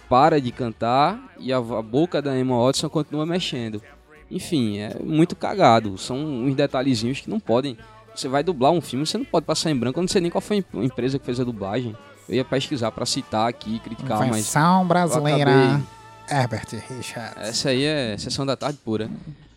para 0.09 0.39
de 0.41 0.51
cantar 0.51 1.33
e 1.39 1.51
a, 1.53 1.57
a 1.57 1.81
boca 1.81 2.21
da 2.21 2.37
Emma 2.37 2.57
Watson 2.63 2.89
continua 2.89 3.25
mexendo. 3.25 3.81
Enfim, 4.29 4.79
é 4.79 4.95
muito 5.03 5.35
cagado. 5.35 5.97
São 5.97 6.17
uns 6.17 6.55
detalhezinhos 6.55 7.21
que 7.21 7.29
não 7.29 7.39
podem. 7.39 7.77
Você 8.15 8.27
vai 8.27 8.43
dublar 8.43 8.71
um 8.71 8.81
filme, 8.81 9.05
você 9.05 9.17
não 9.17 9.25
pode 9.25 9.45
passar 9.45 9.71
em 9.71 9.75
branco. 9.75 9.99
Eu 9.99 10.03
não 10.03 10.07
sei 10.07 10.21
nem 10.21 10.29
qual 10.31 10.41
foi 10.41 10.63
a 10.73 10.83
empresa 10.83 11.17
que 11.17 11.25
fez 11.25 11.39
a 11.39 11.43
dublagem. 11.43 11.95
Eu 12.27 12.35
ia 12.35 12.45
pesquisar 12.45 12.91
pra 12.91 13.05
citar 13.05 13.49
aqui, 13.49 13.79
criticar, 13.79 14.19
mas 14.19 14.29
Versão 14.31 14.87
brasileira. 14.87 15.81
Herbert 16.29 16.67
Richards. 16.89 17.37
essa 17.37 17.69
aí 17.69 17.83
é 17.83 18.17
sessão 18.17 18.45
da 18.45 18.55
tarde 18.55 18.79
pura. 18.83 19.09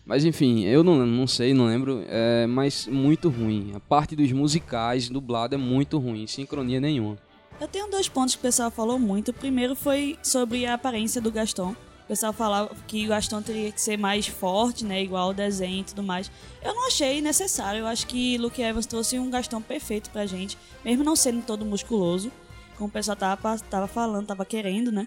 Mas 0.05 0.23
enfim, 0.23 0.63
eu 0.63 0.83
não, 0.83 1.05
não 1.05 1.27
sei, 1.27 1.53
não 1.53 1.67
lembro, 1.67 2.03
é, 2.07 2.47
mas 2.47 2.87
muito 2.87 3.29
ruim. 3.29 3.73
A 3.75 3.79
parte 3.79 4.15
dos 4.15 4.31
musicais 4.31 5.09
dublado 5.09 5.55
é 5.55 5.57
muito 5.57 5.97
ruim, 5.97 6.25
sincronia 6.27 6.79
nenhuma. 6.79 7.17
Eu 7.59 7.67
tenho 7.67 7.89
dois 7.89 8.07
pontos 8.07 8.35
que 8.35 8.39
o 8.39 8.41
pessoal 8.41 8.69
falou 8.69 8.99
muito. 8.99 9.31
O 9.31 9.33
primeiro 9.33 9.75
foi 9.75 10.17
sobre 10.21 10.65
a 10.65 10.75
aparência 10.75 11.19
do 11.19 11.31
Gaston. 11.31 11.75
O 12.07 12.15
pessoal 12.15 12.31
falava 12.31 12.73
que 12.87 13.05
o 13.05 13.09
Gaston 13.09 13.41
teria 13.41 13.69
que 13.69 13.81
ser 13.81 13.97
mais 13.97 14.27
forte, 14.27 14.85
né? 14.85 15.03
Igual 15.03 15.31
o 15.31 15.33
desenho 15.33 15.81
e 15.81 15.83
tudo 15.83 16.01
mais. 16.01 16.31
Eu 16.63 16.73
não 16.73 16.87
achei 16.87 17.21
necessário. 17.21 17.81
Eu 17.81 17.87
acho 17.87 18.07
que 18.07 18.37
Luke 18.37 18.61
Evans 18.61 18.85
trouxe 18.85 19.19
um 19.19 19.29
Gaston 19.29 19.61
perfeito 19.61 20.09
pra 20.09 20.25
gente. 20.25 20.57
Mesmo 20.85 21.03
não 21.03 21.17
sendo 21.17 21.45
todo 21.45 21.65
musculoso. 21.65 22.31
Como 22.77 22.87
o 22.87 22.91
pessoal 22.91 23.17
tava, 23.17 23.59
tava 23.69 23.87
falando, 23.87 24.27
tava 24.27 24.45
querendo, 24.45 24.89
né? 24.89 25.05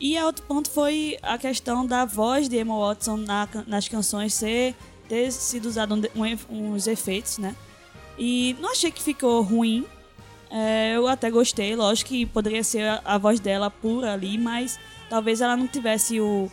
E 0.00 0.18
outro 0.22 0.42
ponto 0.46 0.70
foi 0.70 1.18
a 1.20 1.36
questão 1.36 1.84
da 1.84 2.06
voz 2.06 2.48
de 2.48 2.56
Emma 2.56 2.78
Watson 2.78 3.18
na 3.18 3.46
nas 3.66 3.86
canções 3.86 4.32
ser 4.32 4.74
ter 5.06 5.30
sido 5.30 5.66
usado 5.66 5.94
um 5.94 6.00
um 6.48 6.72
uns 6.72 6.86
efeitos, 6.86 7.36
né? 7.36 7.54
E 8.18 8.56
não 8.58 8.72
achei 8.72 8.90
que 8.90 9.02
ficou 9.02 9.42
ruim. 9.42 9.84
É, 10.50 10.96
eu 10.96 11.06
até 11.08 11.30
gostei, 11.30 11.76
lógico 11.76 12.08
que 12.08 12.24
poderia 12.24 12.64
ser 12.64 12.88
a, 12.88 13.02
a 13.04 13.18
voz 13.18 13.38
dela 13.38 13.70
pura 13.70 14.14
ali, 14.14 14.38
mas 14.38 14.78
talvez 15.12 15.42
ela 15.42 15.54
não 15.58 15.66
tivesse 15.68 16.18
o. 16.18 16.50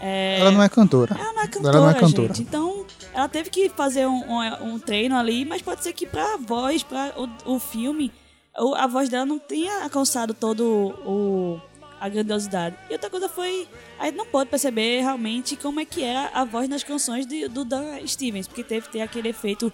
é, 0.00 0.38
Ela 0.40 0.50
não 0.50 0.62
é 0.62 0.68
cantora. 0.70 1.14
ela 1.14 1.32
não 1.34 1.42
é 1.42 1.46
cantora, 1.46 1.76
Ela 1.76 1.86
não 1.90 1.90
é 1.94 2.00
cantora. 2.00 2.28
gente. 2.28 2.40
Então, 2.40 2.86
ela 3.12 3.28
teve 3.28 3.50
que 3.50 3.68
fazer 3.68 4.06
um, 4.06 4.22
um, 4.32 4.64
um 4.72 4.78
treino 4.78 5.14
ali, 5.14 5.44
mas 5.44 5.60
pode 5.60 5.82
ser 5.82 5.92
que 5.92 6.06
pra 6.06 6.38
voz, 6.38 6.82
pra 6.82 7.12
o, 7.44 7.54
o 7.56 7.58
filme, 7.58 8.10
a 8.76 8.86
voz 8.86 9.10
dela 9.10 9.26
não 9.26 9.38
tenha 9.38 9.82
alcançado 9.82 10.32
todo 10.32 10.62
o, 11.04 11.60
a 12.00 12.08
grandiosidade. 12.08 12.76
E 12.88 12.94
outra 12.94 13.10
coisa 13.10 13.28
foi, 13.28 13.68
a 13.98 14.06
gente 14.06 14.16
não 14.16 14.24
pode 14.26 14.48
perceber 14.48 15.02
realmente 15.02 15.54
como 15.54 15.78
é 15.80 15.84
que 15.84 16.02
era 16.02 16.30
a 16.32 16.44
voz 16.46 16.66
nas 16.66 16.82
canções 16.82 17.26
de- 17.26 17.46
do 17.48 17.62
Dan 17.62 17.98
Stevens, 18.06 18.48
porque 18.48 18.64
teve 18.64 18.86
que 18.86 18.92
ter 18.92 19.02
aquele 19.02 19.28
efeito 19.28 19.70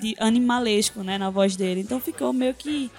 de 0.00 0.16
animalesco, 0.18 1.02
né, 1.02 1.18
na 1.18 1.28
voz 1.28 1.56
dele. 1.56 1.80
Então 1.82 2.00
ficou 2.00 2.32
meio 2.32 2.54
que 2.54 2.90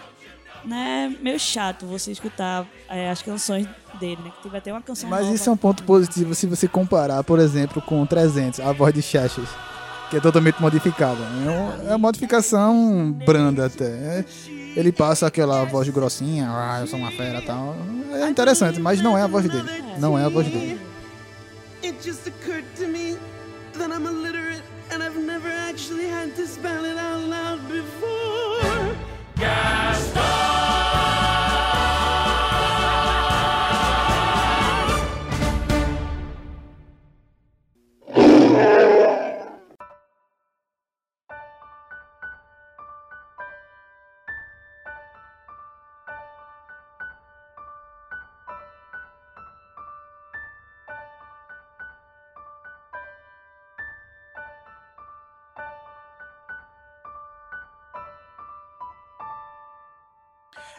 né, 0.66 1.16
meio 1.22 1.40
chato 1.40 1.86
você 1.86 2.12
escutar 2.12 2.66
é, 2.90 3.10
as 3.10 3.22
canções 3.22 3.68
dele, 4.00 4.22
né? 4.24 4.32
Que 4.38 4.44
teve 4.44 4.58
até 4.58 4.72
uma 4.72 4.82
canção 4.82 5.10
Mas 5.10 5.22
nova. 5.22 5.36
isso 5.36 5.50
é 5.50 5.54
um 5.54 5.58
ponto 5.58 5.84
positivo 5.84 6.34
se 6.36 6.46
você 6.48 6.68
comparar, 6.68 7.24
por 7.24 7.40
exemplo, 7.40 7.82
com 7.82 8.02
o 8.02 8.06
300, 8.08 8.60
a 8.60 8.72
voz 8.72 8.94
de 8.94 9.02
Chachas, 9.02 9.48
que 10.10 10.18
é 10.18 10.20
totalmente 10.20 10.62
modificada. 10.62 11.20
É 11.22 11.50
um- 11.50 11.88
É 11.88 11.90
uma 11.92 11.98
modificação 11.98 13.12
branda 13.26 13.66
até. 13.66 13.86
É- 13.86 14.26
Ele 14.76 14.92
passa 14.92 15.26
aquela 15.26 15.64
voz 15.66 15.90
grossinha, 15.90 16.48
ah, 16.52 16.82
eu 16.82 16.88
sou 16.88 17.00
uma 17.00 17.10
fera 17.12 17.40
e 17.40 17.46
tal. 17.46 17.76
É 18.14 18.30
interessante, 18.30 18.80
mas 18.80 19.02
não 19.02 19.18
é 19.18 19.24
a 19.24 19.28
voz 19.28 19.48
dele. 19.50 19.68
Não 19.98 20.18
é 20.20 20.24
a 20.26 20.30
voz 20.30 20.46
dele. 20.48 20.80
It 21.84 21.98
just 22.08 22.28
occurred 22.28 22.66
to 22.78 22.88
me 22.88 23.18
that 23.74 23.92
I'm 23.92 24.06
illiterate 24.06 24.62
and 24.92 25.02
I've 25.04 25.18
never 25.20 25.50
actually 25.70 26.06
had 26.12 26.30
to 26.36 26.46
spell 26.46 26.86
it 26.86 26.98
out 27.00 27.28
loud 27.28 27.60
before. 27.68 28.27
Gaston! 29.40 30.57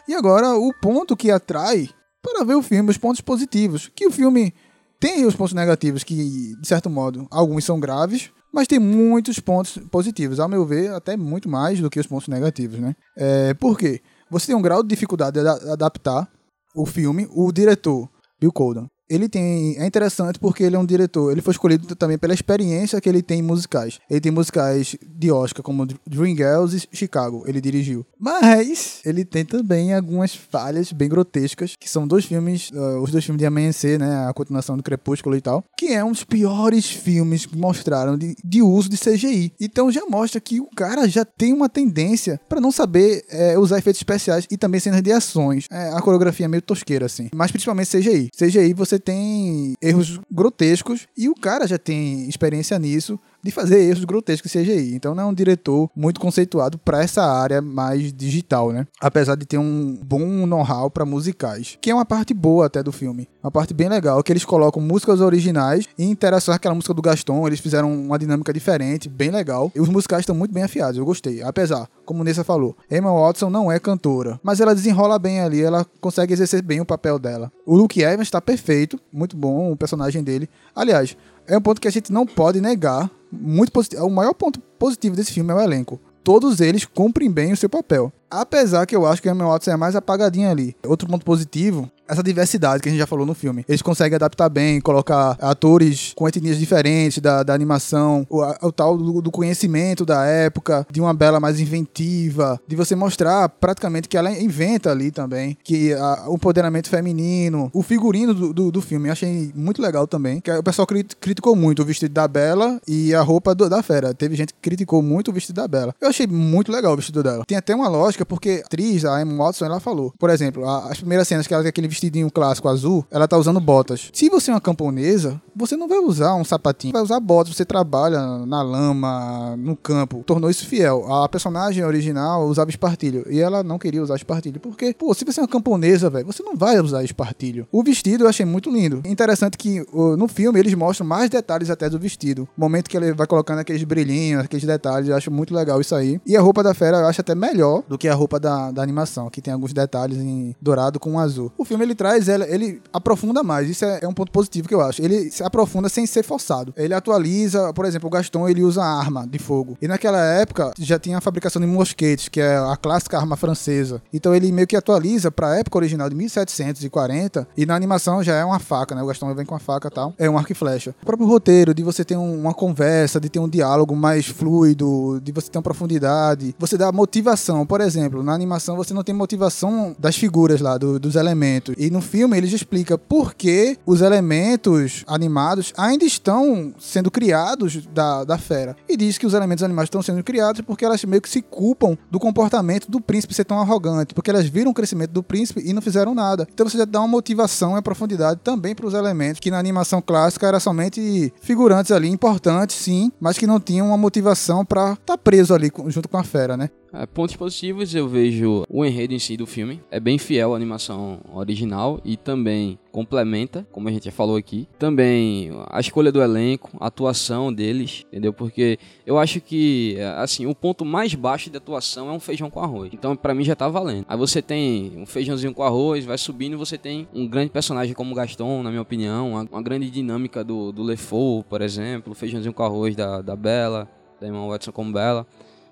E 0.09 0.15
agora, 0.15 0.55
o 0.57 0.73
ponto 0.73 1.15
que 1.15 1.29
atrai 1.29 1.87
para 2.19 2.43
ver 2.43 2.55
o 2.55 2.63
filme, 2.63 2.89
os 2.89 2.97
pontos 2.97 3.21
positivos. 3.21 3.91
Que 3.95 4.07
o 4.07 4.11
filme 4.11 4.51
tem 4.99 5.23
os 5.23 5.35
pontos 5.35 5.53
negativos, 5.53 6.03
que, 6.03 6.55
de 6.59 6.67
certo 6.67 6.89
modo, 6.89 7.27
alguns 7.29 7.63
são 7.63 7.79
graves, 7.79 8.31
mas 8.51 8.67
tem 8.67 8.79
muitos 8.79 9.39
pontos 9.39 9.77
positivos. 9.91 10.39
Ao 10.39 10.49
meu 10.49 10.65
ver, 10.65 10.91
até 10.93 11.15
muito 11.15 11.47
mais 11.47 11.79
do 11.79 11.91
que 11.91 11.99
os 11.99 12.07
pontos 12.07 12.27
negativos, 12.27 12.79
né? 12.79 12.95
É, 13.15 13.53
por 13.53 13.77
quê? 13.77 14.01
Você 14.31 14.47
tem 14.47 14.55
um 14.55 14.63
grau 14.63 14.81
de 14.81 14.89
dificuldade 14.89 15.39
de 15.39 15.47
ada- 15.47 15.73
adaptar 15.73 16.27
o 16.75 16.87
filme, 16.87 17.29
o 17.31 17.51
diretor, 17.51 18.09
Bill 18.41 18.51
Colden. 18.51 18.89
Ele 19.09 19.27
tem. 19.27 19.77
É 19.77 19.85
interessante 19.85 20.39
porque 20.39 20.63
ele 20.63 20.75
é 20.75 20.79
um 20.79 20.85
diretor. 20.85 21.31
Ele 21.31 21.41
foi 21.41 21.51
escolhido 21.51 21.95
também 21.95 22.17
pela 22.17 22.33
experiência 22.33 22.99
que 23.01 23.09
ele 23.09 23.21
tem 23.21 23.39
em 23.39 23.43
musicais. 23.43 23.99
Ele 24.09 24.21
tem 24.21 24.31
musicais 24.31 24.95
de 25.03 25.31
Oscar, 25.31 25.63
como 25.63 25.87
Dreamgirls 26.07 26.87
e 26.91 26.95
Chicago. 26.95 27.43
Ele 27.47 27.59
dirigiu. 27.59 28.05
Mas 28.19 29.01
ele 29.05 29.25
tem 29.25 29.43
também 29.43 29.93
algumas 29.93 30.35
falhas 30.35 30.91
bem 30.91 31.09
grotescas, 31.09 31.75
que 31.79 31.89
são 31.89 32.07
dois 32.07 32.25
filmes, 32.25 32.71
ah, 32.73 32.99
os 32.99 33.11
dois 33.11 33.25
filmes 33.25 33.39
de 33.39 33.45
Amanhecer, 33.45 33.97
né? 33.97 34.27
A 34.27 34.33
continuação 34.33 34.77
do 34.77 34.83
Crepúsculo 34.83 35.35
e 35.35 35.41
tal. 35.41 35.63
Que 35.77 35.93
é 35.93 36.03
um 36.03 36.11
dos 36.11 36.23
piores 36.23 36.89
filmes 36.89 37.45
que 37.45 37.57
mostraram 37.57 38.17
de, 38.17 38.35
de 38.43 38.61
uso 38.61 38.89
de 38.89 38.97
CGI. 38.97 39.53
Então 39.59 39.91
já 39.91 40.05
mostra 40.05 40.39
que 40.39 40.59
o 40.59 40.67
cara 40.75 41.07
já 41.07 41.25
tem 41.25 41.53
uma 41.53 41.69
tendência 41.69 42.39
para 42.47 42.61
não 42.61 42.71
saber 42.71 43.25
é, 43.29 43.57
usar 43.57 43.79
efeitos 43.79 43.99
especiais 43.99 44.45
e 44.51 44.57
também 44.57 44.79
cenas 44.79 45.01
de 45.01 45.11
ações. 45.11 45.65
É, 45.71 45.91
a 45.93 46.01
coreografia 46.01 46.45
é 46.45 46.49
meio 46.49 46.61
tosqueira, 46.61 47.05
assim. 47.05 47.29
Mas 47.33 47.51
principalmente 47.51 47.89
CGI. 47.89 48.29
CGI 48.37 48.73
você 48.73 48.98
tem 48.99 49.73
erros 49.81 50.19
grotescos 50.31 51.07
e 51.17 51.29
o 51.29 51.35
cara 51.35 51.67
já 51.67 51.77
tem 51.77 52.27
experiência 52.27 52.77
nisso 52.77 53.19
de 53.43 53.51
fazer 53.51 53.81
erros 53.81 54.05
grotescos 54.05 54.53
em 54.55 54.63
CGI. 54.63 54.95
Então 54.95 55.15
não 55.15 55.23
é 55.23 55.25
um 55.25 55.33
diretor 55.33 55.89
muito 55.95 56.19
conceituado 56.19 56.77
para 56.77 57.03
essa 57.03 57.23
área 57.23 57.61
mais 57.61 58.11
digital, 58.13 58.71
né? 58.71 58.85
Apesar 58.99 59.35
de 59.35 59.45
ter 59.45 59.57
um 59.57 59.97
bom 60.03 60.45
know-how 60.45 60.89
para 60.89 61.05
musicais, 61.05 61.77
que 61.81 61.89
é 61.89 61.93
uma 61.93 62.05
parte 62.05 62.33
boa 62.33 62.65
até 62.65 62.83
do 62.83 62.91
filme. 62.91 63.27
Uma 63.41 63.51
parte 63.51 63.73
bem 63.73 63.87
legal, 63.87 64.21
que 64.21 64.31
eles 64.31 64.43
colocam 64.43 64.81
músicas 64.81 65.21
originais 65.21 65.87
e 65.97 66.03
interações 66.03 66.55
aquela 66.55 66.75
música 66.75 66.93
do 66.93 67.01
Gaston, 67.01 67.47
eles 67.47 67.59
fizeram 67.59 67.91
uma 67.91 68.19
dinâmica 68.19 68.51
diferente, 68.51 69.07
bem 69.07 69.31
legal. 69.31 69.71
E 69.73 69.79
os 69.79 69.87
musicais 69.87 70.21
estão 70.21 70.35
muito 70.35 70.53
bem 70.53 70.63
afiados, 70.63 70.97
eu 70.97 71.05
gostei. 71.05 71.41
Apesar, 71.41 71.87
como 72.05 72.23
Nessa 72.23 72.43
falou, 72.43 72.75
Emma 72.91 73.13
Watson 73.13 73.49
não 73.49 73.71
é 73.71 73.79
cantora, 73.79 74.39
mas 74.43 74.59
ela 74.59 74.75
desenrola 74.75 75.17
bem 75.17 75.39
ali, 75.39 75.61
ela 75.61 75.85
consegue 76.01 76.33
exercer 76.33 76.61
bem 76.61 76.81
o 76.81 76.85
papel 76.85 77.17
dela. 77.17 77.51
O 77.65 77.75
Luke 77.75 78.01
Evans 78.01 78.27
está 78.27 78.41
perfeito, 78.41 78.99
muito 79.11 79.37
bom 79.37 79.71
o 79.71 79.77
personagem 79.77 80.23
dele. 80.23 80.49
Aliás, 80.75 81.15
é 81.49 81.57
um 81.57 81.61
ponto 81.61 81.81
que 81.81 81.87
a 81.87 81.91
gente 81.91 82.13
não 82.13 82.25
pode 82.25 82.61
negar. 82.61 83.09
Muito 83.31 83.71
positivo. 83.71 84.05
O 84.05 84.09
maior 84.09 84.33
ponto 84.33 84.59
positivo 84.59 85.15
desse 85.15 85.33
filme 85.33 85.51
é 85.51 85.55
o 85.55 85.59
elenco. 85.59 85.99
Todos 86.23 86.61
eles 86.61 86.85
cumprem 86.85 87.29
bem 87.29 87.51
o 87.51 87.57
seu 87.57 87.69
papel. 87.69 88.13
Apesar 88.29 88.85
que 88.85 88.95
eu 88.95 89.05
acho 89.05 89.21
que 89.21 89.29
a 89.29 89.31
Emma 89.31 89.45
Watson 89.47 89.71
é 89.71 89.77
mais 89.77 89.95
apagadinha 89.95 90.49
ali. 90.51 90.75
Outro 90.85 91.07
ponto 91.07 91.25
positivo, 91.25 91.89
essa 92.07 92.21
diversidade 92.23 92.81
que 92.81 92.89
a 92.89 92.91
gente 92.91 92.99
já 92.99 93.07
falou 93.07 93.25
no 93.25 93.33
filme. 93.33 93.63
Eles 93.67 93.81
conseguem 93.81 94.15
adaptar 94.15 94.49
bem, 94.49 94.79
colocar 94.81 95.37
atores 95.39 96.13
com 96.15 96.27
etnias 96.27 96.57
diferentes 96.57 97.19
da, 97.19 97.43
da 97.43 97.53
animação, 97.53 98.25
o, 98.29 98.41
o 98.67 98.71
tal 98.71 98.97
do, 98.97 99.21
do 99.21 99.31
conhecimento 99.31 100.05
da 100.05 100.25
época, 100.25 100.85
de 100.91 100.99
uma 101.01 101.13
Bela 101.13 101.39
mais 101.39 101.59
inventiva, 101.59 102.59
de 102.67 102.75
você 102.75 102.95
mostrar 102.95 103.47
praticamente 103.49 104.07
que 104.07 104.17
ela 104.17 104.31
inventa 104.31 104.91
ali 104.91 105.11
também, 105.11 105.57
que 105.63 105.93
a- 105.93 106.25
o 106.27 106.35
empoderamento 106.35 106.89
feminino, 106.89 107.69
o 107.73 107.81
figurino 107.83 108.33
do, 108.33 108.53
do, 108.53 108.71
do 108.71 108.81
filme, 108.81 109.09
eu 109.09 109.13
achei 109.13 109.51
muito 109.55 109.81
legal 109.81 110.07
também, 110.07 110.39
que 110.39 110.51
o 110.51 110.63
pessoal 110.63 110.87
crit- 110.87 111.15
criticou 111.19 111.55
muito 111.55 111.81
o 111.81 111.85
vestido 111.85 112.13
da 112.13 112.27
Bela 112.27 112.79
e 112.87 113.13
a 113.13 113.21
roupa 113.21 113.53
do- 113.53 113.69
da 113.69 113.83
Fera. 113.83 114.13
Teve 114.13 114.35
gente 114.35 114.53
que 114.53 114.59
criticou 114.61 115.01
muito 115.01 115.29
o 115.29 115.33
vestido 115.33 115.55
da 115.57 115.67
Bela. 115.67 115.93
Eu 116.01 116.09
achei 116.09 116.25
muito 116.27 116.71
legal 116.71 116.93
o 116.93 116.95
vestido 116.95 117.21
dela. 117.21 117.43
Tem 117.45 117.57
até 117.57 117.75
uma 117.75 117.87
lógica, 117.87 118.18
porque 118.25 118.61
a 118.63 118.65
atriz, 118.65 119.05
a 119.05 119.21
Emma 119.21 119.45
Watson, 119.45 119.65
ela 119.65 119.79
falou, 119.79 120.13
por 120.17 120.29
exemplo, 120.29 120.67
a- 120.67 120.89
as 120.91 120.97
primeiras 120.99 121.27
cenas 121.27 121.47
que 121.47 121.53
ela 121.53 121.63
tem 121.63 121.69
aquele 121.69 121.87
vestidinho 121.87 122.29
clássico 122.31 122.67
azul, 122.67 123.05
ela 123.11 123.27
tá 123.27 123.37
usando 123.37 123.59
botas. 123.59 124.09
Se 124.13 124.29
você 124.29 124.51
é 124.51 124.53
uma 124.53 124.61
camponesa, 124.61 125.41
você 125.55 125.75
não 125.75 125.87
vai 125.87 125.99
usar 125.99 126.35
um 126.35 126.43
sapatinho, 126.43 126.93
vai 126.93 127.01
usar 127.01 127.19
botas, 127.19 127.55
você 127.55 127.65
trabalha 127.65 128.19
na 128.45 128.61
lama, 128.61 129.55
no 129.57 129.75
campo. 129.75 130.23
Tornou 130.25 130.49
isso 130.49 130.65
fiel. 130.65 131.11
A 131.11 131.27
personagem 131.29 131.83
original 131.83 132.45
usava 132.47 132.69
espartilho 132.69 133.25
e 133.29 133.39
ela 133.39 133.63
não 133.63 133.77
queria 133.77 134.01
usar 134.01 134.15
espartilho, 134.15 134.59
porque, 134.59 134.93
pô, 134.93 135.13
se 135.13 135.23
você 135.25 135.39
é 135.39 135.43
uma 135.43 135.47
camponesa, 135.49 136.09
velho, 136.09 136.25
você 136.25 136.41
não 136.43 136.55
vai 136.55 136.79
usar 136.79 137.03
espartilho. 137.03 137.67
O 137.71 137.83
vestido 137.83 138.23
eu 138.23 138.29
achei 138.29 138.45
muito 138.45 138.69
lindo. 138.69 139.01
Interessante 139.05 139.57
que 139.57 139.85
no 140.17 140.27
filme 140.27 140.59
eles 140.59 140.73
mostram 140.73 141.05
mais 141.07 141.29
detalhes 141.29 141.69
até 141.69 141.89
do 141.89 141.99
vestido. 141.99 142.47
O 142.57 142.61
momento 142.61 142.89
que 142.89 142.97
ele 142.97 143.13
vai 143.13 143.27
colocando 143.27 143.59
aqueles 143.59 143.83
brilhinhos, 143.83 144.43
aqueles 144.43 144.65
detalhes, 144.65 145.09
eu 145.09 145.15
acho 145.15 145.31
muito 145.31 145.53
legal 145.53 145.79
isso 145.79 145.95
aí. 145.95 146.19
E 146.25 146.35
a 146.35 146.41
roupa 146.41 146.63
da 146.63 146.73
fera 146.73 146.97
eu 146.97 147.07
acho 147.07 147.21
até 147.21 147.35
melhor 147.35 147.83
do 147.87 147.97
que 147.97 148.07
a 148.09 148.15
roupa 148.15 148.39
da, 148.39 148.71
da 148.71 148.81
animação, 148.81 149.29
que 149.29 149.41
tem 149.41 149.53
alguns 149.53 149.73
detalhes 149.73 150.17
em 150.17 150.55
dourado 150.61 150.99
com 150.99 151.19
azul. 151.19 151.51
O 151.57 151.65
filme 151.65 151.83
ele 151.83 151.95
traz, 151.95 152.27
ela, 152.29 152.47
ele 152.47 152.81
aprofunda 152.91 153.43
mais. 153.43 153.69
Isso 153.69 153.85
é, 153.85 153.99
é 154.01 154.07
um 154.07 154.13
ponto 154.13 154.31
positivo 154.31 154.67
que 154.67 154.73
eu 154.73 154.81
acho. 154.81 155.01
Ele 155.01 155.29
se 155.31 155.43
aprofunda 155.43 155.89
sem 155.89 156.05
ser 156.05 156.23
forçado. 156.23 156.73
Ele 156.77 156.93
atualiza, 156.93 157.73
por 157.73 157.85
exemplo, 157.85 158.07
o 158.07 158.11
Gaston 158.11 158.47
ele 158.47 158.63
usa 158.63 158.83
arma 158.83 159.27
de 159.27 159.39
fogo. 159.39 159.77
E 159.81 159.87
naquela 159.87 160.19
época 160.23 160.73
já 160.79 160.97
tinha 160.99 161.17
a 161.17 161.21
fabricação 161.21 161.61
de 161.61 161.67
mosquetes, 161.67 162.27
que 162.29 162.39
é 162.41 162.57
a 162.57 162.75
clássica 162.77 163.17
arma 163.17 163.35
francesa. 163.35 164.01
Então 164.13 164.33
ele 164.33 164.51
meio 164.51 164.67
que 164.67 164.75
atualiza 164.75 165.31
para 165.31 165.49
a 165.51 165.55
época 165.57 165.77
original 165.77 166.09
de 166.09 166.15
1740 166.15 167.47
e 167.57 167.65
na 167.65 167.75
animação 167.75 168.23
já 168.23 168.35
é 168.35 168.43
uma 168.45 168.59
faca, 168.59 168.95
né? 168.95 169.01
O 169.03 169.07
Gaston 169.07 169.33
vem 169.33 169.45
com 169.45 169.55
a 169.55 169.59
faca 169.59 169.89
tal. 169.89 170.13
É 170.17 170.29
um 170.29 170.37
arco 170.37 170.51
e 170.51 170.55
flecha. 170.55 170.95
O 171.01 171.05
próprio 171.05 171.27
roteiro 171.27 171.73
de 171.73 171.83
você 171.83 172.03
ter 172.05 172.17
um- 172.17 172.39
uma 172.41 172.53
conversa, 172.53 173.19
de 173.19 173.29
ter 173.29 173.39
um 173.39 173.49
diálogo 173.49 173.95
mais 173.95 174.27
fluido, 174.27 175.19
de 175.23 175.31
você 175.31 175.49
ter 175.49 175.57
uma 175.57 175.63
profundidade, 175.63 176.55
você 176.57 176.77
dá 176.77 176.91
motivação. 176.91 177.65
Por 177.65 177.81
exemplo, 177.81 177.98
na 178.23 178.33
animação 178.33 178.75
você 178.77 178.93
não 178.93 179.03
tem 179.03 179.13
motivação 179.15 179.95
das 179.99 180.15
figuras 180.15 180.61
lá, 180.61 180.77
do- 180.77 180.99
dos 180.99 181.15
elementos. 181.15 181.75
E 181.77 181.89
no 181.89 182.01
filme 182.01 182.37
ele 182.37 182.47
já 182.47 182.55
explica 182.55 182.97
por 182.97 183.33
que 183.33 183.77
os 183.85 184.01
elementos 184.01 185.03
animados 185.07 185.73
ainda 185.77 186.05
estão 186.05 186.73
sendo 186.79 187.09
criados 187.11 187.85
da, 187.93 188.23
da 188.23 188.37
fera. 188.37 188.75
E 188.87 188.95
diz 188.95 189.17
que 189.17 189.25
os 189.25 189.33
elementos 189.33 189.63
animados 189.63 189.87
estão 189.87 190.01
sendo 190.01 190.23
criados 190.23 190.61
porque 190.61 190.85
elas 190.85 191.03
meio 191.03 191.21
que 191.21 191.29
se 191.29 191.41
culpam 191.41 191.97
do 192.11 192.19
comportamento 192.19 192.89
do 192.89 193.01
príncipe 193.01 193.33
ser 193.33 193.45
tão 193.45 193.59
arrogante, 193.59 194.13
porque 194.13 194.29
elas 194.29 194.45
viram 194.47 194.71
o 194.71 194.73
crescimento 194.73 195.11
do 195.11 195.23
príncipe 195.23 195.61
e 195.65 195.73
não 195.73 195.81
fizeram 195.81 196.13
nada. 196.13 196.47
Então 196.53 196.67
você 196.67 196.77
já 196.77 196.85
dá 196.85 196.99
uma 196.99 197.07
motivação 197.07 197.77
e 197.77 197.81
profundidade 197.81 198.39
também 198.43 198.75
para 198.75 198.85
os 198.85 198.93
elementos, 198.93 199.39
que 199.39 199.51
na 199.51 199.57
animação 199.59 200.01
clássica 200.01 200.47
era 200.47 200.59
somente 200.59 201.33
figurantes 201.41 201.91
ali, 201.91 202.07
importantes 202.09 202.75
sim, 202.75 203.11
mas 203.19 203.37
que 203.37 203.47
não 203.47 203.59
tinham 203.59 203.87
uma 203.87 203.97
motivação 203.97 204.63
para 204.65 204.93
estar 204.93 205.17
preso 205.17 205.53
ali 205.53 205.71
junto 205.87 206.07
com 206.07 206.17
a 206.17 206.23
fera, 206.23 206.55
né? 206.55 206.69
É, 206.93 207.05
pontos 207.05 207.35
positivos 207.35 207.93
eu 207.93 208.07
vejo 208.07 208.63
o 208.69 208.83
enredo 208.83 209.13
em 209.13 209.19
si 209.19 209.37
do 209.37 209.45
filme. 209.45 209.81
É 209.91 209.99
bem 209.99 210.17
fiel 210.17 210.53
à 210.53 210.55
animação 210.55 211.19
original 211.33 211.99
e 212.03 212.17
também 212.17 212.79
complementa, 212.91 213.67
como 213.71 213.87
a 213.87 213.91
gente 213.91 214.05
já 214.05 214.11
falou 214.11 214.35
aqui. 214.35 214.67
Também 214.77 215.51
a 215.69 215.79
escolha 215.79 216.11
do 216.11 216.21
elenco, 216.21 216.71
a 216.79 216.87
atuação 216.87 217.53
deles, 217.53 218.05
entendeu? 218.07 218.33
Porque 218.33 218.79
eu 219.05 219.17
acho 219.17 219.39
que, 219.39 219.97
assim, 220.17 220.47
o 220.47 220.55
ponto 220.55 220.83
mais 220.83 221.13
baixo 221.13 221.49
de 221.49 221.57
atuação 221.57 222.09
é 222.09 222.11
um 222.11 222.19
feijão 222.19 222.49
com 222.49 222.59
arroz. 222.59 222.89
Então, 222.93 223.15
pra 223.15 223.33
mim 223.33 223.43
já 223.43 223.55
tá 223.55 223.67
valendo. 223.67 224.05
Aí 224.07 224.17
você 224.17 224.41
tem 224.41 224.93
um 224.97 225.05
feijãozinho 225.05 225.53
com 225.53 225.63
arroz, 225.63 226.05
vai 226.05 226.17
subindo, 226.17 226.57
você 226.57 226.77
tem 226.77 227.07
um 227.13 227.27
grande 227.27 227.51
personagem 227.51 227.93
como 227.93 228.15
Gaston, 228.15 228.63
na 228.63 228.69
minha 228.69 228.81
opinião, 228.81 229.31
uma, 229.31 229.47
uma 229.51 229.61
grande 229.61 229.89
dinâmica 229.89 230.43
do, 230.43 230.71
do 230.71 230.81
LeFou, 230.81 231.43
por 231.43 231.61
exemplo, 231.61 232.11
o 232.11 232.15
feijãozinho 232.15 232.53
com 232.53 232.63
arroz 232.63 232.95
da, 232.95 233.21
da 233.21 233.35
Bella, 233.35 233.87
da 234.19 234.27
Emma 234.27 234.47
Watson 234.47 234.71
como 234.71 234.91
Bella. 234.91 235.27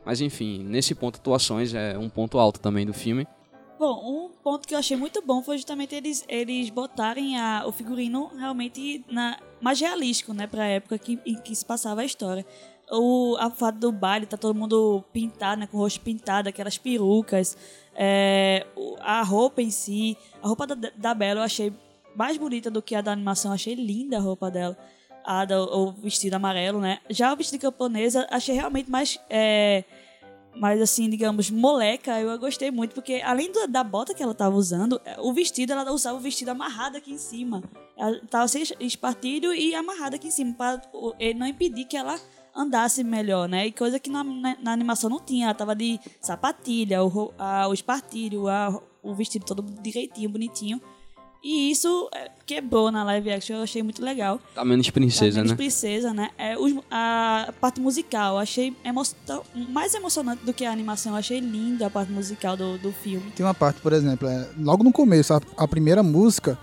Mas 0.07 0.21
enfim, 0.21 0.63
nesse 0.63 0.95
ponto, 0.95 1.17
atuações 1.17 1.73
é 1.73 1.97
um 1.97 2.07
ponto 2.07 2.39
alto 2.39 2.61
também 2.61 2.85
do 2.85 2.93
filme. 2.93 3.27
Bom, 3.77 4.29
um 4.29 4.29
ponto 4.41 4.65
que 4.65 4.73
eu 4.73 4.79
achei 4.79 4.95
muito 4.95 5.21
bom 5.21 5.43
foi 5.43 5.57
justamente 5.57 5.93
eles, 5.93 6.23
eles 6.29 6.69
botarem 6.69 7.37
a, 7.37 7.65
o 7.67 7.73
figurino 7.73 8.31
realmente 8.37 9.03
na, 9.11 9.37
mais 9.59 9.81
realístico, 9.81 10.33
né, 10.33 10.47
pra 10.47 10.65
época 10.65 10.97
que, 10.97 11.19
em 11.25 11.35
que 11.35 11.53
se 11.53 11.65
passava 11.65 11.99
a 11.99 12.05
história. 12.05 12.45
O, 12.89 13.35
a 13.37 13.69
do 13.69 13.91
baile, 13.91 14.25
tá 14.25 14.37
todo 14.37 14.57
mundo 14.57 15.03
pintado, 15.11 15.59
né, 15.59 15.67
com 15.67 15.75
o 15.75 15.81
rosto 15.81 15.99
pintado, 15.99 16.47
aquelas 16.47 16.77
perucas, 16.77 17.57
é, 17.93 18.65
a 19.01 19.21
roupa 19.23 19.61
em 19.61 19.69
si, 19.69 20.15
a 20.41 20.47
roupa 20.47 20.65
da, 20.65 20.89
da 20.95 21.13
Bella 21.13 21.41
eu 21.41 21.43
achei 21.43 21.73
mais 22.15 22.37
bonita 22.37 22.71
do 22.71 22.81
que 22.81 22.95
a 22.95 23.01
da 23.01 23.11
animação, 23.11 23.51
achei 23.51 23.75
linda 23.75 24.15
a 24.15 24.21
roupa 24.21 24.49
dela. 24.49 24.77
A 25.25 25.43
do, 25.43 25.55
o 25.55 25.91
vestido 25.91 26.35
amarelo, 26.35 26.79
né? 26.79 26.99
Já 27.09 27.33
o 27.33 27.35
vestido 27.35 27.59
camponesa, 27.59 28.25
achei 28.31 28.55
realmente 28.55 28.89
mais 28.89 29.19
é, 29.29 29.83
mas 30.59 30.81
assim, 30.81 31.09
digamos, 31.09 31.49
moleca, 31.49 32.19
eu 32.19 32.37
gostei 32.39 32.69
muito, 32.71 32.93
porque 32.93 33.21
além 33.23 33.51
do- 33.51 33.67
da 33.67 33.83
bota 33.83 34.13
que 34.13 34.21
ela 34.23 34.33
tava 34.33 34.55
usando, 34.55 34.99
eh, 35.05 35.17
o 35.19 35.31
vestido, 35.33 35.71
ela 35.73 35.91
usava 35.91 36.17
o 36.17 36.21
vestido 36.21 36.49
amarrado 36.49 36.97
aqui 36.97 37.11
em 37.11 37.17
cima. 37.17 37.63
Ela 37.95 38.19
tava 38.29 38.47
sem 38.47 38.63
espartilho 38.79 39.53
e 39.53 39.73
amarrado 39.75 40.15
aqui 40.15 40.27
em 40.27 40.31
cima, 40.31 40.53
para 40.53 40.81
não 41.35 41.47
impedir 41.47 41.85
que 41.85 41.97
ela 41.97 42.19
andasse 42.55 43.03
melhor, 43.03 43.47
né? 43.47 43.67
E 43.67 43.71
coisa 43.71 43.99
que 43.99 44.09
na, 44.09 44.23
na- 44.23 44.57
na 44.61 44.71
animação 44.71 45.09
não 45.09 45.19
tinha, 45.19 45.45
ela 45.45 45.53
tava 45.53 45.75
de 45.75 45.99
sapatilha, 46.19 47.03
o, 47.03 47.31
a- 47.37 47.67
o 47.67 47.73
espartilho, 47.73 48.47
a- 48.47 48.81
o 49.03 49.13
vestido 49.13 49.45
todo 49.45 49.61
direitinho, 49.81 50.29
bonitinho. 50.29 50.81
E 51.43 51.71
isso 51.71 52.09
eh, 52.13 52.29
quebrou 52.45 52.91
na 52.91 53.03
live 53.03 53.31
action, 53.31 53.57
eu 53.57 53.63
achei 53.63 53.81
muito 53.83 54.03
legal. 54.03 54.39
Tá 54.55 54.65
menos 54.65 54.89
princesa, 54.89 55.37
Menos 55.37 55.51
né? 55.51 55.55
princesa, 55.57 56.13
né? 56.13 56.29
É, 56.37 56.57
os- 56.57 56.73
a 56.91 57.53
parte 57.61 57.79
musical, 57.79 58.33
eu 58.35 58.39
achei 58.39 58.75
emo 58.83 59.01
tão- 59.25 59.43
mais 59.69 59.93
emocionante 59.93 60.43
do 60.43 60.53
que 60.53 60.65
a 60.65 60.71
animação. 60.71 61.13
Eu 61.13 61.17
achei 61.19 61.39
linda 61.39 61.87
a 61.87 61.89
parte 61.89 62.11
musical 62.11 62.57
do, 62.57 62.77
do 62.77 62.91
filme. 62.91 63.31
Tem 63.31 63.45
uma 63.45 63.53
parte, 63.53 63.79
por 63.81 63.93
exemplo, 63.93 64.27
é, 64.27 64.47
logo 64.59 64.83
no 64.83 64.91
começo, 64.91 65.33
a, 65.33 65.41
a 65.57 65.67
primeira 65.67 66.01
música, 66.03 66.57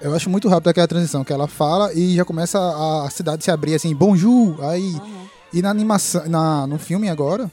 eu 0.00 0.14
acho 0.14 0.28
muito 0.30 0.48
rápido 0.48 0.68
aquela 0.68 0.86
transição, 0.88 1.24
que 1.24 1.32
ela 1.32 1.48
fala 1.48 1.92
e 1.94 2.14
já 2.14 2.24
começa 2.24 2.58
a, 2.58 3.06
a 3.06 3.10
cidade 3.10 3.42
se 3.42 3.50
abrir 3.50 3.74
assim, 3.74 3.94
bonjour, 3.94 4.62
aí... 4.64 4.94
E 5.54 5.60
na 5.60 5.68
animação, 5.68 6.26
na, 6.28 6.66
no 6.66 6.78
filme 6.78 7.10
agora, 7.10 7.50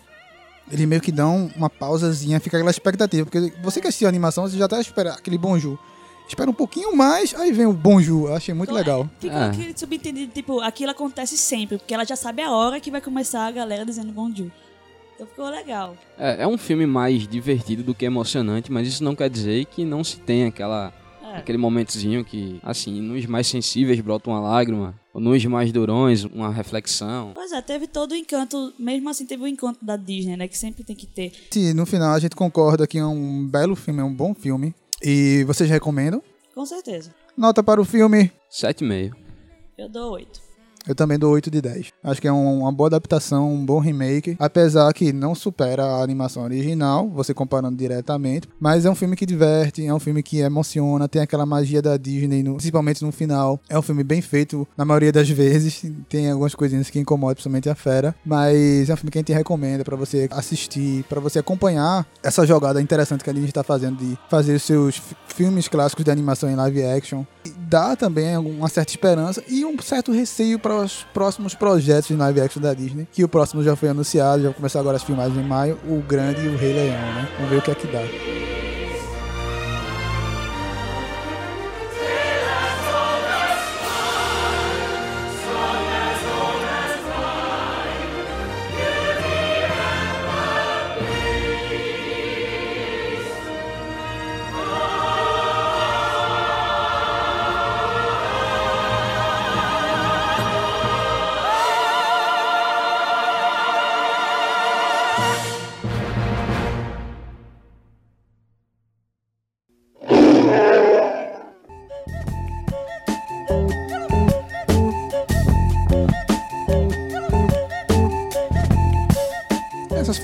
eles 0.72 0.88
meio 0.88 1.02
que 1.02 1.12
dão 1.12 1.52
uma 1.54 1.70
pausazinha, 1.70 2.40
fica 2.40 2.56
aquela 2.56 2.72
expectativa, 2.72 3.26
porque 3.26 3.52
você 3.62 3.82
que 3.82 3.88
assistiu 3.88 4.08
a 4.08 4.10
animação, 4.10 4.48
você 4.48 4.58
já 4.58 4.70
tá 4.70 4.80
esperando 4.80 5.16
aquele 5.18 5.38
bonjour. 5.38 5.78
Espera 6.30 6.50
um 6.50 6.54
pouquinho 6.54 6.96
mais, 6.96 7.34
aí 7.34 7.52
vem 7.52 7.66
o 7.66 7.74
bonjour, 7.74 8.30
eu 8.30 8.36
achei 8.36 8.54
muito 8.54 8.72
legal. 8.72 9.10
Fica 9.20 9.48
aquele 9.48 9.74
subentendido, 9.76 10.32
tipo, 10.32 10.60
aquilo 10.62 10.92
acontece 10.92 11.36
sempre, 11.36 11.80
porque 11.80 11.92
ela 11.94 12.06
já 12.06 12.16
sabe 12.16 12.44
a 12.44 12.52
hora 12.52 12.80
que 12.80 12.92
vai 12.92 13.02
começar 13.02 13.48
a 13.48 13.52
galera 13.52 13.84
dizendo 13.84 14.14
dia. 14.32 14.52
Então 15.16 15.26
ficou 15.28 15.50
legal. 15.50 15.98
É, 16.18 16.44
é 16.44 16.48
um 16.48 16.58
filme 16.58 16.86
mais 16.86 17.28
divertido 17.28 17.82
do 17.84 17.96
que 17.96 18.06
emocionante, 18.06 18.72
mas 18.72 18.88
isso 18.88 19.04
não 19.04 19.16
quer 19.16 19.28
dizer 19.30 19.66
que 19.66 19.84
não 19.84 20.04
se 20.04 20.18
tenha 20.18 20.48
aquela, 20.48 20.94
É. 21.22 21.38
aquele 21.38 21.58
momentozinho 21.58 22.24
que, 22.24 22.60
assim, 22.64 23.02
nos 23.02 23.26
mais 23.26 23.48
sensíveis 23.48 24.00
brota 24.00 24.30
uma 24.30 24.40
lágrima, 24.40 24.94
ou 25.12 25.20
nos 25.20 25.44
mais 25.46 25.72
durões 25.72 26.24
uma 26.26 26.52
reflexão. 26.54 27.32
Pois 27.34 27.52
é, 27.52 27.62
teve 27.62 27.88
todo 27.88 28.12
o 28.12 28.16
encanto, 28.16 28.72
mesmo 28.80 29.10
assim 29.10 29.26
teve 29.26 29.44
o 29.44 29.48
encanto 29.48 29.84
da 29.84 29.98
Disney, 29.98 30.38
né? 30.38 30.48
Que 30.48 30.58
sempre 30.58 30.84
tem 30.84 30.96
que 30.96 31.08
ter. 31.08 31.34
Se 31.52 31.74
no 31.74 31.86
final 31.88 32.14
a 32.14 32.20
gente 32.20 32.36
concorda 32.36 32.86
que 32.88 33.00
é 33.00 33.06
um 33.06 33.46
belo 33.46 33.76
filme, 33.76 34.00
é 34.00 34.04
um 34.04 34.14
bom 34.14 34.34
filme, 34.34 34.74
e 35.02 35.44
vocês 35.46 35.70
recomendam? 35.70 36.22
Com 36.54 36.66
certeza. 36.66 37.14
Nota 37.38 37.64
para 37.64 37.80
o 37.80 37.86
filme, 37.86 38.32
7,5. 38.52 39.16
Eu 39.78 39.88
dou 39.90 40.14
oito. 40.14 40.49
Eu 40.88 40.96
também 40.96 41.20
dou 41.20 41.32
8 41.34 41.52
de 41.52 41.62
10. 41.62 41.88
Acho 42.04 42.22
que 42.22 42.28
é 42.28 42.32
um- 42.32 42.60
uma 42.62 42.72
boa 42.72 42.88
adaptação, 42.88 43.54
um 43.54 43.66
bom 43.66 43.80
remake. 43.80 44.36
Apesar 44.40 44.92
que 44.94 45.12
não 45.14 45.36
supera 45.36 45.84
a 45.84 46.02
animação 46.04 46.44
original, 46.44 47.08
você 47.10 47.34
comparando 47.34 47.78
diretamente. 47.78 48.48
Mas 48.60 48.86
é 48.86 48.90
um 48.90 48.96
filme 48.96 49.16
que 49.16 49.26
diverte, 49.26 49.86
é 49.86 49.94
um 49.94 50.00
filme 50.00 50.24
que 50.24 50.40
emociona, 50.40 51.08
tem 51.08 51.22
aquela 51.22 51.46
magia 51.46 51.82
da 51.82 51.96
Disney, 51.98 52.42
no- 52.44 52.56
principalmente 52.56 53.04
no 53.04 53.12
final. 53.12 53.60
É 53.70 53.78
um 53.78 53.82
filme 53.82 54.04
bem 54.04 54.22
feito 54.22 54.68
na 54.78 54.86
maioria 54.86 55.12
das 55.12 55.30
vezes. 55.30 55.84
Tem 56.08 56.32
algumas 56.32 56.56
coisinhas 56.56 56.90
que 56.90 57.00
incomodam, 57.00 57.36
principalmente 57.36 57.70
a 57.70 57.76
fera. 57.76 58.16
Mas 58.26 58.90
é 58.90 58.94
um 58.94 58.98
filme 58.98 59.12
que 59.12 59.18
a 59.18 59.22
gente 59.22 59.34
recomenda 59.34 59.84
pra 59.84 59.96
você 59.96 60.28
assistir, 60.32 61.04
pra 61.10 61.20
você 61.20 61.40
acompanhar 61.40 62.06
essa 62.24 62.46
jogada 62.48 62.82
interessante 62.82 63.24
que 63.24 63.30
a 63.30 63.34
Disney 63.34 63.50
está 63.50 63.64
fazendo 63.64 63.98
de 63.98 64.18
fazer 64.30 64.56
os 64.56 64.64
seus 64.64 64.98
fi- 64.98 65.16
filmes 65.28 65.68
clássicos 65.68 66.04
de 66.06 66.12
animação 66.12 66.50
em 66.50 66.56
live 66.56 66.84
action. 66.84 67.24
Dá 67.58 67.96
também 67.96 68.38
uma 68.38 68.68
certa 68.70 68.92
esperança 68.92 69.44
e 69.48 69.66
um 69.66 69.80
certo 69.82 70.12
receio 70.12 70.60
para 70.60 70.76
os 70.76 71.06
próximos 71.14 71.54
projetos 71.54 72.08
de 72.08 72.16
live 72.16 72.42
action 72.42 72.62
da 72.62 72.74
Disney. 72.74 73.08
Que 73.12 73.24
o 73.24 73.30
próximo 73.30 73.64
já 73.64 73.76
foi 73.76 73.90
anunciado, 73.90 74.42
já 74.42 74.50
vai 74.50 74.56
começar 74.56 74.80
agora 74.80 74.98
as 74.98 75.04
filmagens 75.04 75.38
em 75.38 75.48
maio, 75.48 75.78
o 75.88 76.02
Grande 76.02 76.46
e 76.46 76.50
o 76.50 76.58
Rei 76.58 76.74
Leão, 76.74 77.14
né? 77.14 77.30
Vamos 77.36 77.50
ver 77.52 77.58
o 77.58 77.62
que 77.62 77.72
é 77.72 77.76
que 77.76 77.88
dá. 77.88 78.49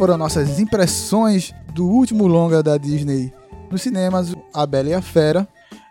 Foram 0.05 0.19
nossas 0.19 0.59
impressões 0.59 1.51
do 1.73 1.87
último 1.87 2.27
longa 2.27 2.61
da 2.61 2.77
Disney 2.77 3.33
nos 3.71 3.81
cinemas, 3.81 4.35
A 4.53 4.63
Bela 4.63 4.89
e 4.89 4.93
a 4.93 5.01
Fera. 5.01 5.47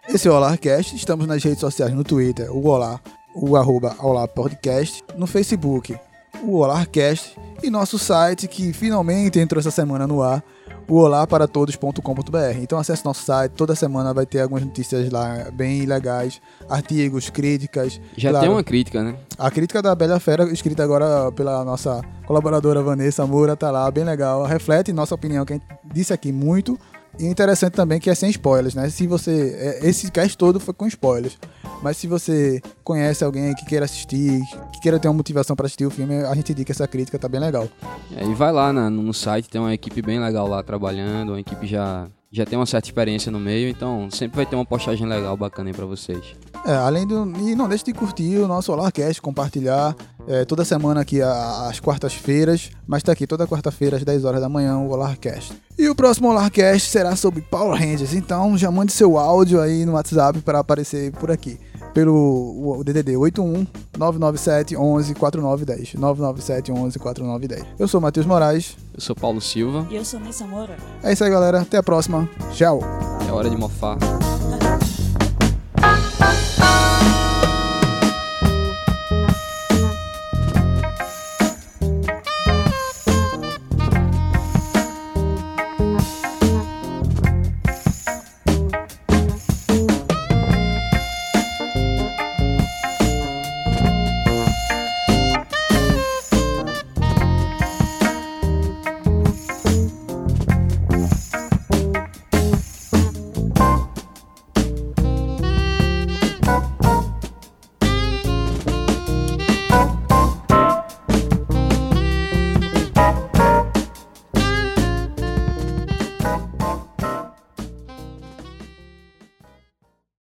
Esse 0.08 0.28
é 0.28 0.30
o 0.30 0.34
Olarcast. 0.36 0.94
Estamos 0.94 1.26
nas 1.26 1.42
redes 1.42 1.58
sociais, 1.58 1.92
no 1.92 2.04
Twitter, 2.04 2.48
o 2.48 2.64
Olá, 2.68 3.00
o 3.34 3.56
arroba 3.56 3.92
Podcast, 4.28 5.02
no 5.16 5.26
Facebook, 5.26 5.98
o 6.44 6.58
Olarcast 6.58 7.36
e 7.60 7.68
nosso 7.68 7.98
site 7.98 8.46
que 8.46 8.72
finalmente 8.72 9.40
entrou 9.40 9.58
essa 9.58 9.72
semana 9.72 10.06
no 10.06 10.22
ar, 10.22 10.44
o 10.88 10.96
olaparatodos.com.br. 10.98 12.58
Então 12.60 12.78
acesse 12.78 13.04
nosso 13.04 13.24
site, 13.24 13.52
toda 13.52 13.74
semana 13.74 14.12
vai 14.12 14.26
ter 14.26 14.40
algumas 14.40 14.64
notícias 14.64 15.10
lá 15.10 15.48
bem 15.52 15.86
legais, 15.86 16.40
artigos, 16.68 17.30
críticas. 17.30 18.00
Já 18.16 18.30
Claro, 18.30 18.46
tem 18.46 18.54
uma 18.54 18.64
crítica, 18.64 19.02
né? 19.02 19.16
a 19.38 19.50
crítica 19.50 19.80
da 19.82 19.94
Bela 19.94 20.20
Fera, 20.20 20.44
escrita 20.52 20.82
agora 20.82 21.30
pela 21.32 21.64
nossa 21.64 22.02
colaboradora 22.26 22.82
Vanessa 22.82 23.26
Moura, 23.26 23.56
tá 23.56 23.70
lá, 23.70 23.90
bem 23.90 24.04
legal. 24.04 24.44
Reflete 24.44 24.92
nossa 24.92 25.14
opinião, 25.14 25.44
que 25.44 25.52
a 25.54 25.56
gente 25.56 25.66
disse 25.92 26.12
aqui 26.12 26.32
muito. 26.32 26.78
E 27.18 27.26
interessante 27.26 27.74
também 27.74 28.00
que 28.00 28.10
é 28.10 28.14
sem 28.14 28.28
spoilers, 28.30 28.74
né? 28.74 28.88
Se 28.90 29.06
você. 29.06 29.78
é, 29.82 29.88
Esse 29.88 30.10
cast 30.10 30.36
todo 30.36 30.58
foi 30.58 30.74
com 30.74 30.84
spoilers. 30.88 31.38
Mas 31.84 31.98
se 31.98 32.06
você 32.06 32.62
conhece 32.82 33.22
alguém 33.22 33.52
que 33.54 33.66
queira 33.66 33.84
assistir, 33.84 34.40
que 34.72 34.80
queira 34.80 34.98
ter 34.98 35.06
uma 35.06 35.12
motivação 35.14 35.54
pra 35.54 35.66
assistir 35.66 35.84
o 35.84 35.90
filme, 35.90 36.14
a 36.24 36.34
gente 36.34 36.54
que 36.54 36.72
essa 36.72 36.88
crítica 36.88 37.18
tá 37.18 37.28
bem 37.28 37.38
legal. 37.38 37.68
É, 38.16 38.24
e 38.24 38.32
vai 38.32 38.50
lá 38.50 38.72
na- 38.72 38.88
no 38.88 39.12
site, 39.12 39.50
tem 39.50 39.60
uma 39.60 39.74
equipe 39.74 40.00
bem 40.00 40.18
legal 40.18 40.48
lá 40.48 40.62
trabalhando, 40.62 41.32
uma 41.32 41.40
equipe 41.40 41.66
já, 41.66 42.06
já 42.32 42.46
tem 42.46 42.58
uma 42.58 42.64
certa 42.64 42.88
experiência 42.88 43.30
no 43.30 43.38
meio, 43.38 43.68
então 43.68 44.08
sempre 44.10 44.36
vai 44.36 44.46
ter 44.46 44.56
uma 44.56 44.64
postagem 44.64 45.06
legal, 45.06 45.36
bacana 45.36 45.68
aí 45.68 45.74
pra 45.76 45.84
vocês. 45.84 46.34
É, 46.66 46.72
além 46.74 47.06
do. 47.06 47.30
E 47.40 47.54
não 47.54 47.68
deixe 47.68 47.84
de 47.84 47.92
curtir 47.92 48.38
o 48.38 48.48
nosso 48.48 48.72
Olarcast, 48.72 49.20
compartilhar. 49.20 49.94
É, 50.26 50.42
toda 50.46 50.64
semana 50.64 51.02
aqui 51.02 51.20
às 51.20 51.78
quartas-feiras. 51.78 52.70
Mas 52.86 53.02
tá 53.02 53.12
aqui 53.12 53.26
toda 53.26 53.46
quarta-feira 53.46 53.98
às 53.98 54.04
10 54.04 54.24
horas 54.24 54.40
da 54.40 54.48
manhã 54.48 54.78
o 54.78 54.90
Olarcast. 54.90 55.52
E 55.78 55.86
o 55.90 55.94
próximo 55.94 56.30
Olarcast 56.30 56.88
será 56.88 57.14
sobre 57.16 57.42
Power 57.42 57.78
Rangers. 57.78 58.14
Então 58.14 58.56
já 58.56 58.70
mande 58.70 58.92
seu 58.92 59.18
áudio 59.18 59.60
aí 59.60 59.84
no 59.84 59.92
WhatsApp 59.92 60.38
para 60.40 60.58
aparecer 60.60 61.12
por 61.12 61.30
aqui. 61.30 61.60
Pelo 61.94 62.76
o 62.78 62.82
DDD 62.84 63.16
81 63.16 63.66
997 63.96 64.76
11 64.76 65.14
4910. 65.14 65.94
997 65.94 66.72
11 66.72 66.98
4910. 66.98 67.64
Eu 67.78 67.86
sou 67.88 68.00
o 68.00 68.02
Matheus 68.02 68.26
Moraes. 68.26 68.76
Eu 68.92 69.00
sou 69.00 69.14
Paulo 69.14 69.40
Silva, 69.40 69.86
E 69.90 69.96
eu 69.96 70.04
sou 70.04 70.18
Nessa 70.20 70.44
Moura. 70.44 70.76
É 71.02 71.12
isso 71.12 71.22
aí, 71.22 71.30
galera. 71.30 71.60
Até 71.60 71.78
a 71.78 71.82
próxima. 71.82 72.28
Tchau. 72.52 72.80
é 73.28 73.32
hora 73.32 73.48
de 73.48 73.56
mofar. 73.56 73.96